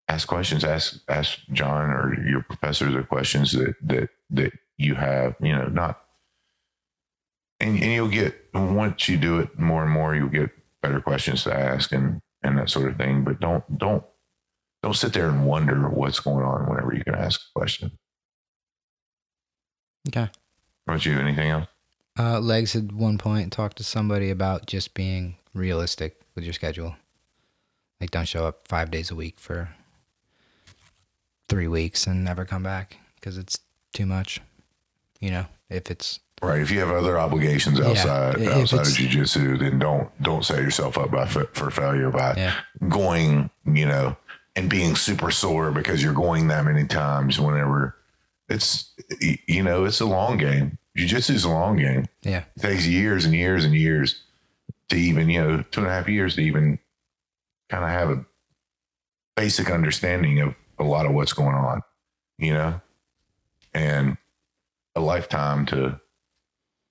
ask 0.08 0.28
questions. 0.28 0.64
Ask 0.64 1.02
ask 1.08 1.40
John 1.52 1.90
or 1.90 2.16
your 2.26 2.42
professors 2.42 2.94
the 2.94 3.02
questions 3.02 3.52
that 3.52 3.74
that 3.82 4.10
that 4.30 4.52
you 4.76 4.94
have. 4.94 5.34
You 5.40 5.54
know, 5.54 5.66
not 5.66 6.00
and 7.60 7.82
and 7.82 7.92
you'll 7.92 8.08
get 8.08 8.34
once 8.54 9.08
you 9.08 9.16
do 9.16 9.38
it 9.38 9.58
more 9.58 9.82
and 9.82 9.92
more, 9.92 10.14
you'll 10.14 10.28
get 10.28 10.50
better 10.82 11.00
questions 11.00 11.44
to 11.44 11.54
ask 11.54 11.92
and 11.92 12.20
and 12.42 12.58
that 12.58 12.70
sort 12.70 12.90
of 12.90 12.96
thing. 12.96 13.24
But 13.24 13.40
don't 13.40 13.78
don't 13.78 14.04
don't 14.82 14.94
sit 14.94 15.12
there 15.12 15.28
and 15.28 15.44
wonder 15.46 15.88
what's 15.88 16.20
going 16.20 16.44
on 16.44 16.68
whenever 16.68 16.94
you 16.94 17.04
can 17.04 17.14
ask 17.14 17.40
a 17.40 17.58
question. 17.58 17.90
Okay. 20.08 20.28
What 20.84 20.94
about 20.94 21.06
you? 21.06 21.18
Anything 21.18 21.50
else? 21.50 21.66
Uh, 22.18 22.40
Legs 22.40 22.74
at 22.74 22.92
one 22.92 23.18
point 23.18 23.52
talked 23.52 23.76
to 23.78 23.84
somebody 23.84 24.30
about 24.30 24.66
just 24.66 24.94
being 24.94 25.36
realistic 25.54 26.20
with 26.34 26.44
your 26.44 26.52
schedule. 26.54 26.96
Like, 28.00 28.10
don't 28.10 28.26
show 28.28 28.46
up 28.46 28.66
five 28.68 28.90
days 28.90 29.10
a 29.10 29.14
week 29.14 29.38
for 29.38 29.68
three 31.48 31.68
weeks 31.68 32.06
and 32.06 32.24
never 32.24 32.44
come 32.44 32.62
back 32.62 32.96
because 33.16 33.36
it's 33.38 33.58
too 33.92 34.06
much. 34.06 34.40
You 35.20 35.30
know, 35.30 35.46
if 35.70 35.90
it's 35.90 36.20
Right. 36.40 36.60
If 36.60 36.70
you 36.70 36.78
have 36.78 36.90
other 36.90 37.18
obligations 37.18 37.80
outside 37.80 38.36
if 38.40 38.48
outside 38.48 38.80
of 38.82 38.86
jujitsu, 38.86 39.58
then 39.58 39.80
don't 39.80 40.08
don't 40.22 40.44
set 40.44 40.58
yourself 40.62 40.96
up 40.96 41.10
by, 41.10 41.26
fa- 41.26 41.48
for 41.52 41.68
failure 41.68 42.10
by 42.12 42.34
Yeah. 42.36 42.54
going, 42.88 43.50
you 43.64 43.84
know, 43.86 44.16
and 44.58 44.68
being 44.68 44.96
super 44.96 45.30
sore 45.30 45.70
because 45.70 46.02
you're 46.02 46.12
going 46.12 46.48
that 46.48 46.64
many 46.64 46.84
times. 46.84 47.38
Whenever 47.38 47.96
it's, 48.48 48.92
you 49.46 49.62
know, 49.62 49.84
it's 49.84 50.00
a 50.00 50.04
long 50.04 50.36
game. 50.36 50.78
Jiu-jitsu 50.96 51.32
is 51.34 51.44
a 51.44 51.48
long 51.48 51.76
game. 51.76 52.06
yeah, 52.22 52.42
It 52.56 52.60
takes 52.62 52.84
years 52.84 53.24
and 53.24 53.32
years 53.34 53.64
and 53.64 53.72
years 53.72 54.24
to 54.88 54.96
even, 54.96 55.30
you 55.30 55.40
know, 55.40 55.62
two 55.70 55.80
and 55.82 55.88
a 55.88 55.92
half 55.92 56.08
years 56.08 56.34
to 56.34 56.42
even 56.42 56.80
kind 57.68 57.84
of 57.84 57.90
have 57.90 58.10
a 58.10 58.24
basic 59.36 59.70
understanding 59.70 60.40
of 60.40 60.56
a 60.80 60.82
lot 60.82 61.06
of 61.06 61.12
what's 61.12 61.32
going 61.32 61.54
on, 61.54 61.82
you 62.38 62.52
know, 62.52 62.80
and 63.72 64.16
a 64.96 65.00
lifetime 65.00 65.66
to 65.66 66.00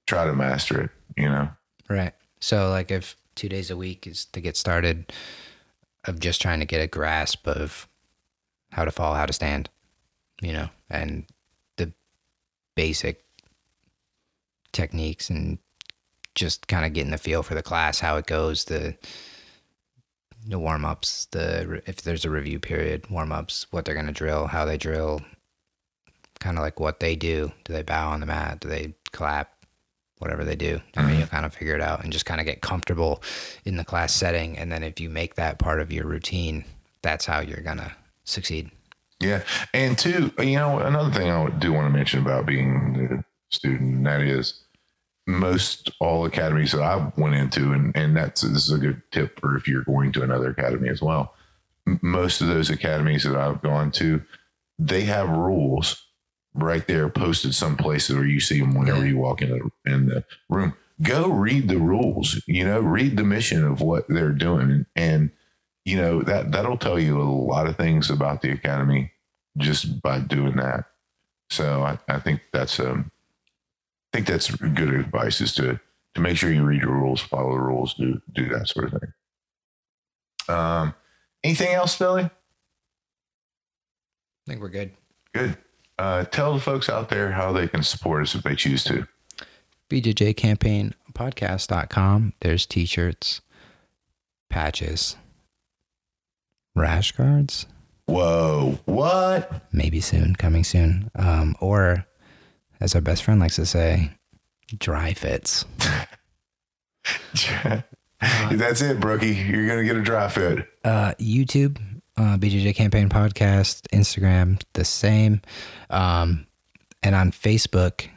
try 0.05 0.26
to 0.26 0.34
master 0.34 0.84
it, 0.84 0.89
you 1.18 1.28
know. 1.28 1.49
right. 1.89 2.13
So, 2.39 2.70
like, 2.70 2.91
if 2.91 3.18
two 3.36 3.49
days 3.49 3.70
a 3.70 3.76
week 3.76 4.07
is 4.07 4.24
to 4.26 4.39
get 4.39 4.55
started, 4.55 5.11
of 6.06 6.20
just 6.20 6.41
trying 6.41 6.60
to 6.60 6.66
get 6.66 6.82
a 6.82 6.88
grasp 6.88 7.48
of 7.48 7.88
how 8.72 8.86
to 8.86 8.91
fall, 8.91 9.16
how 9.16 9.26
to 9.26 9.34
stand, 9.34 9.70
you 10.41 10.54
know, 10.54 10.70
and 10.89 11.26
the 11.78 11.91
basic 12.76 13.24
techniques 14.72 15.30
and 15.30 15.58
just 16.36 16.68
kind 16.68 16.86
of 16.86 16.93
getting 16.93 17.12
the 17.12 17.18
feel 17.18 17.43
for 17.43 17.56
the 17.56 17.64
class, 17.64 18.00
how 18.00 18.18
it 18.18 18.26
goes, 18.26 18.66
the 18.66 18.95
the 20.45 20.60
warm 20.60 20.86
ups, 20.86 21.26
the 21.32 21.82
if 21.86 22.04
there's 22.04 22.24
a 22.24 22.30
review 22.30 22.60
period, 22.60 23.10
warm 23.10 23.32
ups, 23.32 23.66
what 23.72 23.84
they're 23.84 23.95
gonna 23.95 24.12
drill, 24.12 24.48
how 24.48 24.64
they 24.64 24.78
drill, 24.78 25.22
kind 26.39 26.58
of 26.58 26.64
like 26.64 26.80
what 26.80 27.00
they 27.00 27.16
do. 27.16 27.52
Do 27.66 27.74
they 27.74 27.84
bow 27.84 28.10
on 28.12 28.20
the 28.22 28.26
mat? 28.26 28.60
Do 28.62 28.70
they 28.70 28.93
clap? 29.12 29.57
Whatever 30.20 30.43
they 30.43 30.55
do, 30.55 30.82
I 30.95 31.01
mean, 31.01 31.11
mm-hmm. 31.11 31.20
you'll 31.20 31.28
kind 31.28 31.45
of 31.45 31.53
figure 31.53 31.76
it 31.76 31.82
out 31.82 32.03
and 32.03 32.11
just 32.11 32.26
kind 32.26 32.39
of 32.39 32.45
get 32.47 32.61
comfortable 32.61 33.22
in 33.65 33.78
the 33.78 33.86
class 33.86 34.15
setting. 34.15 34.57
And 34.57 34.72
then 34.72 34.84
if 34.84 34.99
you 34.99 35.09
make 35.09 35.36
that 35.36 35.59
part 35.59 35.80
of 35.80 35.91
your 35.91 36.07
routine, 36.07 36.65
that's 37.03 37.26
how 37.26 37.39
you're 37.39 37.61
gonna 37.61 37.95
succeed. 38.24 38.72
Yeah. 39.20 39.43
And 39.74 39.97
two, 39.97 40.32
you 40.39 40.55
know, 40.55 40.80
another 40.80 41.11
thing 41.11 41.30
I 41.30 41.49
do 41.49 41.74
want 41.74 41.86
to 41.86 41.95
mention 41.95 42.22
about 42.22 42.45
being 42.45 43.09
a 43.11 43.24
student, 43.53 43.97
and 43.97 44.05
that 44.05 44.22
is 44.22 44.61
most 45.26 45.91
all 45.99 46.26
academies 46.26 46.72
that 46.72 46.82
I 46.82 47.11
went 47.18 47.36
into, 47.36 47.74
and, 47.74 47.95
and 47.95 48.15
that's 48.15 48.41
this 48.41 48.65
is 48.65 48.72
a 48.72 48.78
good 48.78 49.01
tip 49.11 49.39
for 49.39 49.57
if 49.57 49.68
you're 49.68 49.84
going 49.84 50.11
to 50.13 50.24
another 50.24 50.49
academy 50.49 50.89
as 50.89 51.01
well. 51.01 51.34
Most 52.01 52.41
of 52.41 52.47
those 52.47 52.70
academies 52.70 53.24
that 53.24 53.36
I've 53.36 53.61
gone 53.61 53.91
to, 53.93 54.22
they 54.78 55.01
have 55.01 55.30
rules 55.30 56.05
right 56.58 56.86
there 56.88 57.08
posted 57.10 57.55
some 57.55 57.78
places 57.78 58.16
where 58.16 58.26
you 58.26 58.39
see 58.39 58.60
them 58.60 58.74
whenever 58.76 58.99
Yeah. 58.99 59.12
you 59.12 59.18
walk 59.18 59.41
in 59.41 59.49
the, 59.49 59.91
in 59.91 60.08
the 60.08 60.24
room. 60.49 60.74
Go 61.01 61.30
read 61.30 61.68
the 61.70 61.78
rules, 61.78 62.41
you 62.47 62.66
know, 62.66 62.80
read 62.80 63.18
the 63.18 63.24
mission 63.24 63.64
of 63.64 63.82
what 63.82 64.08
they're 64.10 64.32
doing. 64.32 64.86
And, 64.95 65.30
you 65.86 65.95
know, 65.95 66.24
that, 66.24 66.51
that'll 66.51 66.78
tell 66.78 66.99
you 66.99 67.22
a 67.22 67.24
lot 67.24 67.68
of 67.68 67.78
things 67.78 68.10
about 68.10 68.41
the 68.41 68.51
academy 68.51 69.12
just 69.58 70.01
by 70.01 70.20
doing 70.20 70.55
that. 70.58 70.86
So 71.51 71.84
I, 71.84 71.99
I 72.08 72.20
think 72.20 72.41
that's, 72.51 72.80
um, 72.80 73.12
I 74.14 74.18
think 74.18 74.28
that's 74.28 74.49
good 74.49 74.93
advice 74.93 75.39
is 75.39 75.53
to, 75.55 75.80
to 76.16 76.22
make 76.22 76.36
sure 76.38 76.51
you 76.51 76.64
read 76.64 76.82
your 76.82 76.91
rules, 76.91 77.22
follow 77.22 77.51
the 77.53 77.60
rules, 77.60 77.93
do, 77.93 78.20
do 78.34 78.49
that 78.49 78.68
sort 78.68 78.91
of 78.91 78.99
thing. 78.99 79.14
Um, 80.55 80.93
anything 81.43 81.74
else, 81.74 81.97
Billy? 81.97 82.24
I 82.24 82.32
think 84.47 84.62
we're 84.62 84.70
good. 84.70 84.91
Good. 85.34 85.58
Uh, 86.00 86.24
tell 86.26 86.54
the 86.54 86.60
folks 86.60 86.89
out 86.89 87.10
there 87.10 87.32
how 87.32 87.52
they 87.52 87.68
can 87.68 87.84
support 87.84 88.24
us 88.24 88.36
if 88.36 88.43
they 88.43 88.56
choose 88.56 88.84
to. 88.86 89.08
BJJ 89.89 90.36
campaign 90.38 90.93
podcast.com. 91.14 92.34
There's 92.41 92.66
t 92.66 92.86
shirts, 92.86 93.41
patches, 94.50 95.16
rash 96.76 97.12
guards, 97.14 97.66
Whoa. 98.08 98.80
What? 98.86 99.68
maybe 99.72 100.00
soon, 100.00 100.36
coming 100.36 100.64
soon. 100.64 101.12
Um, 101.16 101.56
or, 101.60 102.06
as 102.80 102.95
our 102.95 103.02
best 103.02 103.24
friend 103.24 103.39
likes 103.39 103.58
to 103.58 103.66
say, 103.66 104.12
dry 104.78 105.14
fits. 105.14 105.66
That's 108.52 108.82
it, 108.82 109.00
Brookie. 109.00 109.36
You're 109.36 109.68
going 109.68 109.80
to 109.80 109.86
get 109.86 109.98
a 109.98 110.02
dry 110.02 110.30
fit. 110.30 110.68
Uh, 110.84 111.14
YouTube, 111.20 111.78
uh, 112.18 112.38
BJJ 112.38 112.76
campaign 112.76 113.09
podcast, 113.09 113.88
Instagram, 113.93 114.61
the 114.74 114.84
same. 114.84 115.41
Um, 115.89 116.47
and 117.03 117.15
on 117.15 117.32
Facebook, 117.32 118.07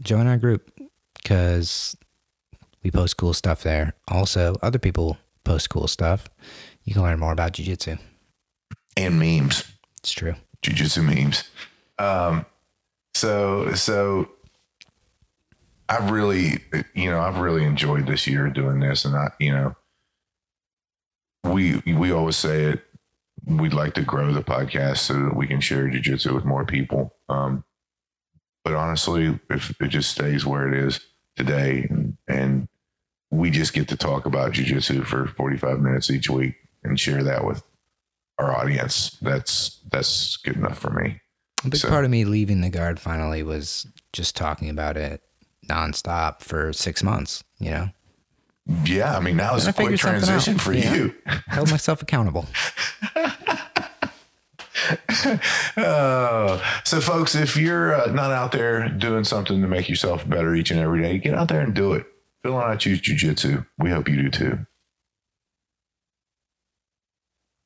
join 0.00 0.26
our 0.26 0.36
group 0.36 0.70
because 1.22 1.96
we 2.82 2.90
post 2.90 3.16
cool 3.16 3.34
stuff 3.34 3.62
there. 3.62 3.94
Also, 4.08 4.56
other 4.62 4.78
people 4.78 5.16
post 5.44 5.70
cool 5.70 5.88
stuff. 5.88 6.28
You 6.84 6.94
can 6.94 7.02
learn 7.02 7.18
more 7.18 7.32
about 7.32 7.52
jujitsu. 7.52 7.98
And 8.96 9.18
memes. 9.18 9.64
It's 9.98 10.12
true. 10.12 10.34
jujitsu 10.62 11.04
memes. 11.04 11.44
Um, 11.98 12.44
so 13.14 13.72
so 13.74 14.28
I've 15.88 16.10
really, 16.10 16.58
you 16.94 17.10
know, 17.10 17.20
I've 17.20 17.38
really 17.38 17.64
enjoyed 17.64 18.06
this 18.06 18.26
year 18.26 18.48
doing 18.48 18.80
this, 18.80 19.04
and 19.04 19.14
I, 19.14 19.30
you 19.38 19.52
know, 19.52 19.76
we 21.44 21.82
we 21.86 22.10
always 22.10 22.36
say 22.36 22.64
it. 22.64 22.84
We'd 23.46 23.74
like 23.74 23.94
to 23.94 24.02
grow 24.02 24.32
the 24.32 24.42
podcast 24.42 24.98
so 24.98 25.14
that 25.14 25.36
we 25.36 25.46
can 25.46 25.60
share 25.60 25.88
jujitsu 25.88 26.34
with 26.34 26.44
more 26.44 26.64
people. 26.64 27.14
Um, 27.28 27.64
but 28.64 28.74
honestly, 28.74 29.38
if 29.50 29.74
it 29.80 29.88
just 29.88 30.10
stays 30.10 30.46
where 30.46 30.72
it 30.72 30.78
is 30.84 31.00
today, 31.36 31.86
and, 31.90 32.16
and 32.28 32.68
we 33.30 33.50
just 33.50 33.72
get 33.72 33.88
to 33.88 33.96
talk 33.96 34.26
about 34.26 34.52
jujitsu 34.52 35.04
for 35.04 35.26
forty 35.26 35.56
five 35.56 35.80
minutes 35.80 36.10
each 36.10 36.30
week 36.30 36.54
and 36.84 36.98
share 37.00 37.24
that 37.24 37.44
with 37.44 37.62
our 38.38 38.54
audience, 38.56 39.18
that's 39.20 39.80
that's 39.90 40.36
good 40.36 40.56
enough 40.56 40.78
for 40.78 40.90
me. 40.90 41.20
A 41.64 41.68
big 41.68 41.80
So- 41.80 41.88
part 41.88 42.04
of 42.04 42.10
me 42.10 42.24
leaving 42.24 42.60
the 42.60 42.70
guard 42.70 43.00
finally 43.00 43.42
was 43.42 43.86
just 44.12 44.36
talking 44.36 44.68
about 44.70 44.96
it 44.96 45.20
nonstop 45.68 46.40
for 46.42 46.72
six 46.72 47.02
months. 47.02 47.42
You 47.58 47.70
know, 47.70 47.88
Yeah, 48.84 49.16
I 49.16 49.20
mean 49.20 49.36
now 49.36 49.56
is 49.56 49.66
And 49.66 49.74
a 49.74 49.78
quick 49.82 49.98
transition 49.98 50.56
for 50.58 50.72
yeah. 50.72 50.94
you. 50.94 51.14
held 51.48 51.70
myself 51.70 52.02
accountable. 52.02 52.46
Uh, 55.76 56.60
so, 56.84 57.00
folks, 57.00 57.34
if 57.34 57.56
you're 57.56 57.94
uh, 57.94 58.06
not 58.12 58.30
out 58.30 58.52
there 58.52 58.88
doing 58.88 59.24
something 59.24 59.62
to 59.62 59.68
make 59.68 59.88
yourself 59.88 60.28
better 60.28 60.54
each 60.54 60.70
and 60.70 60.78
every 60.80 61.00
day, 61.00 61.18
get 61.18 61.34
out 61.34 61.48
there 61.48 61.60
and 61.60 61.72
do 61.74 61.92
it. 61.94 62.04
Phil 62.42 62.58
and 62.60 62.64
I 62.70 62.76
choose 62.76 63.00
jujitsu. 63.00 63.64
We 63.78 63.90
hope 63.90 64.08
you 64.08 64.16
do 64.16 64.28
too. 64.28 64.66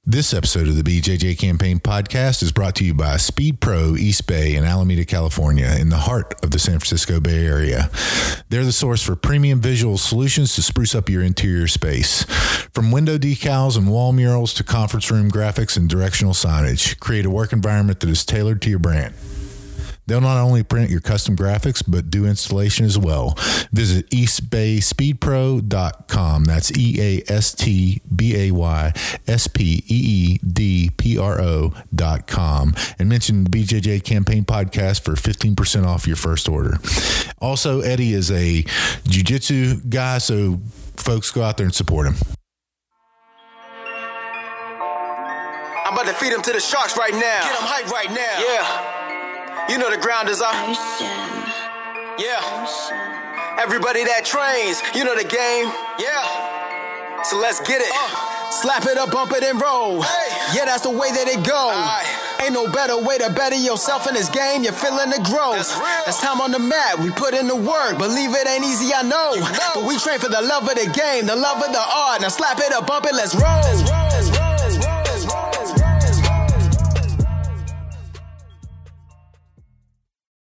This 0.08 0.32
episode 0.32 0.68
of 0.68 0.76
the 0.76 0.84
BJJ 0.84 1.36
Campaign 1.36 1.80
podcast 1.80 2.40
is 2.40 2.52
brought 2.52 2.76
to 2.76 2.84
you 2.84 2.94
by 2.94 3.16
Speed 3.16 3.58
Pro 3.58 3.96
East 3.96 4.28
Bay 4.28 4.54
in 4.54 4.62
Alameda, 4.62 5.04
California, 5.04 5.66
in 5.80 5.88
the 5.88 5.96
heart 5.96 6.32
of 6.44 6.52
the 6.52 6.60
San 6.60 6.78
Francisco 6.78 7.18
Bay 7.18 7.44
Area. 7.44 7.90
They're 8.48 8.64
the 8.64 8.70
source 8.70 9.02
for 9.02 9.16
premium 9.16 9.60
visual 9.60 9.98
solutions 9.98 10.54
to 10.54 10.62
spruce 10.62 10.94
up 10.94 11.08
your 11.08 11.24
interior 11.24 11.66
space. 11.66 12.22
From 12.72 12.92
window 12.92 13.18
decals 13.18 13.76
and 13.76 13.90
wall 13.90 14.12
murals 14.12 14.54
to 14.54 14.62
conference 14.62 15.10
room 15.10 15.28
graphics 15.28 15.76
and 15.76 15.88
directional 15.88 16.34
signage, 16.34 17.00
create 17.00 17.26
a 17.26 17.30
work 17.30 17.52
environment 17.52 17.98
that 17.98 18.08
is 18.08 18.24
tailored 18.24 18.62
to 18.62 18.70
your 18.70 18.78
brand. 18.78 19.12
They'll 20.06 20.20
not 20.20 20.36
only 20.36 20.62
print 20.62 20.88
your 20.90 21.00
custom 21.00 21.34
graphics, 21.36 21.82
but 21.86 22.10
do 22.10 22.26
installation 22.26 22.86
as 22.86 22.96
well. 22.96 23.34
Visit 23.72 24.08
eastbayspeedpro.com. 24.10 26.44
That's 26.44 26.70
E 26.76 27.00
A 27.00 27.22
S 27.30 27.52
T 27.54 28.00
B 28.14 28.36
A 28.36 28.52
Y 28.52 28.92
S 29.26 29.48
P 29.48 29.82
E 29.88 29.88
E 29.88 30.38
D 30.38 30.90
P 30.96 31.18
R 31.18 31.40
O.com. 31.40 32.74
And 32.98 33.08
mention 33.08 33.44
the 33.44 33.50
BJJ 33.50 34.04
Campaign 34.04 34.44
Podcast 34.44 35.02
for 35.02 35.12
15% 35.12 35.86
off 35.86 36.06
your 36.06 36.16
first 36.16 36.46
order. 36.48 36.78
Also, 37.40 37.80
Eddie 37.80 38.12
is 38.12 38.30
a 38.30 38.62
jiu-jitsu 39.08 39.80
guy, 39.88 40.18
so 40.18 40.60
folks 40.96 41.30
go 41.32 41.42
out 41.42 41.56
there 41.56 41.66
and 41.66 41.74
support 41.74 42.06
him. 42.06 42.14
I'm 45.84 45.92
about 45.92 46.06
to 46.06 46.14
feed 46.14 46.32
him 46.32 46.42
to 46.42 46.52
the 46.52 46.60
sharks 46.60 46.96
right 46.96 47.12
now. 47.12 47.40
Get 47.42 47.58
him 47.58 47.62
hype 47.62 47.90
right 47.90 48.10
now. 48.10 48.38
Yeah. 48.40 48.95
You 49.68 49.78
know 49.78 49.90
the 49.90 49.98
ground 49.98 50.28
is. 50.28 50.40
Ocean, 50.40 50.76
Yeah. 52.18 52.38
Everybody 53.58 54.04
that 54.04 54.24
trains, 54.24 54.80
you 54.94 55.02
know 55.02 55.16
the 55.16 55.24
game. 55.24 55.66
Yeah. 55.98 57.22
So 57.24 57.38
let's 57.38 57.58
get 57.66 57.80
it. 57.80 57.90
Uh. 57.90 58.50
Slap 58.50 58.86
it 58.86 58.96
up, 58.96 59.10
bump 59.10 59.32
it, 59.32 59.42
and 59.42 59.60
roll. 59.60 60.02
Hey. 60.02 60.56
Yeah, 60.56 60.66
that's 60.66 60.82
the 60.82 60.90
way 60.90 61.10
that 61.10 61.26
it 61.26 61.42
goes. 61.42 61.74
Ain't 62.44 62.54
no 62.54 62.70
better 62.70 62.96
way 62.96 63.18
to 63.18 63.28
better 63.32 63.56
yourself 63.56 64.06
in 64.06 64.14
this 64.14 64.28
game. 64.28 64.62
You're 64.62 64.72
feeling 64.72 65.10
the 65.10 65.18
growth. 65.26 65.56
That's. 65.56 65.74
That's 66.06 66.20
time 66.20 66.40
on 66.40 66.52
the 66.52 66.60
mat. 66.60 67.00
We 67.00 67.10
put 67.10 67.34
in 67.34 67.48
the 67.48 67.56
work. 67.56 67.98
Believe 67.98 68.30
it 68.30 68.46
ain't 68.46 68.64
easy, 68.64 68.94
I 68.94 69.02
know. 69.02 69.34
know. 69.34 69.72
But 69.74 69.84
we 69.84 69.98
train 69.98 70.20
for 70.20 70.28
the 70.28 70.42
love 70.42 70.62
of 70.62 70.76
the 70.76 70.88
game, 70.94 71.26
the 71.26 71.34
love 71.34 71.58
of 71.58 71.72
the 71.72 71.82
art. 71.82 72.20
Now 72.20 72.28
slap 72.28 72.60
it 72.60 72.72
up, 72.72 72.86
bump 72.86 73.06
it, 73.06 73.14
let's 73.14 73.34
roll. 73.34 73.42
Let's 73.42 74.30
roll. 74.30 74.45